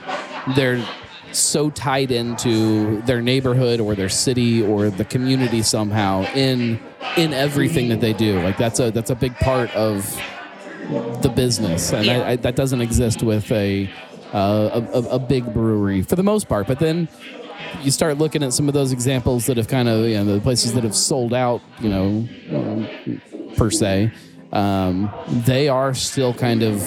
they're 0.54 0.84
so 1.32 1.70
tied 1.70 2.10
into 2.10 3.00
their 3.02 3.22
neighborhood 3.22 3.80
or 3.80 3.94
their 3.94 4.10
city 4.10 4.62
or 4.62 4.90
the 4.90 5.04
community 5.04 5.62
somehow 5.62 6.24
in 6.34 6.78
in 7.16 7.32
everything 7.32 7.88
that 7.88 8.00
they 8.00 8.12
do. 8.12 8.40
Like 8.42 8.58
that's 8.58 8.78
a 8.80 8.90
that's 8.90 9.10
a 9.10 9.14
big 9.14 9.34
part 9.36 9.74
of 9.74 10.04
the 11.22 11.32
business, 11.34 11.92
and. 11.92 12.10
I, 12.10 12.30
I, 12.30 12.36
that 12.36 12.56
doesn't 12.56 12.80
exist 12.80 13.22
with 13.22 13.50
a, 13.52 13.88
uh, 14.32 14.82
a 14.92 14.98
a 15.14 15.18
big 15.18 15.54
brewery 15.54 16.02
for 16.02 16.16
the 16.16 16.22
most 16.22 16.48
part. 16.48 16.66
But 16.66 16.78
then 16.78 17.08
you 17.82 17.90
start 17.90 18.18
looking 18.18 18.42
at 18.42 18.52
some 18.52 18.68
of 18.68 18.74
those 18.74 18.92
examples 18.92 19.46
that 19.46 19.56
have 19.56 19.68
kind 19.68 19.88
of 19.88 20.06
you 20.06 20.16
know 20.16 20.24
the 20.24 20.40
places 20.40 20.74
that 20.74 20.84
have 20.84 20.96
sold 20.96 21.32
out, 21.32 21.62
you 21.80 21.88
know, 21.88 22.28
um, 22.50 23.20
per 23.56 23.70
se. 23.70 24.12
Um, 24.52 25.10
they 25.28 25.68
are 25.68 25.94
still 25.94 26.34
kind 26.34 26.62
of 26.62 26.78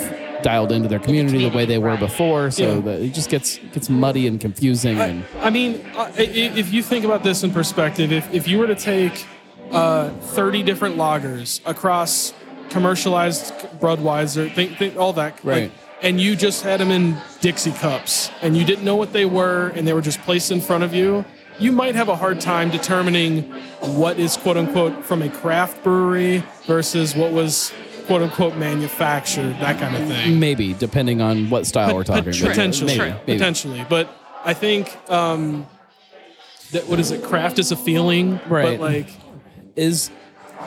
dialed 0.43 0.71
into 0.71 0.87
their 0.87 0.99
community 0.99 1.49
the 1.49 1.55
way 1.55 1.65
they 1.65 1.79
were 1.79 1.97
before, 1.97 2.51
so 2.51 2.83
Yeah. 2.85 2.91
it 2.91 3.13
just 3.13 3.29
gets 3.29 3.57
gets 3.73 3.89
muddy 3.89 4.27
and 4.27 4.39
confusing. 4.39 5.01
I, 5.01 5.07
and 5.07 5.23
I 5.41 5.49
mean, 5.49 5.83
uh, 5.97 6.11
if 6.17 6.71
you 6.71 6.83
think 6.83 7.03
about 7.05 7.23
this 7.23 7.43
in 7.43 7.49
perspective, 7.51 8.11
if, 8.11 8.31
if 8.31 8.47
you 8.47 8.59
were 8.59 8.67
to 8.67 8.75
take 8.75 9.25
uh, 9.71 10.09
30 10.09 10.61
different 10.61 10.97
lagers 10.97 11.59
across 11.65 12.33
commercialized 12.69 13.51
Budweiser, 13.79 14.53
think, 14.53 14.77
think 14.77 14.95
all 14.97 15.13
that, 15.13 15.43
like, 15.43 15.43
Right. 15.43 15.71
and 16.03 16.21
you 16.21 16.35
just 16.35 16.61
had 16.61 16.79
them 16.79 16.91
in 16.91 17.17
Dixie 17.41 17.71
cups, 17.71 18.29
and 18.43 18.55
you 18.55 18.63
didn't 18.65 18.85
know 18.85 18.95
what 18.95 19.11
they 19.13 19.25
were, 19.25 19.69
and 19.75 19.87
they 19.87 19.93
were 19.93 20.01
just 20.01 20.21
placed 20.21 20.51
in 20.51 20.61
front 20.61 20.83
of 20.83 20.93
you, 20.93 21.25
you 21.59 21.71
might 21.71 21.95
have 21.95 22.09
a 22.09 22.15
hard 22.15 22.39
time 22.41 22.69
determining 22.69 23.43
what 23.81 24.19
is 24.19 24.37
quote 24.37 24.57
unquote 24.57 25.03
from 25.05 25.21
a 25.21 25.29
craft 25.29 25.83
brewery 25.83 26.43
versus 26.65 27.15
what 27.15 27.31
was 27.31 27.71
quote 28.07 28.21
unquote 28.21 28.55
manufactured, 28.57 29.53
that 29.59 29.79
kind 29.79 29.95
of 29.95 30.07
thing. 30.07 30.39
maybe 30.39 30.73
depending 30.73 31.21
on 31.21 31.49
what 31.49 31.65
style 31.65 31.95
we're 31.95 32.03
talking 32.03 32.23
pot- 32.25 32.39
about. 32.39 32.49
Potentially, 32.49 32.97
Maybe, 32.97 33.11
maybe. 33.25 33.33
potentially, 33.33 33.85
but 33.89 34.09
I 34.43 34.53
think 34.53 34.95
um, 35.09 35.65
that 36.71 36.87
what 36.87 36.99
is 36.99 37.11
it? 37.11 37.23
Craft 37.23 37.57
is 37.59 37.71
a 37.71 37.75
feeling, 37.75 38.39
Right. 38.47 38.77
But 38.79 38.79
like, 38.79 39.07
Is 39.75 40.11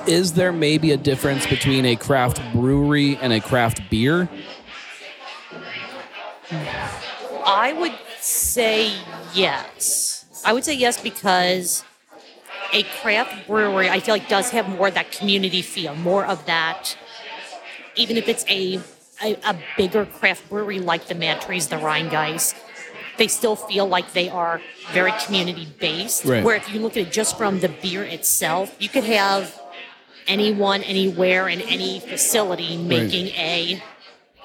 is 0.07 0.33
there 0.35 0.53
maybe 0.53 0.91
a 0.93 0.97
difference 0.97 1.47
between 1.47 1.85
a 1.87 1.97
craft 1.97 2.41
brewery 2.53 3.17
and 3.17 3.33
a 3.33 3.41
craft 3.41 3.89
beer? 3.91 4.29
I 6.51 7.73
would 7.79 7.95
say 8.21 8.93
yes. 9.35 10.18
I 10.45 10.53
would 10.53 10.65
say 10.65 10.75
yes 10.75 11.01
because 11.01 11.85
a 12.73 12.83
craft 13.01 13.47
brewery, 13.47 13.89
I 13.89 14.01
feel 14.01 14.15
like, 14.15 14.29
does 14.29 14.51
have 14.51 14.69
more 14.69 14.89
of 14.89 14.95
that 14.95 15.11
community 15.13 15.63
feel, 15.63 15.95
more 15.95 16.25
of 16.25 16.45
that. 16.47 16.97
Even 17.97 18.17
if 18.17 18.29
it's 18.29 18.45
a 18.49 18.81
a, 19.23 19.35
a 19.45 19.57
bigger 19.77 20.07
craft 20.07 20.49
brewery 20.49 20.79
like 20.79 21.07
the 21.07 21.15
MadTrees, 21.15 21.69
the 21.69 21.77
Rhinegeist, 21.77 22.55
they 23.17 23.27
still 23.27 23.57
feel 23.57 23.87
like 23.87 24.13
they 24.13 24.29
are 24.29 24.61
very 24.93 25.13
community 25.25 25.67
based. 25.81 26.25
Right. 26.25 26.45
Where 26.45 26.55
if 26.55 26.73
you 26.73 26.81
look 26.81 26.97
at 26.97 27.09
it 27.09 27.13
just 27.13 27.37
from 27.37 27.61
the 27.61 27.69
beer 27.69 28.05
itself, 28.05 28.75
you 28.79 28.89
could 28.89 29.05
have 29.05 29.61
anyone, 30.29 30.83
anywhere, 30.83 31.49
in 31.49 31.61
any 31.63 32.01
facility 32.01 32.77
making 32.77 33.29
a 33.29 33.83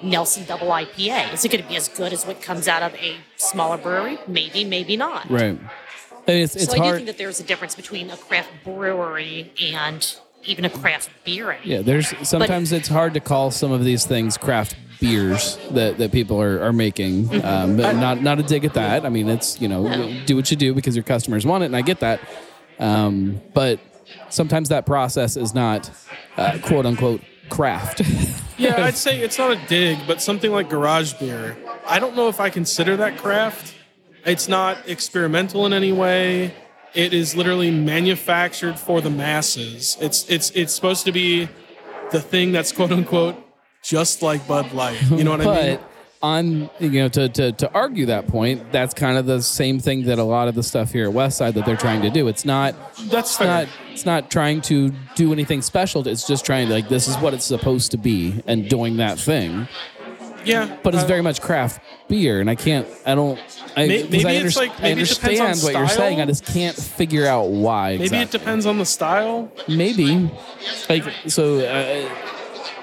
Nelson 0.02 0.46
Double 0.46 0.68
IPA. 0.68 1.34
Is 1.34 1.46
it 1.46 1.52
going 1.52 1.62
to 1.62 1.70
be 1.70 1.76
as 1.76 1.88
good 1.88 2.14
as 2.14 2.26
what 2.26 2.42
comes 2.42 2.68
out 2.68 2.82
of 2.82 2.96
a 2.96 3.18
smaller 3.38 3.78
brewery? 3.78 4.18
Maybe, 4.28 4.64
maybe 4.64 4.98
not. 4.98 5.30
Right. 5.30 5.60
I 6.28 6.32
mean, 6.32 6.44
it's, 6.44 6.56
it's 6.56 6.72
so 6.72 6.82
I 6.82 6.90
do 6.90 6.96
think 6.96 7.08
that 7.08 7.18
there's 7.18 7.40
a 7.40 7.44
difference 7.44 7.76
between 7.76 8.10
a 8.10 8.18
craft 8.18 8.50
brewery 8.64 9.52
and 9.62 10.16
even 10.46 10.66
a 10.66 10.70
craft 10.70 11.10
beer. 11.24 11.58
Yeah, 11.64 11.82
there's 11.82 12.14
sometimes 12.28 12.72
it's 12.72 12.88
hard 12.88 13.14
to 13.16 13.20
call 13.20 13.52
some 13.52 13.72
of 13.72 13.84
these 13.84 14.06
things 14.06 14.38
craft 14.38 14.76
beers 15.00 15.58
that, 15.72 15.98
that 15.98 16.12
people 16.12 16.42
are, 16.42 16.62
are 16.64 16.74
making. 16.74 17.26
Mm-hmm. 17.26 17.46
Um, 17.46 17.78
but 17.78 17.96
not 17.96 18.22
not 18.22 18.40
a 18.40 18.44
dig 18.44 18.66
at 18.66 18.74
that. 18.76 19.06
I 19.06 19.10
mean, 19.10 19.30
it's 19.30 19.60
you 19.62 19.68
know 19.68 19.84
No. 19.84 20.26
do 20.26 20.36
what 20.36 20.50
you 20.50 20.58
do 20.58 20.74
because 20.74 20.96
your 20.96 21.04
customers 21.04 21.46
want 21.46 21.64
it, 21.64 21.68
and 21.68 21.76
I 21.76 21.82
get 21.82 22.00
that. 22.00 22.20
Um, 22.80 23.42
but 23.54 23.80
sometimes 24.30 24.70
that 24.70 24.86
process 24.86 25.38
is 25.38 25.54
not 25.54 25.90
uh, 26.38 26.58
quote 26.64 26.86
unquote 26.86 27.22
craft. 27.50 28.02
yeah, 28.58 28.86
I'd 28.86 28.96
say 28.96 29.20
it's 29.20 29.38
not 29.38 29.52
a 29.52 29.68
dig, 29.68 30.00
but 30.08 30.22
something 30.22 30.52
like 30.52 30.70
garage 30.70 31.14
beer. 31.14 31.58
I 31.86 32.00
don't 32.00 32.16
know 32.16 32.30
if 32.30 32.40
I 32.40 32.50
consider 32.50 32.98
that 32.98 33.18
craft. 33.18 33.76
It's 34.26 34.48
not 34.48 34.88
experimental 34.88 35.66
in 35.66 35.74
any 35.74 35.92
way. 35.92 36.54
It 36.94 37.14
is 37.14 37.36
literally 37.36 37.72
manufactured 37.72 38.80
for 38.80 39.02
the 39.02 39.10
masses. 39.10 39.98
It's 40.00 40.30
it's 40.30 40.52
it's 40.52 40.74
supposed 40.74 41.06
to 41.06 41.12
be 41.12 41.50
the 42.12 42.22
thing 42.22 42.52
that's 42.52 42.72
quote 42.72 42.92
unquote 42.92 43.36
just 43.84 44.22
like 44.22 44.48
Bud 44.48 44.72
Light. 44.74 45.02
You 45.12 45.24
know 45.24 45.32
what 45.32 45.42
I 45.42 45.46
mean? 45.46 45.76
but 45.78 45.90
on 46.24 46.70
you 46.80 46.90
know 47.02 47.10
to, 47.10 47.28
to 47.28 47.52
to 47.52 47.72
argue 47.74 48.06
that 48.06 48.28
point, 48.28 48.72
that's 48.72 48.94
kind 48.94 49.18
of 49.18 49.26
the 49.26 49.42
same 49.42 49.80
thing 49.80 50.06
that 50.06 50.18
a 50.18 50.24
lot 50.24 50.48
of 50.48 50.56
the 50.56 50.64
stuff 50.64 50.92
here 50.92 51.10
at 51.10 51.14
Westside 51.14 51.54
that 51.56 51.66
they're 51.66 51.76
trying 51.76 52.02
to 52.02 52.10
do. 52.10 52.28
It's 52.28 52.46
not 52.46 52.76
That's 53.10 53.40
not 53.40 53.68
it's 53.92 54.06
not 54.06 54.32
trying 54.32 54.62
to 54.62 54.94
do 55.16 55.34
anything 55.34 55.62
special. 55.62 56.08
It's 56.08 56.26
just 56.26 56.46
trying 56.46 56.68
to 56.70 56.74
like 56.74 56.90
this 56.90 57.08
is 57.08 57.18
what 57.18 57.34
it's 57.34 57.46
supposed 57.46 57.92
to 57.92 57.98
be 57.98 58.42
and 58.48 58.70
doing 58.70 58.98
that 58.98 59.20
thing. 59.20 59.68
Yeah, 60.46 60.78
But 60.84 60.94
it's 60.96 61.04
uh, 61.04 61.08
very 61.08 61.22
much 61.22 61.42
craft 61.42 61.82
beer, 62.08 62.40
and 62.42 62.50
I 62.50 62.56
can't. 62.56 62.88
I 63.06 63.16
don't. 63.16 63.40
I, 63.76 63.88
May- 63.88 64.02
'cause 64.04 64.12
maybe 64.12 64.26
I, 64.28 64.32
it's 64.34 64.56
like- 64.56 64.80
I 64.80 64.84
maybe 64.84 65.02
it 65.02 65.10
depends 65.10 65.40
on 65.40 65.46
understand 65.48 65.74
what 65.74 65.80
you're 65.80 65.88
saying. 65.90 66.22
I 66.22 66.26
just 66.26 66.46
can't 66.46 66.76
figure 66.76 67.26
out 67.28 67.50
why. 67.50 67.98
maybe 67.98 68.18
it 68.18 68.32
depends 68.32 68.66
on 68.66 68.78
the 68.78 68.86
style. 68.86 69.52
Maybe. 69.68 70.30
Like 70.90 71.04
so, 71.28 71.60
uh, 71.60 72.10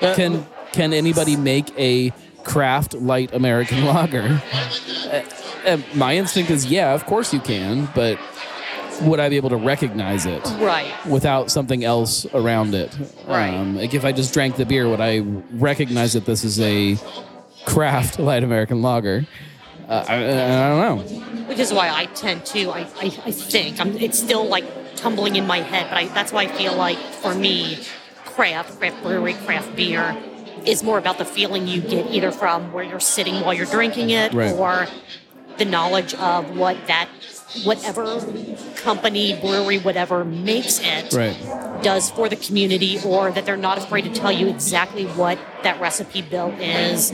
Uh, 0.06 0.14
can 0.14 0.46
can 0.72 0.92
anybody 0.92 1.36
make 1.36 1.70
a 1.78 2.10
craft 2.44 2.94
light 2.94 3.32
American 3.34 3.84
lager? 3.92 4.40
Uh, 5.12 5.22
uh, 5.66 5.76
my 5.94 6.16
instinct 6.16 6.50
is 6.50 6.66
yeah, 6.66 6.94
of 6.94 7.04
course 7.06 7.32
you 7.34 7.40
can, 7.40 7.86
but 7.94 8.18
would 9.02 9.20
I 9.20 9.28
be 9.28 9.36
able 9.36 9.50
to 9.50 9.56
recognize 9.56 10.26
it? 10.26 10.42
Right. 10.58 10.90
without 11.06 11.50
something 11.50 11.84
else 11.84 12.26
around 12.34 12.74
it. 12.74 12.96
Right. 13.26 13.54
Um, 13.54 13.76
like 13.76 13.94
if 13.94 14.04
I 14.04 14.12
just 14.12 14.32
drank 14.34 14.56
the 14.56 14.64
beer, 14.66 14.88
would 14.88 15.00
I 15.00 15.20
recognize 15.52 16.12
that 16.14 16.24
this 16.26 16.44
is 16.44 16.58
a 16.60 16.96
craft 17.64 18.18
light 18.18 18.42
American 18.44 18.82
lager? 18.82 19.26
Uh, 19.88 20.04
I, 20.08 20.16
I 20.16 20.68
don't 20.68 20.80
know. 20.80 20.96
Which 21.48 21.58
is 21.58 21.72
why 21.72 21.88
I 21.90 22.06
tend 22.06 22.44
to, 22.46 22.70
I, 22.70 22.80
I, 22.80 23.04
I 23.26 23.30
think, 23.32 23.80
I'm, 23.80 23.96
it's 23.98 24.18
still 24.18 24.46
like 24.46 24.64
tumbling 24.96 25.36
in 25.36 25.46
my 25.46 25.58
head, 25.58 25.86
but 25.88 25.96
I, 25.98 26.06
that's 26.08 26.32
why 26.32 26.42
I 26.42 26.46
feel 26.48 26.74
like 26.76 26.98
for 26.98 27.34
me, 27.34 27.78
craft, 28.24 28.78
craft 28.78 29.02
brewery, 29.02 29.34
craft 29.34 29.74
beer 29.74 30.16
is 30.64 30.82
more 30.84 30.98
about 30.98 31.18
the 31.18 31.24
feeling 31.24 31.66
you 31.66 31.80
get 31.80 32.06
either 32.06 32.30
from 32.30 32.72
where 32.72 32.84
you're 32.84 33.00
sitting 33.00 33.40
while 33.40 33.54
you're 33.54 33.66
drinking 33.66 34.10
it 34.10 34.32
Right. 34.32 34.52
or 34.52 34.86
the 35.58 35.64
knowledge 35.64 36.14
of 36.14 36.56
what 36.56 36.76
that, 36.86 37.08
whatever 37.64 38.20
company, 38.76 39.38
brewery, 39.40 39.78
whatever 39.78 40.24
makes 40.24 40.78
it 40.80 41.12
Right. 41.12 41.82
does 41.82 42.10
for 42.10 42.28
the 42.28 42.36
community 42.36 43.00
or 43.04 43.30
that 43.32 43.44
they're 43.44 43.56
not 43.56 43.78
afraid 43.78 44.02
to 44.04 44.10
tell 44.10 44.30
you 44.30 44.48
exactly 44.48 45.06
what 45.06 45.38
that 45.62 45.80
recipe 45.80 46.22
bill 46.22 46.54
is 46.60 47.12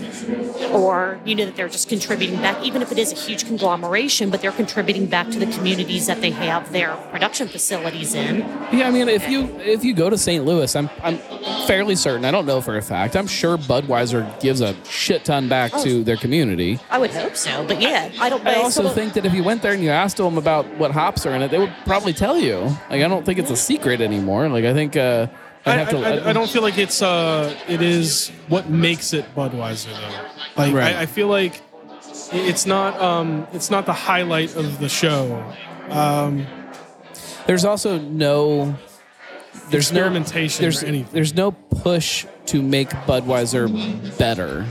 or 0.72 1.18
you 1.24 1.34
know 1.34 1.44
that 1.46 1.56
they're 1.56 1.68
just 1.68 1.88
contributing 1.88 2.36
back 2.36 2.62
even 2.62 2.82
if 2.82 2.92
it 2.92 2.98
is 2.98 3.12
a 3.12 3.16
huge 3.16 3.44
conglomeration 3.46 4.30
but 4.30 4.40
they're 4.40 4.52
contributing 4.52 5.06
back 5.06 5.28
to 5.30 5.38
the 5.38 5.46
communities 5.46 6.06
that 6.06 6.20
they 6.20 6.30
have 6.30 6.72
their 6.72 6.94
production 7.10 7.48
facilities 7.48 8.14
in 8.14 8.38
Yeah, 8.72 8.88
I 8.88 8.90
mean, 8.90 9.08
if 9.08 9.28
you 9.28 9.46
if 9.60 9.84
you 9.84 9.94
go 9.94 10.10
to 10.10 10.18
St. 10.18 10.44
Louis, 10.44 10.74
I'm 10.74 10.88
I'm 11.02 11.18
fairly 11.66 11.96
certain. 11.96 12.24
I 12.24 12.30
don't 12.30 12.46
know 12.46 12.60
for 12.60 12.76
a 12.76 12.82
fact. 12.82 13.16
I'm 13.16 13.26
sure 13.26 13.56
Budweiser 13.56 14.38
gives 14.40 14.60
a 14.60 14.74
shit 14.84 15.24
ton 15.24 15.48
back 15.48 15.72
to 15.82 16.02
their 16.04 16.16
community. 16.16 16.78
i 16.90 16.98
would 16.98 17.10
hope 17.10 17.36
so 17.36 17.64
but 17.66 17.80
yeah 17.80 18.10
i 18.20 18.28
don't 18.28 18.46
I 18.46 18.54
I 18.54 18.62
also 18.62 18.88
think 18.88 19.12
that 19.14 19.24
if 19.26 19.34
you 19.34 19.42
went 19.44 19.62
there 19.62 19.72
and 19.72 19.82
you 19.82 19.90
asked 19.90 20.16
them 20.16 20.38
about 20.38 20.66
what 20.78 20.90
hops 20.90 21.26
are 21.26 21.34
in 21.34 21.42
it, 21.42 21.50
they 21.50 21.58
would 21.58 21.72
probably 21.84 22.12
tell 22.12 22.38
you. 22.38 22.60
Like, 22.90 23.02
I 23.02 23.08
don't 23.08 23.24
think 23.24 23.38
it's 23.38 23.50
a 23.50 23.56
secret 23.56 24.00
anymore. 24.00 24.48
Like, 24.48 24.64
I 24.64 24.72
think 24.72 24.96
uh, 24.96 25.26
I, 25.66 25.84
to. 25.84 25.98
I, 25.98 26.30
I 26.30 26.32
don't 26.32 26.48
feel 26.50 26.62
like 26.62 26.78
it's 26.78 27.02
uh 27.02 27.54
it 27.68 27.82
is 27.82 28.30
what 28.48 28.68
makes 28.70 29.12
it 29.12 29.24
Budweiser 29.34 29.86
though. 29.92 30.62
Like 30.62 30.72
Right. 30.74 30.94
I, 30.96 31.02
I 31.02 31.06
feel 31.06 31.28
like 31.28 31.60
it's 32.32 32.66
not 32.66 33.00
um 33.00 33.46
it's 33.52 33.70
not 33.70 33.86
the 33.86 33.92
highlight 33.92 34.54
of 34.56 34.78
the 34.78 34.88
show. 34.88 35.44
There's 37.46 37.64
also 37.64 37.98
no 37.98 38.76
there's 39.70 39.90
Experimentation 39.90 40.62
No, 40.62 40.64
there's 40.64 40.84
anything. 40.84 41.12
there's 41.12 41.34
no 41.34 41.50
push 41.52 42.26
to 42.46 42.62
make 42.62 42.88
Budweiser 42.90 43.66
better, 44.18 44.64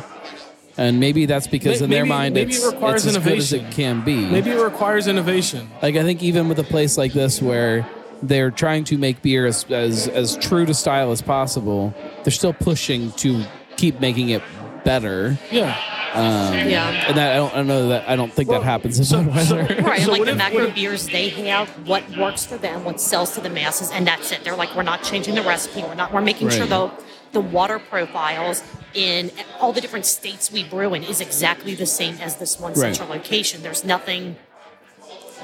and 0.77 0.99
maybe 0.99 1.25
that's 1.25 1.47
because 1.47 1.79
May- 1.81 1.85
in 1.85 1.89
their 1.89 2.05
mind 2.05 2.33
maybe 2.35 2.53
it's, 2.53 2.63
it 2.65 2.75
it's 2.81 3.05
as 3.05 3.17
good 3.17 3.37
as 3.37 3.51
it 3.53 3.71
can 3.71 4.03
be. 4.05 4.25
Maybe 4.25 4.51
it 4.51 4.61
requires 4.61 5.07
innovation. 5.07 5.69
like 5.81 5.95
I 5.95 6.03
think 6.03 6.23
even 6.23 6.47
with 6.47 6.59
a 6.59 6.63
place 6.63 6.97
like 6.97 7.11
this 7.13 7.41
where 7.41 7.85
they're 8.24 8.51
trying 8.51 8.84
to 8.86 8.97
make 8.97 9.22
beer 9.22 9.45
as 9.45 9.66
as, 9.72 10.07
as 10.07 10.38
true 10.38 10.66
to 10.66 10.74
style 10.74 11.11
as 11.11 11.22
possible, 11.22 11.93
they're 12.24 12.32
still 12.32 12.53
pushing 12.53 13.11
to 13.13 13.43
keep 13.78 13.99
making 13.99 14.30
it 14.30 14.41
better. 14.84 15.38
Yeah. 15.51 15.78
Um, 16.13 16.53
yeah 16.70 17.07
And 17.09 17.18
that 17.18 17.34
I 17.34 17.36
don't, 17.36 17.51
I 17.51 17.55
don't 17.57 17.68
know 17.68 17.89
that 17.89 18.07
I 18.07 18.16
don't 18.16 18.32
think 18.32 18.47
that 18.49 18.63
happens 18.63 18.97
in 18.99 19.03
so- 19.05 19.22
Budweiser. 19.22 19.84
Right, 19.84 20.01
So 20.01 20.11
like 20.11 20.24
the 20.24 20.32
if- 20.32 20.38
macro 20.38 20.68
if- 20.68 20.76
beers, 20.76 21.07
they 21.07 21.28
have 21.30 21.68
what 21.88 22.07
works 22.18 22.45
for 22.45 22.57
them, 22.57 22.86
what 22.86 23.01
sells 23.01 23.34
to 23.36 23.41
the 23.41 23.49
masses, 23.49 23.91
and 23.91 24.07
that's 24.07 24.32
it. 24.32 24.43
They're 24.45 24.55
like, 24.55 24.74
we're 24.76 24.84
not 24.84 25.03
changing 25.03 25.36
the 25.36 25.41
recipe. 25.41 25.82
We're 25.84 25.95
not. 25.95 26.13
We're 26.13 26.22
making 26.22 26.49
sure 26.51 26.61
Right. 26.61 26.70
the 26.70 26.91
the 27.34 27.41
water 27.41 27.80
profiles 27.80 28.63
in 28.93 29.30
all 29.59 29.74
the 29.74 29.82
different 29.82 30.05
states 30.05 30.49
we 30.53 30.63
brew 30.63 30.93
in 30.93 31.03
is 31.03 31.20
exactly 31.20 31.76
the 31.76 31.86
same 31.86 32.16
as 32.22 32.38
this 32.38 32.57
one 32.57 32.72
Right. 32.72 32.95
central 32.95 33.09
location. 33.09 33.61
There's 33.61 33.84
nothing 33.84 34.38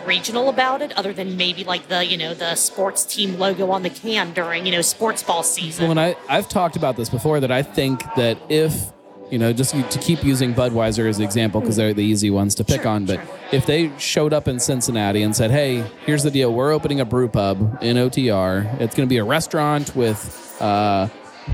regional 0.06 0.50
about 0.50 0.82
it 0.82 0.92
other 0.98 1.14
than 1.14 1.38
maybe 1.38 1.64
like 1.64 1.88
the 1.88 2.06
you 2.06 2.18
know 2.18 2.34
the 2.34 2.56
sports 2.56 3.06
team 3.06 3.38
logo 3.40 3.72
on 3.72 3.84
the 3.84 3.90
can 3.90 4.34
during 4.34 4.66
you 4.66 4.72
know 4.72 4.82
sports 4.82 5.24
ball 5.24 5.44
season. 5.44 5.84
Well, 5.84 5.92
and 5.92 6.00
I, 6.00 6.16
I've 6.30 6.50
talked 6.50 6.76
about 6.76 6.96
this 6.96 7.10
before 7.10 7.40
that 7.40 7.52
I 7.52 7.64
think 7.64 8.02
that 8.16 8.38
if, 8.50 8.92
you 9.30 9.38
know, 9.40 9.54
just 9.54 9.74
to 9.92 10.00
keep 10.00 10.24
using 10.24 10.54
Budweiser 10.54 11.08
as 11.08 11.18
an 11.18 11.24
example 11.24 11.62
because 11.62 11.76
they're 11.78 11.94
the 11.94 12.04
easy 12.04 12.30
ones 12.30 12.54
to 12.56 12.64
pick 12.64 12.82
Sure, 12.82 12.92
on, 12.92 13.06
but 13.06 13.16
sure. 13.16 13.38
if 13.54 13.66
they 13.66 13.92
showed 13.98 14.34
up 14.34 14.48
in 14.48 14.60
Cincinnati 14.60 15.24
and 15.24 15.36
said, 15.36 15.52
hey, 15.52 15.84
here's 16.06 16.24
the 16.24 16.32
deal, 16.32 16.54
we're 16.54 16.72
opening 16.74 17.00
a 17.00 17.06
brew 17.06 17.30
pub 17.30 17.78
in 17.82 17.96
OTR, 17.98 18.82
it's 18.82 18.94
going 18.96 19.08
to 19.08 19.10
be 19.10 19.18
a 19.18 19.24
restaurant 19.24 19.96
with 19.96 20.58
uh, 20.60 21.08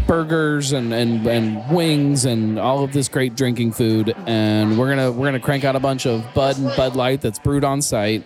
burgers 0.06 0.72
and, 0.72 0.94
and, 0.94 1.26
and 1.28 1.70
wings 1.76 2.26
and 2.26 2.60
all 2.60 2.84
of 2.84 2.94
this 2.94 3.08
great 3.08 3.36
drinking 3.36 3.72
food, 3.74 4.14
and 4.26 4.78
we're 4.78 4.90
gonna 4.90 5.12
we're 5.12 5.26
gonna 5.28 5.40
crank 5.40 5.64
out 5.64 5.76
a 5.76 5.80
bunch 5.80 6.06
of 6.06 6.26
Bud 6.34 6.58
and 6.58 6.68
Bud 6.76 6.96
Light 6.96 7.22
that's 7.22 7.40
brewed 7.40 7.64
on 7.64 7.82
site. 7.82 8.24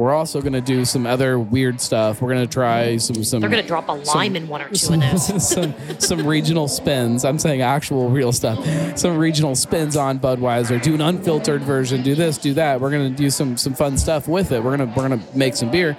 We're 0.00 0.14
also 0.14 0.40
going 0.40 0.54
to 0.54 0.62
do 0.62 0.86
some 0.86 1.06
other 1.06 1.38
weird 1.38 1.78
stuff. 1.78 2.22
We're 2.22 2.32
going 2.32 2.46
to 2.46 2.50
try 2.50 2.96
some 2.96 3.22
some. 3.22 3.40
They're 3.40 3.50
going 3.50 3.62
to 3.62 3.68
drop 3.68 3.86
a 3.90 3.92
lime 3.92 4.34
in 4.34 4.48
one 4.48 4.62
or 4.62 4.70
two 4.70 4.94
of 4.94 4.98
those. 4.98 5.46
some 5.54 5.74
some 5.98 6.26
regional 6.26 6.68
spins. 6.68 7.22
I'm 7.22 7.38
saying 7.38 7.60
actual 7.60 8.08
real 8.08 8.32
stuff. 8.32 8.64
Some 8.98 9.18
regional 9.18 9.54
spins 9.54 9.98
on 9.98 10.18
Budweiser. 10.18 10.80
Do 10.80 10.94
an 10.94 11.02
unfiltered 11.02 11.60
version. 11.60 12.02
Do 12.02 12.14
this. 12.14 12.38
Do 12.38 12.54
that. 12.54 12.80
We're 12.80 12.90
gonna 12.90 13.10
do 13.10 13.28
some 13.28 13.58
some 13.58 13.74
fun 13.74 13.98
stuff 13.98 14.26
with 14.26 14.52
it. 14.52 14.64
We're 14.64 14.74
gonna 14.74 14.90
we're 14.96 15.06
gonna 15.06 15.22
make 15.34 15.54
some 15.54 15.70
beer. 15.70 15.98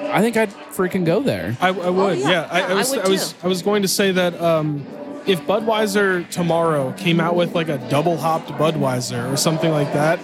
I 0.00 0.20
think 0.20 0.36
I'd 0.36 0.50
freaking 0.50 1.04
go 1.04 1.20
there. 1.20 1.56
I, 1.60 1.70
I 1.70 1.90
would, 1.90 2.18
yeah. 2.18 2.28
yeah. 2.28 2.48
I, 2.52 2.60
Yeah, 2.60 2.66
I 2.66 2.70
I 2.70 2.74
was, 2.74 2.90
would 2.90 3.00
I 3.00 3.08
was. 3.08 3.34
I 3.42 3.48
was 3.48 3.62
going 3.62 3.82
to 3.82 3.88
say 3.88 4.12
that 4.12 4.40
um, 4.40 4.86
if 5.26 5.40
Budweiser 5.40 6.30
tomorrow 6.30 6.92
came 6.92 7.18
out 7.18 7.34
with 7.34 7.56
like 7.56 7.68
a 7.68 7.78
double 7.88 8.16
hopped 8.16 8.50
Budweiser 8.50 9.32
or 9.32 9.36
something 9.36 9.72
like 9.72 9.92
that, 9.92 10.20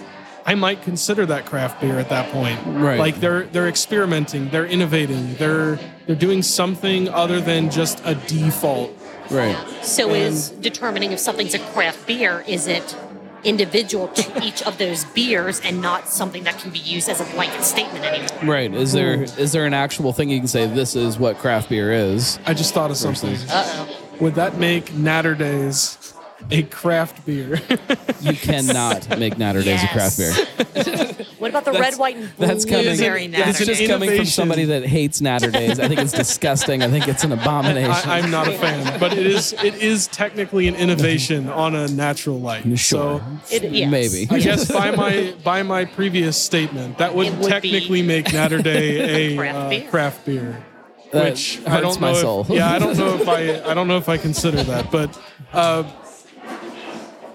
I 0.47 0.55
might 0.55 0.81
consider 0.81 1.25
that 1.25 1.45
craft 1.45 1.81
beer 1.81 1.99
at 1.99 2.07
that 2.07 2.31
point. 2.31 2.57
Right. 2.65 2.97
Like 2.97 3.19
they're 3.19 3.43
they're 3.47 3.67
experimenting, 3.67 4.49
they're 4.49 4.65
innovating, 4.65 5.35
they're 5.35 5.77
they're 6.05 6.15
doing 6.15 6.41
something 6.41 7.09
other 7.09 7.41
than 7.41 7.69
just 7.69 8.01
a 8.05 8.15
default. 8.15 8.97
Right. 9.29 9.57
So 9.83 10.13
is 10.13 10.51
determining 10.51 11.11
if 11.11 11.19
something's 11.19 11.53
a 11.53 11.59
craft 11.59 12.07
beer, 12.07 12.45
is 12.47 12.67
it 12.67 12.97
individual 13.43 14.07
to 14.07 14.41
each 14.43 14.63
of 14.63 14.77
those 14.77 15.03
beers 15.05 15.59
and 15.59 15.81
not 15.81 16.07
something 16.07 16.45
that 16.45 16.57
can 16.59 16.71
be 16.71 16.79
used 16.79 17.09
as 17.09 17.19
a 17.19 17.25
blanket 17.35 17.65
statement 17.65 18.05
anymore? 18.05 18.55
Right. 18.55 18.73
Is 18.73 18.93
there 18.93 19.23
is 19.23 19.51
there 19.51 19.65
an 19.65 19.73
actual 19.73 20.13
thing 20.13 20.29
you 20.29 20.39
can 20.39 20.47
say 20.47 20.65
this 20.65 20.95
is 20.95 21.19
what 21.19 21.39
craft 21.39 21.67
beer 21.67 21.91
is? 21.91 22.39
I 22.45 22.53
just 22.53 22.73
thought 22.73 22.89
of 22.89 22.95
something. 22.95 23.35
Uh-oh. 23.35 24.15
Would 24.21 24.35
that 24.35 24.55
make 24.57 24.93
Naturdays 24.93 26.13
a 26.51 26.63
craft 26.63 27.25
beer? 27.25 27.59
You 28.21 28.33
cannot 28.33 29.17
make 29.19 29.37
Natter 29.37 29.61
Days 29.63 29.83
a 29.83 29.87
craft 29.87 30.17
beer. 30.17 30.33
What 31.37 31.51
about 31.51 31.65
the 31.65 31.71
red, 31.73 31.95
white, 31.99 32.15
and 32.17 32.35
blue 32.35 32.47
That's 32.47 32.65
coming. 32.65 32.97
berry 32.97 33.27
That's 33.27 33.59
an 33.59 33.67
just 33.67 33.79
coming 33.81 33.97
from 33.99 34.03
innovation. 34.15 34.25
somebody 34.25 34.65
that 34.65 34.83
hates 34.85 35.21
Naturdays. 35.21 35.79
I 35.79 35.87
think 35.87 35.99
it's 35.99 36.11
disgusting. 36.11 36.81
I 36.81 36.87
think 36.89 37.07
it's 37.07 37.23
an 37.23 37.31
abomination. 37.31 37.91
I, 38.09 38.17
I'm 38.17 38.31
not 38.31 38.47
a 38.47 38.53
fan, 38.57 38.99
but 38.99 39.13
it 39.13 39.25
is 39.27 39.53
it 39.63 39.75
is 39.75 40.07
technically 40.07 40.67
an 40.67 40.73
innovation 40.75 41.47
on 41.49 41.75
a 41.75 41.87
natural 41.89 42.39
light. 42.39 42.63
Sure. 42.79 43.19
So 43.19 43.21
It, 43.55 43.71
yes. 43.71 43.91
Maybe. 43.91 44.27
I 44.31 44.39
guess 44.39 44.71
by 44.71 44.89
my 44.91 45.35
by 45.43 45.61
my 45.61 45.85
previous 45.85 46.41
statement, 46.41 46.97
that 46.97 47.13
would, 47.13 47.27
It 47.27 47.35
would 47.35 47.49
technically 47.49 48.01
be 48.01 48.07
make 48.07 48.25
Naturday 48.25 48.99
a 49.07 49.37
craft 49.37 49.57
uh, 49.57 49.69
beer. 49.69 49.89
craft 49.91 50.25
beer. 50.25 50.65
That 51.11 51.23
Which 51.25 51.59
I 51.67 51.69
hurts 51.69 51.81
don't 51.83 52.01
my 52.01 52.11
know. 52.13 52.21
soul. 52.21 52.41
If, 52.41 52.49
yeah, 52.49 52.71
I 52.71 52.79
don't 52.79 52.97
know 53.03 53.13
if 53.13 53.27
I 53.27 53.61
I 53.69 53.73
don't 53.75 53.87
know 53.87 53.97
if 53.97 54.09
I 54.09 54.17
consider 54.17 54.63
that, 54.63 54.91
but 54.91 55.21
uh, 55.53 55.83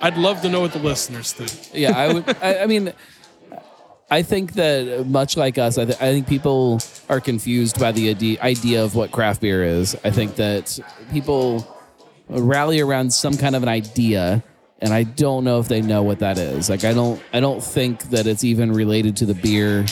I'd 0.02 0.16
love 0.16 0.42
to 0.42 0.48
know 0.48 0.60
what 0.60 0.72
the 0.72 0.78
listeners 0.80 1.32
think. 1.32 1.70
yeah, 1.72 1.96
I 1.96 2.12
would. 2.12 2.36
I, 2.42 2.58
I 2.64 2.66
mean, 2.66 2.92
I 4.10 4.22
think 4.22 4.54
that 4.54 5.06
much 5.06 5.36
like 5.36 5.56
us, 5.58 5.78
I, 5.78 5.84
th- 5.86 5.96
I 5.98 6.12
think 6.12 6.26
people 6.26 6.80
are 7.08 7.20
confused 7.20 7.78
by 7.78 7.92
the 7.92 8.10
ide- 8.10 8.40
idea 8.40 8.84
of 8.84 8.94
what 8.94 9.10
craft 9.12 9.40
beer 9.40 9.64
is. 9.64 9.96
I 10.04 10.10
think 10.10 10.36
that 10.36 10.78
people 11.12 11.66
rally 12.28 12.80
around 12.80 13.12
some 13.12 13.36
kind 13.36 13.54
of 13.56 13.62
an 13.62 13.68
idea, 13.68 14.42
and 14.80 14.92
I 14.92 15.04
don't 15.04 15.44
know 15.44 15.60
if 15.60 15.68
they 15.68 15.80
know 15.80 16.02
what 16.02 16.18
that 16.18 16.36
is. 16.36 16.68
Like, 16.68 16.84
I 16.84 16.92
don't. 16.92 17.22
I 17.32 17.40
don't 17.40 17.62
think 17.62 18.02
that 18.10 18.26
it's 18.26 18.44
even 18.44 18.72
related 18.72 19.16
to 19.18 19.26
the 19.26 19.34
beer 19.34 19.86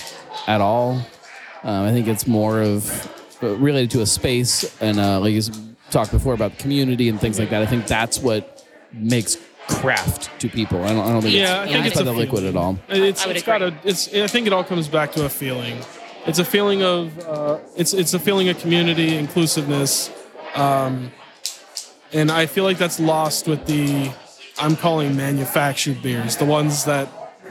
at 0.47 0.61
all. 0.61 1.01
Um, 1.63 1.85
I 1.87 1.93
think 1.93 2.09
it's 2.09 2.27
more 2.27 2.61
of 2.61 3.37
uh, 3.43 3.57
related 3.57 3.91
to 3.93 4.01
a 4.01 4.07
space 4.07 4.77
and 4.81 4.99
uh, 4.99 5.21
like 5.21 5.33
you 5.35 5.43
talked 5.91 6.11
before 6.11 6.33
about 6.35 6.59
community 6.59 7.09
and 7.09 7.21
things 7.21 7.39
like 7.39 7.51
that. 7.51 7.63
I 7.63 7.67
think 7.67 7.87
that's 7.87 8.19
what 8.19 8.67
makes 8.93 9.37
craft 9.71 10.31
to 10.41 10.49
people. 10.49 10.83
I 10.85 10.89
don't, 10.89 10.99
I 11.07 11.13
don't 11.13 11.23
think 11.23 11.35
Yeah, 11.35 11.61
I 11.61 11.63
it's, 11.65 11.73
think 11.73 11.87
it's 11.87 11.97
it's 11.97 12.03
by 12.05 12.11
a 12.11 12.13
the 12.13 12.19
liquid 12.19 12.45
at 12.45 12.57
all. 12.57 12.79
It's, 12.89 13.27
I 13.27 13.31
it's 13.31 13.43
got 13.43 13.63
a. 13.63 13.75
It's. 13.85 14.13
I 14.15 14.27
think 14.27 14.47
it 14.47 14.53
all 14.53 14.65
comes 14.65 14.89
back 14.89 15.13
to 15.13 15.25
a 15.25 15.29
feeling. 15.29 15.79
It's 16.27 16.39
a 16.39 16.45
feeling 16.45 16.83
of. 16.83 17.19
Uh, 17.27 17.59
it's 17.77 17.93
it's 17.95 18.15
a 18.15 18.19
feeling 18.19 18.49
of 18.49 18.59
community, 18.59 19.17
inclusiveness, 19.17 20.11
um, 20.55 21.11
and 22.13 22.31
I 22.31 22.47
feel 22.47 22.65
like 22.65 22.79
that's 22.79 23.01
lost 23.01 23.47
with 23.49 23.67
the. 23.67 24.13
I'm 24.59 24.77
calling 24.77 25.17
manufactured 25.17 26.03
beers, 26.03 26.37
the 26.37 26.45
ones 26.45 26.85
that 26.85 27.09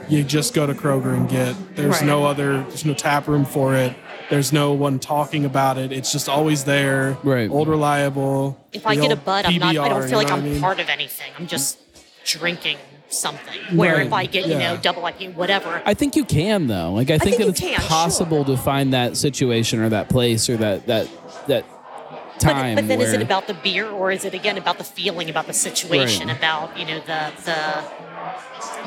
you 0.08 0.22
just 0.22 0.54
go 0.54 0.66
to 0.66 0.74
Kroger 0.74 1.14
and 1.14 1.28
get. 1.28 1.56
There's 1.74 1.96
Right. 1.96 2.04
no 2.06 2.24
other. 2.24 2.62
There's 2.64 2.84
no 2.84 2.94
tap 2.94 3.26
room 3.26 3.44
for 3.44 3.74
it. 3.74 3.94
There's 4.28 4.52
no 4.52 4.72
one 4.72 5.00
talking 5.00 5.44
about 5.44 5.76
it. 5.76 5.90
It's 5.90 6.12
just 6.12 6.28
always 6.28 6.62
there. 6.62 7.16
Right. 7.24 7.50
Old 7.50 7.66
reliable. 7.66 8.56
If 8.72 8.86
I 8.86 8.94
get 8.94 9.06
a 9.06 9.14
old 9.14 9.24
bud, 9.24 9.44
I'm 9.46 9.58
not. 9.58 9.76
I 9.76 9.88
don't 9.88 10.08
feel 10.08 10.18
like 10.18 10.30
I'm 10.30 10.38
I 10.38 10.42
mean? 10.42 10.60
part 10.60 10.78
of 10.78 10.88
anything. 10.88 11.32
I'm 11.36 11.48
just 11.48 11.78
drinking 12.24 12.76
something. 13.08 13.58
Where 13.76 13.96
Right. 13.96 14.06
if 14.06 14.12
I 14.12 14.26
get 14.26 14.46
you 14.46 14.54
know 14.54 14.72
Yeah. 14.72 14.76
double 14.80 15.02
IPA, 15.04 15.34
whatever, 15.34 15.82
I 15.84 15.94
think 15.94 16.14
you 16.16 16.24
can 16.24 16.66
though. 16.68 16.92
Like 16.92 17.10
I 17.10 17.18
think, 17.18 17.36
think 17.36 17.38
that 17.38 17.48
it's 17.48 17.60
can, 17.60 17.80
possible 17.88 18.44
to 18.44 18.56
find 18.56 18.92
that 18.92 19.16
situation 19.16 19.80
or 19.80 19.88
that 19.88 20.08
place 20.08 20.48
or 20.48 20.56
that 20.58 20.86
that 20.86 21.08
that 21.48 21.64
But, 21.66 22.38
time. 22.40 22.74
but 22.76 22.88
then 22.88 23.00
is 23.00 23.12
it 23.12 23.20
about 23.20 23.46
the 23.48 23.54
beer 23.54 23.86
or 23.88 24.10
is 24.12 24.24
it 24.24 24.32
again 24.32 24.56
about 24.56 24.78
the 24.78 24.84
feeling, 24.84 25.28
about 25.28 25.46
the 25.46 25.52
situation, 25.52 26.28
Right. 26.28 26.36
about 26.36 26.78
you 26.78 26.84
know 26.86 27.00
the 27.00 27.32
the 27.44 27.84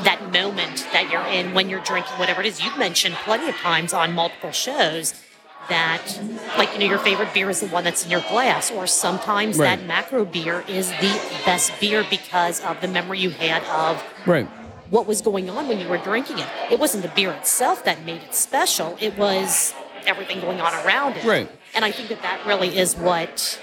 that 0.04 0.32
moment 0.32 0.86
that 0.94 1.10
you're 1.12 1.26
in 1.28 1.54
when 1.54 1.70
you're 1.70 1.82
drinking 1.82 2.14
whatever 2.18 2.42
it 2.42 2.48
is? 2.48 2.64
You've 2.64 2.78
mentioned 2.78 3.16
plenty 3.26 3.50
of 3.50 3.56
times 3.58 3.94
on 3.94 4.14
multiple 4.14 4.52
shows 4.52 5.14
that 5.70 6.20
like 6.58 6.72
you 6.74 6.80
know 6.80 6.86
your 6.86 7.00
favorite 7.00 7.34
beer 7.34 7.50
is 7.50 7.62
the 7.62 7.68
one 7.68 7.84
that's 7.84 8.04
in 8.06 8.12
your 8.12 8.22
glass, 8.22 8.72
or 8.72 8.88
sometimes 8.88 9.58
Right. 9.58 9.78
that 9.80 9.86
macro 9.86 10.26
beer 10.26 10.64
is 10.68 10.90
the 10.90 11.22
best 11.46 11.72
beer 11.80 12.06
because 12.10 12.62
of 12.62 12.80
the 12.82 12.88
memory 12.88 13.20
you 13.20 13.30
had 13.30 13.64
of 13.66 14.04
right? 14.26 14.48
what 14.90 15.08
was 15.08 15.22
going 15.22 15.50
on 15.50 15.68
when 15.68 15.80
you 15.80 15.88
were 15.88 15.98
drinking 15.98 16.40
it. 16.40 16.48
It 16.72 16.80
wasn't 16.80 17.04
the 17.04 17.10
beer 17.10 17.32
itself 17.32 17.84
that 17.86 18.04
made 18.06 18.22
it 18.22 18.36
special. 18.36 18.98
It 19.00 19.18
was 19.18 19.74
everything 20.06 20.42
going 20.42 20.60
on 20.62 20.74
around 20.86 21.18
it. 21.18 21.24
Right. 21.24 21.50
And 21.76 21.84
I 21.86 21.92
think 21.92 22.10
that 22.10 22.22
that 22.22 22.46
really 22.46 22.78
is 22.78 22.96
what 22.96 23.60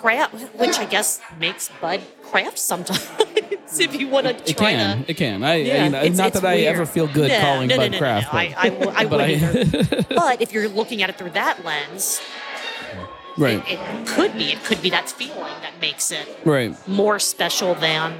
craft, 0.00 0.34
which 0.58 0.78
I 0.78 0.84
guess 0.86 1.20
makes 1.38 1.70
Bud 1.80 2.00
craft 2.22 2.58
sometimes. 2.58 3.08
if 3.78 3.94
you 4.00 4.08
want 4.08 4.26
to 4.26 4.54
try 4.54 4.70
It 4.72 4.74
can. 4.76 5.04
to. 5.04 5.10
It 5.10 5.16
can. 5.16 5.44
I, 5.44 5.54
Yeah, 5.56 5.84
you 5.84 5.90
know, 5.90 5.98
it's- 5.98 6.16
not 6.18 6.28
it's 6.28 6.40
that 6.40 6.48
I 6.48 6.58
ever 6.60 6.86
feel 6.86 7.06
good 7.06 7.28
No, 7.30 7.40
calling 7.40 7.68
no, 7.68 7.76
no, 7.76 7.82
Bud 7.82 7.92
no, 7.92 7.98
craft. 7.98 8.26
no. 8.26 8.32
but- 8.32 8.38
I, 8.38 8.54
I, 8.56 8.68
will- 8.70 8.90
I 8.90 9.04
but 9.06 9.20
wouldn't 9.20 10.02
I- 10.10 10.14
But 10.14 10.42
if 10.42 10.52
you're 10.52 10.68
looking 10.68 11.02
at 11.02 11.10
it 11.10 11.16
through 11.16 11.30
that 11.30 11.64
lens, 11.64 12.20
right. 13.38 13.62
it 13.68 14.06
could 14.08 14.32
be. 14.34 14.52
It 14.52 14.62
could 14.64 14.82
be 14.82 14.90
that 14.90 15.08
feeling 15.08 15.54
that 15.62 15.72
makes 15.80 16.10
it 16.10 16.26
right. 16.44 16.74
more 16.88 17.18
special 17.18 17.74
than 17.74 18.14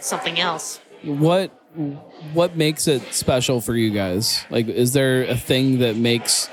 something 0.00 0.38
else. 0.40 0.80
What 1.04 1.50
what 2.34 2.54
makes 2.56 2.86
it 2.86 3.02
special 3.14 3.60
for 3.62 3.74
you 3.74 3.90
guys? 3.90 4.44
Like, 4.50 4.68
is 4.68 4.92
there 4.92 5.24
a 5.24 5.36
thing 5.36 5.78
that 5.78 5.96
makes 5.96 6.48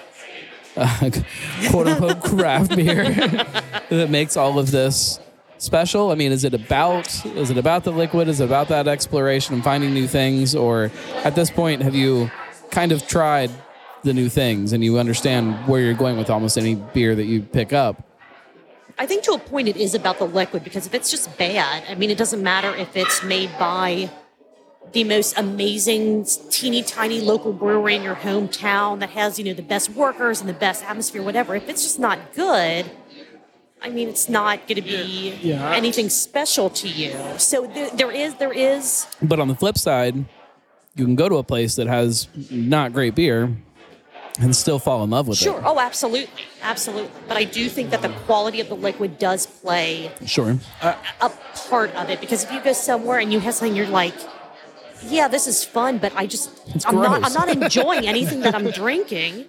uh, 0.75 1.09
quote 1.69 1.87
unquote 1.87 2.21
craft 2.23 2.75
beer 2.75 3.03
that 3.89 4.09
makes 4.09 4.37
all 4.37 4.59
of 4.59 4.71
this 4.71 5.19
special? 5.57 6.11
I 6.11 6.15
mean, 6.15 6.31
is 6.31 6.43
it 6.43 6.53
about 6.53 7.25
is 7.25 7.49
it 7.49 7.57
about 7.57 7.83
the 7.83 7.91
liquid? 7.91 8.27
Is 8.27 8.39
it 8.39 8.45
about 8.45 8.67
that 8.69 8.87
exploration 8.87 9.55
and 9.55 9.63
finding 9.63 9.93
new 9.93 10.07
things? 10.07 10.55
Or 10.55 10.91
at 11.23 11.35
this 11.35 11.49
point, 11.49 11.81
have 11.81 11.95
you 11.95 12.31
kind 12.71 12.91
of 12.91 13.07
tried 13.07 13.51
the 14.03 14.13
new 14.13 14.29
things 14.29 14.73
and 14.73 14.83
you 14.83 14.97
understand 14.97 15.67
where 15.67 15.81
you're 15.81 15.93
going 15.93 16.17
with 16.17 16.29
almost 16.29 16.57
any 16.57 16.75
beer 16.75 17.15
that 17.15 17.25
you 17.25 17.41
pick 17.41 17.73
up? 17.73 18.05
I 18.97 19.05
think 19.05 19.23
to 19.23 19.31
a 19.31 19.39
point 19.39 19.69
it 19.69 19.77
is 19.77 19.95
about 19.95 20.19
the 20.19 20.25
liquid 20.25 20.63
because 20.63 20.85
if 20.85 20.93
it's 20.93 21.09
just 21.09 21.37
bad, 21.37 21.83
I 21.87 21.95
mean, 21.95 22.09
it 22.09 22.17
doesn't 22.17 22.43
matter 22.43 22.75
if 22.75 22.97
it's 22.97 23.23
made 23.23 23.49
by 23.57 24.09
the 24.93 25.03
most 25.03 25.37
amazing, 25.37 26.25
teeny 26.49 26.83
tiny 26.83 27.19
local 27.21 27.53
brewery 27.53 27.95
in 27.95 28.03
your 28.03 28.15
hometown 28.15 28.99
that 28.99 29.11
has, 29.11 29.37
you 29.37 29.45
know, 29.45 29.53
the 29.53 29.61
best 29.61 29.91
workers 29.91 30.39
and 30.39 30.49
the 30.49 30.53
best 30.53 30.83
atmosphere, 30.83 31.21
whatever. 31.21 31.55
If 31.55 31.69
it's 31.69 31.83
just 31.83 31.99
not 31.99 32.33
good, 32.33 32.89
I 33.81 33.89
mean, 33.89 34.09
it's 34.09 34.27
not 34.27 34.67
going 34.67 34.75
to 34.75 34.81
be 34.81 35.35
Yeah. 35.41 35.71
anything 35.73 36.09
special 36.09 36.69
to 36.71 36.87
you. 36.87 37.15
So 37.37 37.65
there, 37.67 37.89
there 37.91 38.11
is, 38.11 38.35
there 38.35 38.51
is, 38.51 39.07
But 39.21 39.39
on 39.39 39.47
the 39.47 39.55
flip 39.55 39.77
side, 39.77 40.15
you 40.95 41.05
can 41.05 41.15
go 41.15 41.29
to 41.29 41.35
a 41.35 41.43
place 41.43 41.75
that 41.75 41.87
has 41.87 42.27
not 42.49 42.91
great 42.91 43.15
beer 43.15 43.55
and 44.41 44.55
still 44.55 44.79
fall 44.79 45.03
in 45.03 45.09
love 45.09 45.27
with 45.27 45.39
it. 45.39 45.43
Sure. 45.43 45.61
Oh, 45.65 45.79
absolutely, 45.79 46.29
absolutely. 46.61 47.09
But 47.27 47.37
I 47.37 47.43
do 47.43 47.69
think 47.69 47.89
that 47.91 48.01
the 48.01 48.09
quality 48.25 48.59
of 48.59 48.69
the 48.69 48.75
liquid 48.75 49.17
does 49.17 49.45
play. 49.45 50.11
Sure. 50.25 50.57
a 50.81 51.29
part 51.69 51.93
of 51.95 52.09
it 52.09 52.19
because 52.19 52.43
if 52.43 52.51
you 52.51 52.61
go 52.61 52.73
somewhere 52.73 53.19
and 53.19 53.31
you 53.31 53.39
have 53.39 53.53
something, 53.53 53.75
you're 53.75 53.87
like, 53.87 54.15
yeah, 55.07 55.27
this 55.27 55.47
is 55.47 55.63
fun, 55.63 55.97
but 55.97 56.13
I 56.15 56.25
just 56.27 56.49
It's 56.75 56.85
I'm 56.85 56.95
not. 56.95 57.23
I'm 57.23 57.33
not 57.33 57.49
enjoying 57.49 58.07
anything 58.13 58.41
that 58.41 58.55
I'm 58.55 58.69
drinking. 58.71 59.45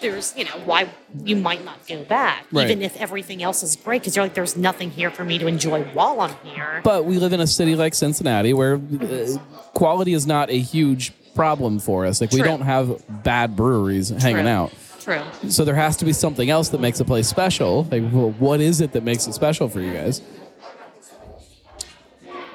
There's, 0.00 0.34
you 0.36 0.44
know, 0.44 0.50
why 0.64 0.88
you 1.24 1.36
might 1.36 1.64
not 1.64 1.86
go 1.86 2.02
back, 2.02 2.46
Right. 2.50 2.68
even 2.68 2.82
if 2.82 2.96
everything 3.00 3.40
else 3.40 3.62
is 3.62 3.76
great, 3.76 4.02
because 4.02 4.16
you're 4.16 4.24
like, 4.24 4.34
there's 4.34 4.56
nothing 4.56 4.90
here 4.90 5.12
for 5.12 5.22
me 5.24 5.38
to 5.38 5.46
enjoy 5.46 5.84
while 5.94 6.20
I'm 6.20 6.34
here. 6.42 6.80
But 6.82 7.04
we 7.04 7.18
live 7.20 7.32
in 7.32 7.38
a 7.40 7.46
city 7.46 7.76
like 7.76 7.94
Cincinnati 7.94 8.52
where 8.52 8.74
uh, 9.00 9.38
quality 9.74 10.12
is 10.12 10.26
not 10.26 10.50
a 10.50 10.58
huge 10.58 11.12
problem 11.36 11.78
for 11.78 12.04
us. 12.04 12.20
Like 12.20 12.32
we 12.32 12.42
don't 12.42 12.62
have 12.62 13.00
bad 13.22 13.54
breweries 13.54 14.08
hanging 14.08 14.42
True. 14.42 14.48
out. 14.48 14.72
True. 15.00 15.22
So 15.50 15.64
there 15.64 15.76
has 15.76 15.96
to 15.98 16.04
be 16.04 16.12
something 16.12 16.50
else 16.50 16.70
that 16.70 16.80
makes 16.80 16.98
a 16.98 17.04
place 17.04 17.28
special. 17.28 17.84
Like, 17.84 18.02
well, 18.12 18.32
what 18.32 18.60
is 18.60 18.80
it 18.80 18.92
that 18.92 19.04
makes 19.04 19.28
it 19.28 19.34
special 19.34 19.68
for 19.68 19.80
you 19.80 19.92
guys? 19.92 20.20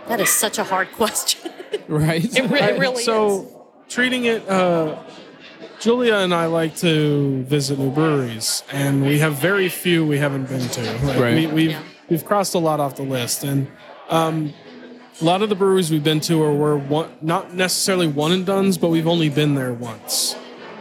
That 0.08 0.20
is 0.20 0.30
such 0.30 0.58
a 0.58 0.64
hard 0.64 0.92
question. 0.94 1.52
Right? 1.90 2.24
it, 2.24 2.50
re- 2.50 2.60
it 2.62 2.80
really 2.80 3.00
is. 3.00 3.06
so 3.06 3.68
treating 3.90 4.24
it 4.26 4.48
uh, 4.50 4.98
julia 5.80 6.16
and 6.16 6.34
i 6.34 6.46
like 6.46 6.76
to 6.78 7.44
visit 7.44 7.78
new 7.80 7.92
breweries 7.92 8.64
and 8.72 9.06
we 9.06 9.20
have 9.20 9.36
very 9.36 9.68
few 9.70 10.06
we 10.08 10.18
haven't 10.18 10.48
been 10.50 10.68
to 10.70 10.82
Like, 11.06 11.20
Right. 11.20 11.36
we, 11.36 11.48
we've, 11.48 11.72
Yeah. 11.72 11.84
we've 12.10 12.26
crossed 12.26 12.56
a 12.56 12.58
lot 12.60 12.80
off 12.80 12.96
the 12.96 13.04
list 13.04 13.44
and 13.44 13.68
um, 14.10 14.54
a 15.22 15.24
lot 15.26 15.42
of 15.42 15.50
the 15.50 15.56
breweries 15.56 15.92
we've 15.92 16.04
been 16.04 16.22
to 16.22 16.42
are 16.44 16.54
were 16.54 16.78
one, 16.78 17.10
not 17.22 17.54
necessarily 17.54 18.08
one 18.08 18.32
and 18.32 18.46
dones 18.46 18.78
but 18.78 18.90
we've 18.90 19.08
only 19.08 19.30
been 19.30 19.56
there 19.56 19.74
once 19.74 20.36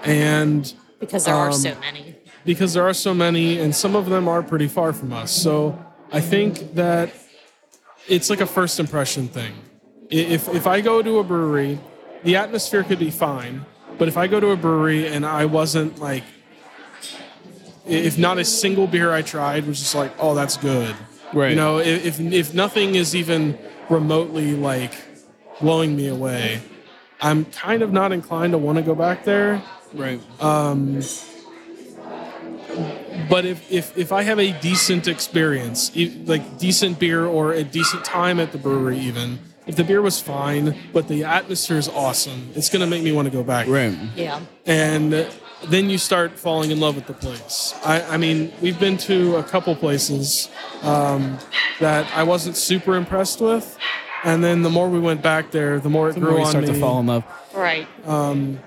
and 0.05 0.73
Because 1.01 1.25
there 1.25 1.35
are 1.35 1.49
um, 1.49 1.53
so 1.53 1.75
many. 1.81 2.15
because 2.45 2.75
there 2.75 2.85
are 2.89 2.95
so 2.95 3.13
many 3.13 3.59
and 3.59 3.75
some 3.75 3.95
of 3.97 4.07
them 4.09 4.29
are 4.29 4.43
pretty 4.43 4.69
far 4.69 4.93
from 4.93 5.13
us 5.13 5.31
so 5.33 5.77
i 6.13 6.21
think 6.21 6.75
that 6.75 7.11
it's 8.09 8.31
like 8.31 8.41
a 8.41 8.47
first 8.47 8.79
impression 8.81 9.29
thing 9.29 9.53
if, 10.11 10.49
if 10.55 10.67
i 10.67 10.81
go 10.81 11.03
to 11.03 11.19
a 11.19 11.25
brewery 11.25 11.79
the 12.25 12.37
atmosphere 12.37 12.83
could 12.83 12.99
be 12.99 13.11
fine 13.11 13.65
but 13.99 14.09
if 14.09 14.17
i 14.17 14.27
go 14.27 14.41
to 14.41 14.51
a 14.51 14.57
brewery 14.57 15.07
and 15.07 15.25
i 15.27 15.45
wasn't 15.45 15.99
like 15.99 16.25
if 17.87 18.19
not 18.19 18.39
a 18.39 18.45
single 18.45 18.87
beer 18.87 19.13
i 19.13 19.23
tried 19.23 19.67
was 19.67 19.79
just 19.79 19.95
like 19.95 20.13
oh 20.19 20.35
that's 20.35 20.57
good 20.57 20.95
Right. 21.33 21.51
you 21.51 21.57
know 21.57 21.79
if, 21.79 22.07
if, 22.07 22.21
if 22.21 22.55
nothing 22.55 22.95
is 22.95 23.15
even 23.15 23.59
remotely 23.91 24.55
like 24.55 24.95
blowing 25.61 25.97
me 25.97 26.09
away 26.09 26.61
i'm 27.21 27.45
kind 27.47 27.83
of 27.83 27.93
not 27.93 28.13
inclined 28.13 28.53
to 28.53 28.59
want 28.59 28.77
to 28.77 28.83
go 28.83 28.95
back 28.95 29.25
there 29.25 29.63
right. 29.95 30.21
Um, 30.41 31.01
but 33.29 33.45
if, 33.45 33.71
if 33.71 33.97
if 33.97 34.13
I 34.13 34.23
have 34.23 34.39
a 34.39 34.53
decent 34.61 35.09
experience, 35.09 35.91
e- 35.95 36.23
like 36.27 36.59
decent 36.59 36.99
beer 36.99 37.25
or 37.27 37.53
a 37.53 37.63
decent 37.65 38.05
time 38.05 38.41
at 38.41 38.53
the 38.53 38.59
brewery, 38.59 38.99
even 38.99 39.39
if 39.67 39.75
the 39.77 39.85
beer 39.85 40.01
was 40.03 40.21
fine, 40.21 40.77
but 40.93 41.09
the 41.09 41.25
atmosphere 41.25 41.79
is 41.79 41.89
awesome, 41.89 42.51
it's 42.55 42.69
gonna 42.71 42.87
make 42.87 43.03
me 43.03 43.13
want 43.13 43.27
to 43.27 43.33
go 43.33 43.43
back. 43.43 43.67
right. 43.69 43.97
Yeah. 44.15 44.41
And 44.67 45.29
then 45.69 45.89
you 45.91 45.99
start 45.99 46.39
falling 46.39 46.71
in 46.71 46.79
love 46.81 46.95
with 46.97 47.07
the 47.07 47.15
place. 47.15 47.75
I, 47.85 48.03
I 48.03 48.17
mean, 48.19 48.53
we've 48.61 48.79
been 48.79 48.99
to 48.99 49.37
a 49.37 49.43
couple 49.43 49.75
places 49.75 50.49
um, 50.83 51.39
that 51.81 52.07
I 52.15 52.23
wasn't 52.25 52.57
super 52.57 52.95
impressed 52.95 53.41
with, 53.41 53.77
and 54.23 54.45
then 54.45 54.63
the 54.63 54.71
more 54.71 54.89
we 54.89 55.01
went 55.01 55.23
back 55.23 55.51
there, 55.51 55.81
the 55.81 55.89
more 55.89 56.11
it 56.11 56.15
The 56.15 56.21
grew 56.21 56.31
more 56.31 56.39
you 56.41 56.45
on 56.45 56.51
start 56.51 56.67
me. 56.67 56.75
to 56.75 56.79
fall 56.81 57.01
in 57.01 57.07
love. 57.07 57.25
Right. 57.55 57.89
Yeah. 58.07 58.59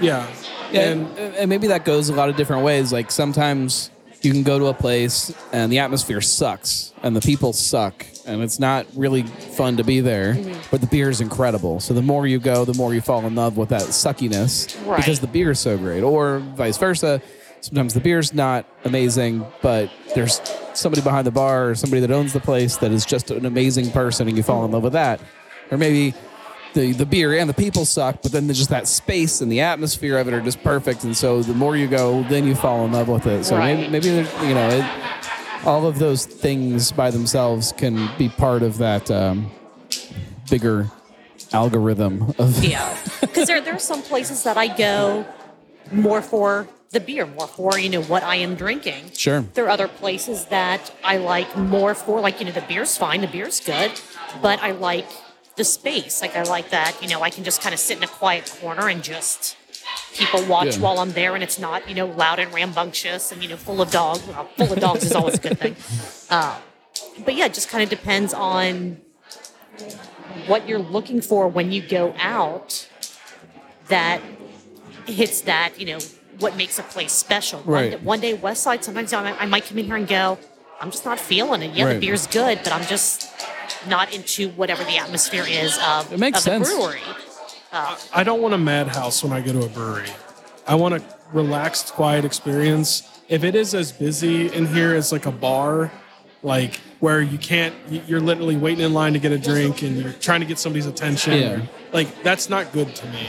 Yeah, 0.00 0.26
And 0.72 1.06
and, 1.18 1.34
and 1.34 1.48
maybe 1.48 1.66
that 1.68 1.84
goes 1.84 2.08
a 2.08 2.14
lot 2.14 2.28
of 2.28 2.36
different 2.36 2.64
ways. 2.64 2.92
Like 2.92 3.10
sometimes 3.10 3.90
you 4.22 4.32
can 4.32 4.42
go 4.42 4.58
to 4.58 4.66
a 4.66 4.74
place 4.74 5.34
and 5.52 5.72
the 5.72 5.78
atmosphere 5.78 6.20
sucks 6.20 6.92
and 7.02 7.16
the 7.16 7.20
people 7.20 7.52
suck 7.52 8.04
and 8.26 8.42
it's 8.42 8.60
not 8.60 8.86
really 8.94 9.22
fun 9.22 9.78
to 9.78 9.84
be 9.84 10.00
there, 10.00 10.34
mm-hmm. 10.34 10.60
but 10.70 10.80
the 10.80 10.86
beer 10.86 11.08
is 11.08 11.20
incredible. 11.20 11.80
So 11.80 11.94
the 11.94 12.02
more 12.02 12.26
you 12.26 12.38
go, 12.38 12.64
the 12.64 12.74
more 12.74 12.92
you 12.94 13.00
fall 13.00 13.26
in 13.26 13.34
love 13.34 13.56
with 13.56 13.70
that 13.70 13.82
suckiness 13.82 14.76
Right. 14.86 14.98
because 14.98 15.20
the 15.20 15.26
beer 15.26 15.52
is 15.52 15.58
so 15.60 15.78
great. 15.78 16.02
Or 16.02 16.38
vice 16.38 16.76
versa. 16.76 17.22
Sometimes 17.62 17.92
the 17.94 18.00
beer's 18.00 18.32
not 18.32 18.66
amazing, 18.84 19.44
but 19.62 19.90
there's 20.14 20.40
somebody 20.74 21.02
behind 21.02 21.26
the 21.26 21.30
bar 21.30 21.70
or 21.70 21.74
somebody 21.74 22.00
that 22.00 22.10
owns 22.10 22.32
the 22.32 22.40
place 22.40 22.76
that 22.78 22.90
is 22.90 23.04
just 23.04 23.30
an 23.30 23.44
amazing 23.44 23.90
person 23.90 24.28
and 24.28 24.36
you 24.36 24.42
fall 24.42 24.64
in 24.64 24.70
love 24.70 24.82
with 24.82 24.94
that. 24.94 25.20
Or 25.70 25.76
maybe 25.78 26.14
the 26.74 26.92
the 26.92 27.06
beer 27.06 27.36
and 27.36 27.48
the 27.48 27.54
people 27.54 27.84
suck, 27.84 28.22
but 28.22 28.32
then 28.32 28.46
there's 28.46 28.58
just 28.58 28.70
that 28.70 28.86
space 28.88 29.40
and 29.40 29.50
the 29.50 29.60
atmosphere 29.60 30.18
of 30.18 30.28
it 30.28 30.34
are 30.34 30.40
just 30.40 30.62
perfect. 30.62 31.04
And 31.04 31.16
so 31.16 31.42
the 31.42 31.54
more 31.54 31.76
you 31.76 31.86
go, 31.88 32.22
then 32.24 32.46
you 32.46 32.54
fall 32.54 32.84
in 32.84 32.92
love 32.92 33.08
with 33.08 33.26
it. 33.26 33.44
So 33.44 33.58
maybe, 33.58 33.82
Right. 33.82 33.90
maybe 33.90 34.10
there's, 34.10 34.32
you 34.42 34.54
know, 34.54 34.68
it, 34.70 35.66
all 35.66 35.86
of 35.86 35.98
those 35.98 36.24
things 36.26 36.92
by 36.92 37.10
themselves 37.10 37.72
can 37.72 38.08
be 38.16 38.28
part 38.28 38.62
of 38.62 38.78
that 38.78 39.10
um, 39.10 39.50
bigger 40.50 40.90
algorithm 41.52 42.32
of 42.38 42.62
Yeah, 42.64 42.96
because 43.20 43.46
there 43.48 43.60
there 43.60 43.74
are 43.74 43.78
some 43.78 44.02
places 44.02 44.42
that 44.44 44.56
I 44.56 44.68
go 44.68 45.26
more 45.92 46.22
for 46.22 46.68
the 46.90 47.00
beer, 47.00 47.26
more 47.26 47.46
for 47.46 47.78
you 47.78 47.88
know 47.88 48.02
what 48.02 48.22
I 48.22 48.36
am 48.36 48.54
drinking. 48.54 49.10
Sure. 49.16 49.40
There 49.54 49.66
are 49.66 49.70
other 49.70 49.88
places 49.88 50.46
that 50.46 50.92
I 51.04 51.16
like 51.18 51.56
more 51.56 51.94
for, 51.94 52.20
like 52.20 52.38
you 52.40 52.46
know 52.46 52.52
the 52.52 52.62
beer's 52.62 52.96
fine, 52.96 53.20
the 53.20 53.26
beer's 53.28 53.60
good, 53.60 53.92
but 54.42 54.60
I 54.62 54.70
like 54.72 55.06
the 55.60 55.64
space. 55.64 56.14
Like 56.24 56.34
I 56.36 56.42
like 56.56 56.68
that 56.78 56.92
you 57.02 57.08
know 57.12 57.20
I 57.28 57.30
can 57.34 57.44
just 57.44 57.58
kind 57.64 57.74
of 57.76 57.80
sit 57.88 57.96
in 57.98 58.04
a 58.10 58.12
quiet 58.20 58.44
corner 58.60 58.88
and 58.92 59.00
just 59.14 59.56
people 60.20 60.40
watch 60.54 60.72
Yeah. 60.76 60.82
while 60.84 60.98
I'm 61.02 61.12
there, 61.20 61.32
and 61.36 61.42
it's 61.46 61.58
not 61.66 61.78
you 61.88 61.94
know 61.98 62.06
loud 62.22 62.38
and 62.42 62.48
rambunctious 62.58 63.30
and 63.32 63.42
you 63.42 63.48
know 63.50 63.56
full 63.68 63.80
of 63.84 63.90
dogs. 63.90 64.22
Well, 64.26 64.44
full 64.58 64.72
of 64.74 64.80
dogs 64.86 65.02
is 65.08 65.12
always 65.12 65.34
a 65.40 65.42
good 65.46 65.58
thing. 65.64 65.76
Uh, 66.36 66.56
but 67.24 67.34
yeah, 67.38 67.46
it 67.50 67.54
just 67.54 67.68
kind 67.72 67.82
of 67.84 67.90
depends 67.98 68.32
on 68.34 69.00
what 70.46 70.60
you're 70.68 70.78
looking 70.96 71.20
for 71.20 71.42
when 71.48 71.72
you 71.72 71.80
go 71.98 72.14
out 72.18 72.88
that 73.88 74.20
hits 75.06 75.40
that, 75.42 75.70
you 75.80 75.86
know, 75.90 75.98
what 76.38 76.56
makes 76.56 76.78
a 76.78 76.82
place 76.94 77.12
special. 77.12 77.60
Right. 77.64 77.90
One, 77.90 77.90
day, 77.90 78.04
one 78.12 78.20
day, 78.20 78.34
West 78.34 78.62
Side, 78.62 78.84
sometimes 78.84 79.12
I 79.12 79.32
I 79.44 79.46
might 79.46 79.64
come 79.68 79.78
in 79.78 79.84
here 79.86 79.96
and 79.96 80.06
go, 80.08 80.38
I'm 80.80 80.90
just 80.90 81.04
not 81.04 81.18
feeling 81.18 81.60
it. 81.62 81.72
Yeah, 81.74 81.84
Right. 81.84 81.94
the 81.94 82.06
beer's 82.06 82.26
good, 82.26 82.56
but 82.64 82.72
I'm 82.72 82.86
just 82.86 83.28
not 83.88 84.12
into 84.14 84.50
whatever 84.50 84.84
the 84.84 84.96
atmosphere 84.98 85.44
is 85.48 85.78
of, 85.86 86.12
It 86.12 86.18
makes 86.18 86.38
of 86.40 86.44
the 86.44 86.64
sense. 86.64 86.74
brewery. 86.74 87.00
I 87.72 88.24
don't 88.24 88.42
want 88.42 88.54
a 88.54 88.58
madhouse 88.58 89.22
when 89.22 89.32
I 89.32 89.40
go 89.40 89.52
to 89.52 89.64
a 89.64 89.68
brewery. 89.68 90.08
I 90.66 90.74
want 90.74 90.94
a 90.94 91.02
relaxed, 91.32 91.92
quiet 91.92 92.24
experience. 92.24 93.02
If 93.28 93.44
it 93.44 93.54
is 93.54 93.74
as 93.74 93.92
busy 93.92 94.52
in 94.52 94.66
here 94.66 94.94
as 94.94 95.12
like 95.12 95.26
a 95.26 95.30
bar, 95.32 95.92
like 96.42 96.76
where 96.98 97.20
you 97.20 97.38
can't, 97.38 97.74
you- 97.88 98.02
you're 98.06 98.20
literally 98.20 98.56
waiting 98.56 98.84
in 98.84 98.92
line 98.92 99.12
to 99.12 99.18
get 99.20 99.30
a 99.32 99.38
drink 99.38 99.82
and 99.82 99.96
you're 99.96 100.12
trying 100.12 100.40
to 100.40 100.46
get 100.46 100.58
somebody's 100.58 100.86
attention. 100.86 101.34
Yeah. 101.40 101.60
Like 101.92 102.22
that's 102.24 102.48
not 102.50 102.72
good 102.72 102.94
to 102.96 103.06
me. 103.06 103.26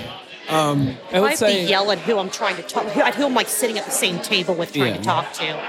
Um, 0.49 0.87
I 0.87 0.89
If 0.89 1.13
I 1.15 1.19
would 1.19 1.29
have 1.29 1.39
say 1.39 1.63
to 1.65 1.69
yell 1.69 1.91
at 1.91 1.99
who 1.99 2.17
I'm 2.17 2.29
trying 2.31 2.55
to 2.57 2.63
talk, 2.63 2.85
who, 2.87 2.99
at 3.01 3.13
who 3.15 3.25
I'm 3.25 3.35
like 3.35 3.47
sitting 3.47 3.77
at 3.77 3.85
the 3.85 3.91
same 3.91 4.19
table 4.19 4.53
with 4.55 4.73
trying 4.73 4.95
Yeah. 4.95 4.97
to 4.97 5.03
talk 5.03 5.33
to, 5.33 5.59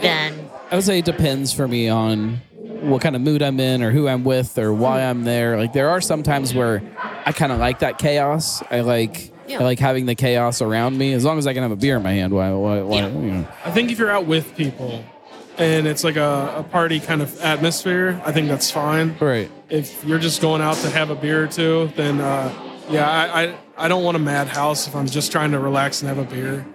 then 0.00 0.50
I 0.70 0.74
would 0.76 0.84
say 0.84 0.98
it 0.98 1.04
depends 1.04 1.52
for 1.52 1.66
me 1.66 1.88
on 1.88 2.40
what 2.82 3.02
kind 3.02 3.14
of 3.16 3.22
mood 3.22 3.42
I'm 3.42 3.60
in 3.60 3.82
or 3.82 3.90
who 3.90 4.08
I'm 4.08 4.24
with 4.24 4.58
or 4.58 4.72
why 4.72 5.02
I'm 5.02 5.24
there. 5.24 5.56
Like 5.58 5.72
there 5.72 5.90
are 5.90 6.00
some 6.00 6.22
times 6.22 6.54
where 6.54 6.82
I 7.26 7.32
kind 7.32 7.52
of 7.52 7.58
like 7.58 7.80
that 7.80 7.98
chaos. 7.98 8.62
I 8.70 8.80
like 8.80 9.32
Yeah. 9.46 9.60
I 9.60 9.64
like 9.64 9.78
having 9.78 10.06
the 10.06 10.14
chaos 10.14 10.62
around 10.62 10.96
me 10.96 11.12
as 11.12 11.24
long 11.24 11.38
as 11.38 11.46
I 11.46 11.52
can 11.54 11.62
have 11.62 11.72
a 11.72 11.76
beer 11.76 11.96
in 11.96 12.02
my 12.02 12.12
hand. 12.12 12.32
Why? 12.32 12.50
Why? 12.52 12.80
why 12.82 12.96
Yeah. 13.00 13.08
you 13.08 13.30
know. 13.32 13.48
I 13.64 13.70
think 13.70 13.90
if 13.90 13.98
you're 13.98 14.10
out 14.10 14.26
with 14.26 14.54
people 14.56 15.04
and 15.58 15.86
it's 15.86 16.04
like 16.04 16.16
a, 16.16 16.54
a 16.58 16.62
party 16.62 17.00
kind 17.00 17.20
of 17.20 17.38
atmosphere, 17.42 18.20
I 18.24 18.32
think 18.32 18.48
that's 18.48 18.70
fine. 18.70 19.16
Right. 19.20 19.50
If 19.68 20.04
you're 20.04 20.18
just 20.18 20.40
going 20.40 20.62
out 20.62 20.76
to 20.78 20.90
have 20.90 21.10
a 21.10 21.14
beer 21.14 21.44
or 21.44 21.48
two, 21.48 21.90
then 21.96 22.20
uh, 22.20 22.52
yeah, 22.88 23.08
I, 23.10 23.42
I 23.42 23.54
I 23.76 23.88
don't 23.88 24.02
want 24.04 24.16
a 24.16 24.20
madhouse 24.20 24.86
if 24.86 24.94
I'm 24.96 25.06
just 25.06 25.32
trying 25.32 25.52
to 25.52 25.58
relax 25.58 26.02
and 26.02 26.08
have 26.08 26.18
a 26.18 26.24
beer. 26.24 26.66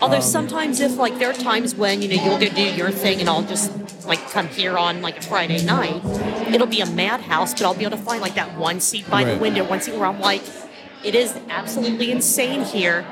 Although 0.00 0.20
sometimes, 0.20 0.80
if 0.80 0.96
like 0.96 1.18
there 1.18 1.30
are 1.30 1.34
times 1.34 1.74
when 1.74 2.00
you 2.02 2.08
know 2.08 2.22
you'll 2.22 2.38
go 2.38 2.48
do 2.48 2.62
your 2.62 2.90
thing 2.90 3.20
and 3.20 3.28
I'll 3.28 3.42
just 3.42 3.72
like 4.06 4.20
come 4.30 4.46
here 4.48 4.78
on 4.78 5.02
like 5.02 5.18
a 5.18 5.22
Friday 5.22 5.62
night, 5.64 6.02
it'll 6.52 6.66
be 6.68 6.80
a 6.80 6.86
madhouse, 6.86 7.52
but 7.52 7.62
I'll 7.64 7.74
be 7.74 7.84
able 7.84 7.96
to 7.96 8.02
find 8.02 8.20
like 8.22 8.34
that 8.36 8.56
one 8.56 8.80
seat 8.80 9.08
by 9.10 9.24
Right. 9.24 9.34
the 9.34 9.38
window, 9.40 9.64
one 9.64 9.80
seat 9.80 9.94
where 9.96 10.06
I'm 10.06 10.20
like, 10.20 10.42
it 11.04 11.14
is 11.16 11.36
absolutely 11.50 12.10
insane 12.12 12.64
here, 12.64 13.04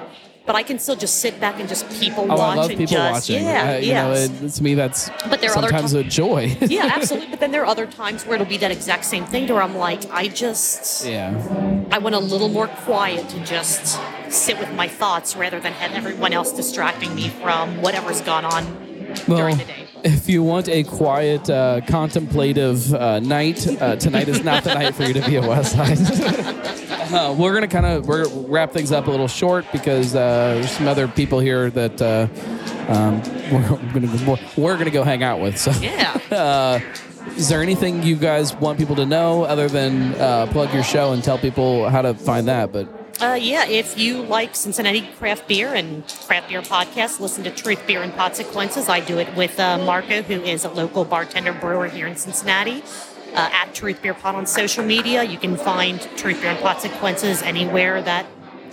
but 0.46 0.54
I 0.54 0.62
can 0.62 0.78
still 0.78 0.94
just 0.96 1.18
sit 1.18 1.40
back 1.40 1.58
and 1.58 1.68
just 1.68 1.88
people 1.90 2.24
Oh, 2.30 2.36
watch 2.36 2.40
I 2.40 2.54
love 2.54 2.70
and 2.70 2.78
people 2.78 2.96
just 2.96 3.30
watching. 3.30 3.44
yeah, 3.44 3.78
Uh, 3.80 3.80
know, 4.08 4.12
it, 4.12 4.48
to 4.52 4.62
me 4.62 4.74
that's 4.74 5.10
But 5.28 5.40
there 5.40 5.50
are 5.50 5.58
other 5.58 5.68
sometimes 5.68 5.92
ti- 5.92 6.00
a 6.00 6.04
joy. 6.04 6.56
yeah, 6.62 6.90
absolutely. 6.94 7.30
But 7.30 7.40
then 7.40 7.50
there 7.50 7.62
are 7.62 7.66
other 7.66 7.86
times 7.86 8.24
where 8.24 8.36
it'll 8.36 8.46
be 8.46 8.58
that 8.58 8.70
exact 8.70 9.04
same 9.04 9.24
thing, 9.26 9.48
where 9.48 9.60
I'm 9.62 9.76
like, 9.76 10.08
I 10.12 10.28
just, 10.28 11.04
yeah. 11.04 11.34
I 11.90 11.98
want 11.98 12.14
a 12.14 12.20
little 12.20 12.48
more 12.48 12.68
quiet 12.68 13.28
to 13.30 13.40
just 13.44 13.98
sit 14.30 14.58
with 14.58 14.72
my 14.74 14.88
thoughts 14.88 15.36
rather 15.36 15.60
than 15.60 15.72
have 15.72 15.92
everyone 15.92 16.32
else 16.32 16.52
distracting 16.52 17.14
me 17.14 17.28
from 17.28 17.80
whatever's 17.82 18.20
gone 18.20 18.44
on 18.44 18.64
Well, 19.28 19.38
during 19.38 19.58
the 19.58 19.64
day. 19.64 19.86
if 20.04 20.28
you 20.28 20.42
want 20.42 20.68
a 20.68 20.82
quiet, 20.84 21.48
uh, 21.48 21.80
contemplative 21.86 22.92
uh, 22.94 23.20
night, 23.20 23.66
uh, 23.80 23.96
tonight 23.96 24.28
is 24.28 24.42
not 24.44 24.64
the 24.64 24.74
night 24.74 24.94
for 24.94 25.04
you 25.04 25.14
to 25.14 25.22
be 25.26 25.36
at 25.36 25.44
West 25.44 25.72
Side. 25.72 25.98
Uh, 27.06 27.32
we're 27.38 27.54
gonna 27.54 27.68
kind 27.68 27.86
of 27.86 28.04
we're 28.08 28.24
gonna 28.24 28.48
wrap 28.48 28.72
things 28.72 28.90
up 28.90 29.06
a 29.06 29.10
little 29.12 29.28
short 29.28 29.64
because 29.70 30.12
uh, 30.16 30.54
there's 30.54 30.72
some 30.72 30.88
other 30.88 31.06
people 31.06 31.38
here 31.38 31.70
that 31.70 32.02
uh, 32.02 32.26
um, 32.88 33.22
we're 33.52 33.68
gonna 34.00 34.38
we're, 34.56 34.76
gonna 34.76 34.90
go 34.90 35.04
hang 35.04 35.22
out 35.22 35.40
with. 35.40 35.56
So, 35.56 35.70
Yeah. 35.80 36.18
uh, 36.32 36.80
is 37.36 37.48
there 37.48 37.62
anything 37.62 38.02
you 38.02 38.16
guys 38.16 38.56
want 38.56 38.76
people 38.76 38.96
to 38.96 39.06
know 39.06 39.44
other 39.44 39.68
than 39.68 40.14
uh, 40.16 40.48
plug 40.50 40.74
your 40.74 40.82
show 40.82 41.12
and 41.12 41.22
tell 41.22 41.38
people 41.38 41.88
how 41.88 42.02
to 42.02 42.12
find 42.12 42.48
that? 42.48 42.72
But 42.72 43.05
Uh, 43.18 43.32
yeah, 43.40 43.66
if 43.66 43.98
you 43.98 44.20
like 44.22 44.54
Cincinnati 44.54 45.00
craft 45.16 45.48
beer 45.48 45.72
and 45.72 46.06
craft 46.26 46.50
beer 46.50 46.60
podcasts, 46.60 47.18
listen 47.18 47.44
to 47.44 47.50
Truth 47.50 47.86
Beer 47.86 48.02
and 48.02 48.12
Pod 48.12 48.32
Consequences. 48.32 48.90
I 48.90 49.00
do 49.00 49.18
it 49.18 49.34
with 49.34 49.58
uh, 49.58 49.78
Marco, 49.78 50.20
who 50.20 50.34
is 50.42 50.66
a 50.66 50.68
local 50.68 51.02
bartender 51.04 51.54
brewer 51.54 51.88
here 51.88 52.06
in 52.06 52.16
Cincinnati. 52.16 52.82
Uh, 53.34 53.48
at 53.52 53.74
Truth 53.74 54.02
Beer 54.02 54.12
Pod 54.12 54.34
on 54.34 54.44
social 54.44 54.84
media, 54.84 55.22
you 55.22 55.38
can 55.38 55.56
find 55.56 55.98
Truth 56.18 56.42
Beer 56.42 56.50
and 56.50 56.60
Pod 56.60 56.76
Consequences 56.76 57.40
anywhere 57.42 58.02
that 58.02 58.26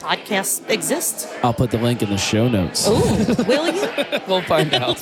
podcasts 0.04 0.68
exist. 0.70 1.28
I'll 1.44 1.54
put 1.54 1.72
the 1.72 1.78
link 1.78 2.02
in 2.04 2.10
the 2.10 2.18
show 2.18 2.48
notes. 2.50 2.88
Ooh, 2.88 2.92
will 3.48 3.74
you? 3.74 3.88
we'll 4.28 4.42
find 4.42 4.74
out. 4.74 5.00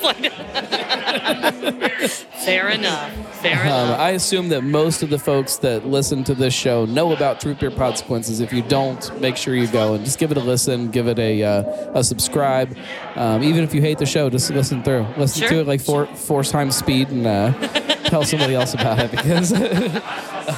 Fair 2.45 2.69
enough. 2.69 3.11
Fair 3.41 3.59
Um, 3.61 3.65
enough. 3.67 3.99
I 3.99 4.11
assume 4.11 4.49
that 4.49 4.61
most 4.63 5.01
of 5.03 5.09
the 5.09 5.17
folks 5.19 5.57
that 5.57 5.85
listen 5.87 6.23
to 6.25 6.35
this 6.35 6.53
show 6.53 6.85
know 6.85 7.11
about 7.13 7.41
Truth 7.41 7.59
Beer 7.59 7.71
Consequences. 7.71 8.39
If 8.39 8.53
you 8.53 8.61
don't, 8.61 9.19
make 9.19 9.35
sure 9.37 9.55
you 9.55 9.67
go 9.67 9.93
and 9.95 10.05
just 10.05 10.19
give 10.19 10.31
it 10.31 10.37
a 10.37 10.41
listen, 10.41 10.89
give 10.91 11.07
it 11.07 11.17
a 11.19 11.43
uh, 11.43 11.63
a 11.99 12.03
subscribe. 12.03 12.75
Um, 13.15 13.43
even 13.43 13.63
if 13.63 13.73
you 13.73 13.81
hate 13.81 13.97
the 13.97 14.05
show, 14.05 14.29
just 14.29 14.49
listen 14.51 14.83
through. 14.83 15.05
Listen 15.17 15.41
Sure. 15.41 15.49
to 15.49 15.59
it 15.61 15.67
like 15.67 15.81
four 15.81 16.05
four 16.15 16.43
times 16.43 16.75
speed 16.75 17.09
and 17.09 17.25
uh, 17.25 17.51
tell 18.05 18.23
somebody 18.23 18.53
else 18.55 18.73
about 18.73 18.99
it 18.99 19.09
because 19.11 19.51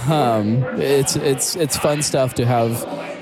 um, 0.09 0.63
it's 0.79 1.15
it's 1.15 1.55
it's 1.55 1.77
fun 1.77 2.01
stuff 2.01 2.33
to 2.35 2.45
have 2.45 2.71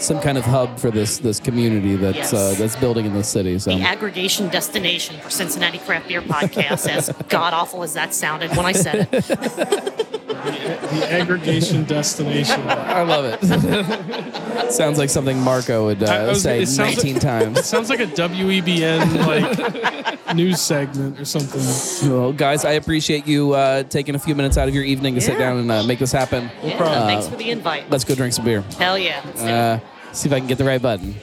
some 0.02 0.20
kind 0.20 0.38
of 0.38 0.44
hub 0.46 0.80
for 0.80 0.92
this 0.92 1.20
this 1.20 1.40
community 1.40 1.96
that's 1.96 2.18
Yes. 2.18 2.34
uh, 2.34 2.56
that's 2.58 2.76
building 2.76 3.06
in 3.06 3.14
the 3.14 3.24
city. 3.24 3.58
So 3.60 3.78
the 3.78 3.84
aggregation 3.84 4.50
destination 4.50 5.20
for 5.20 5.30
Cincinnati 5.30 5.78
Craft 5.80 6.08
Beer 6.08 6.22
Podcast, 6.22 6.88
as 6.90 7.10
god 7.30 7.54
awful 7.54 7.84
as 7.84 7.94
that 7.94 8.14
sounded 8.14 8.56
when 8.58 8.66
I 8.66 8.72
said 8.74 9.08
it. 9.12 10.08
The 10.44 11.08
aggregation 11.12 11.84
destination. 11.86 12.62
I 12.68 13.04
love 13.04 13.26
it. 13.26 14.72
Sounds 14.72 14.98
like 14.98 15.10
something 15.10 15.38
Marco 15.40 15.86
would 15.86 16.04
I 16.04 16.24
uh, 16.26 16.28
was- 16.30 16.42
say 16.44 16.62
it 16.62 16.68
sounds 16.68 16.96
19 17.04 17.20
times. 17.20 17.66
Sounds 17.66 17.90
like 17.90 18.00
a 18.00 18.08
WEBN 18.08 19.26
like 19.26 20.36
news 20.36 20.62
segment 20.62 21.20
or 21.20 21.26
something. 21.26 22.10
Well, 22.10 22.32
guys, 22.34 22.64
I 22.66 22.74
appreciate 22.74 23.28
you 23.28 23.54
uh, 23.54 23.84
taking 23.84 24.16
a 24.16 24.20
few 24.20 24.34
minutes 24.36 24.58
out 24.58 24.68
of 24.68 24.74
your 24.76 24.84
evening 24.84 25.16
to 25.16 25.22
sit 25.22 25.38
down 25.38 25.58
and 25.58 25.72
uh, 25.72 25.84
make 25.84 26.00
this 26.00 26.12
happen. 26.12 26.50
Yeah, 26.64 26.78
problem. 26.78 27.08
thanks 27.08 27.28
for 27.28 27.36
the 27.36 27.50
invite. 27.52 27.90
Let's 27.90 28.04
go 28.06 28.16
drink 28.16 28.34
some 28.34 28.46
beer. 28.46 28.62
Hell 28.78 28.98
yeah. 28.98 29.22
Let's. 29.26 29.42
Uh, 29.44 29.80
see 30.14 30.30
if 30.30 30.34
I 30.34 30.40
can 30.40 30.48
get 30.48 30.58
the 30.58 30.66
right 30.66 30.82
button. 30.82 31.14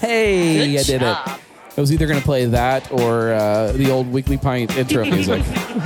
Hey, 0.00 0.72
Good 0.72 0.80
I 0.80 0.82
did 0.84 1.00
job. 1.00 1.28
it. 1.28 1.39
I 1.80 1.82
was 1.82 1.94
either 1.94 2.06
going 2.06 2.18
to 2.18 2.24
play 2.26 2.44
that 2.44 2.92
or 2.92 3.32
uh, 3.32 3.72
the 3.72 3.90
old 3.90 4.12
Weekly 4.12 4.36
Pint 4.36 4.76
intro 4.76 5.02
music. 5.10 5.42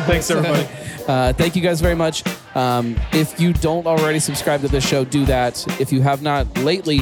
Thanks 0.08 0.28
everybody. 0.28 0.68
Uh, 1.04 1.34
thank 1.34 1.54
you 1.54 1.60
guys 1.60 1.82
very 1.82 1.94
much. 1.94 2.24
Um, 2.56 2.98
if 3.12 3.38
you 3.38 3.52
don't 3.52 3.86
already 3.86 4.18
subscribe 4.18 4.62
to 4.62 4.68
this 4.68 4.88
show, 4.88 5.04
do 5.04 5.26
that. 5.26 5.62
If 5.78 5.92
you 5.92 6.00
have 6.00 6.22
not 6.22 6.46
lately 6.56 7.00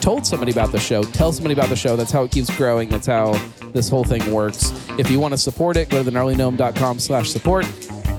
told 0.00 0.26
somebody 0.26 0.50
about 0.50 0.72
the 0.72 0.80
show, 0.80 1.04
tell 1.04 1.30
somebody 1.30 1.54
about 1.54 1.68
the 1.68 1.76
show. 1.76 1.94
That's 1.94 2.10
how 2.10 2.24
it 2.24 2.32
keeps 2.32 2.50
growing. 2.56 2.88
That's 2.88 3.06
how 3.06 3.34
this 3.72 3.88
whole 3.88 4.02
thing 4.02 4.28
works. 4.32 4.72
If 4.98 5.08
you 5.08 5.20
want 5.20 5.34
to 5.34 5.38
support 5.38 5.76
it, 5.76 5.88
go 5.88 6.02
to 6.02 6.10
thegnarlygnome.com 6.10 6.98
slash 6.98 7.30
support. 7.30 7.64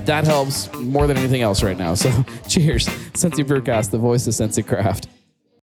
That 0.06 0.24
helps 0.24 0.72
more 0.76 1.06
than 1.06 1.18
anything 1.18 1.42
else 1.42 1.62
right 1.62 1.76
now. 1.76 1.92
So 1.92 2.08
cheers. 2.48 2.88
Cincy 3.12 3.44
Brewcast, 3.44 3.90
the 3.90 3.98
voice 3.98 4.26
of 4.26 4.32
Cincy 4.32 4.66
Craft. 4.66 5.06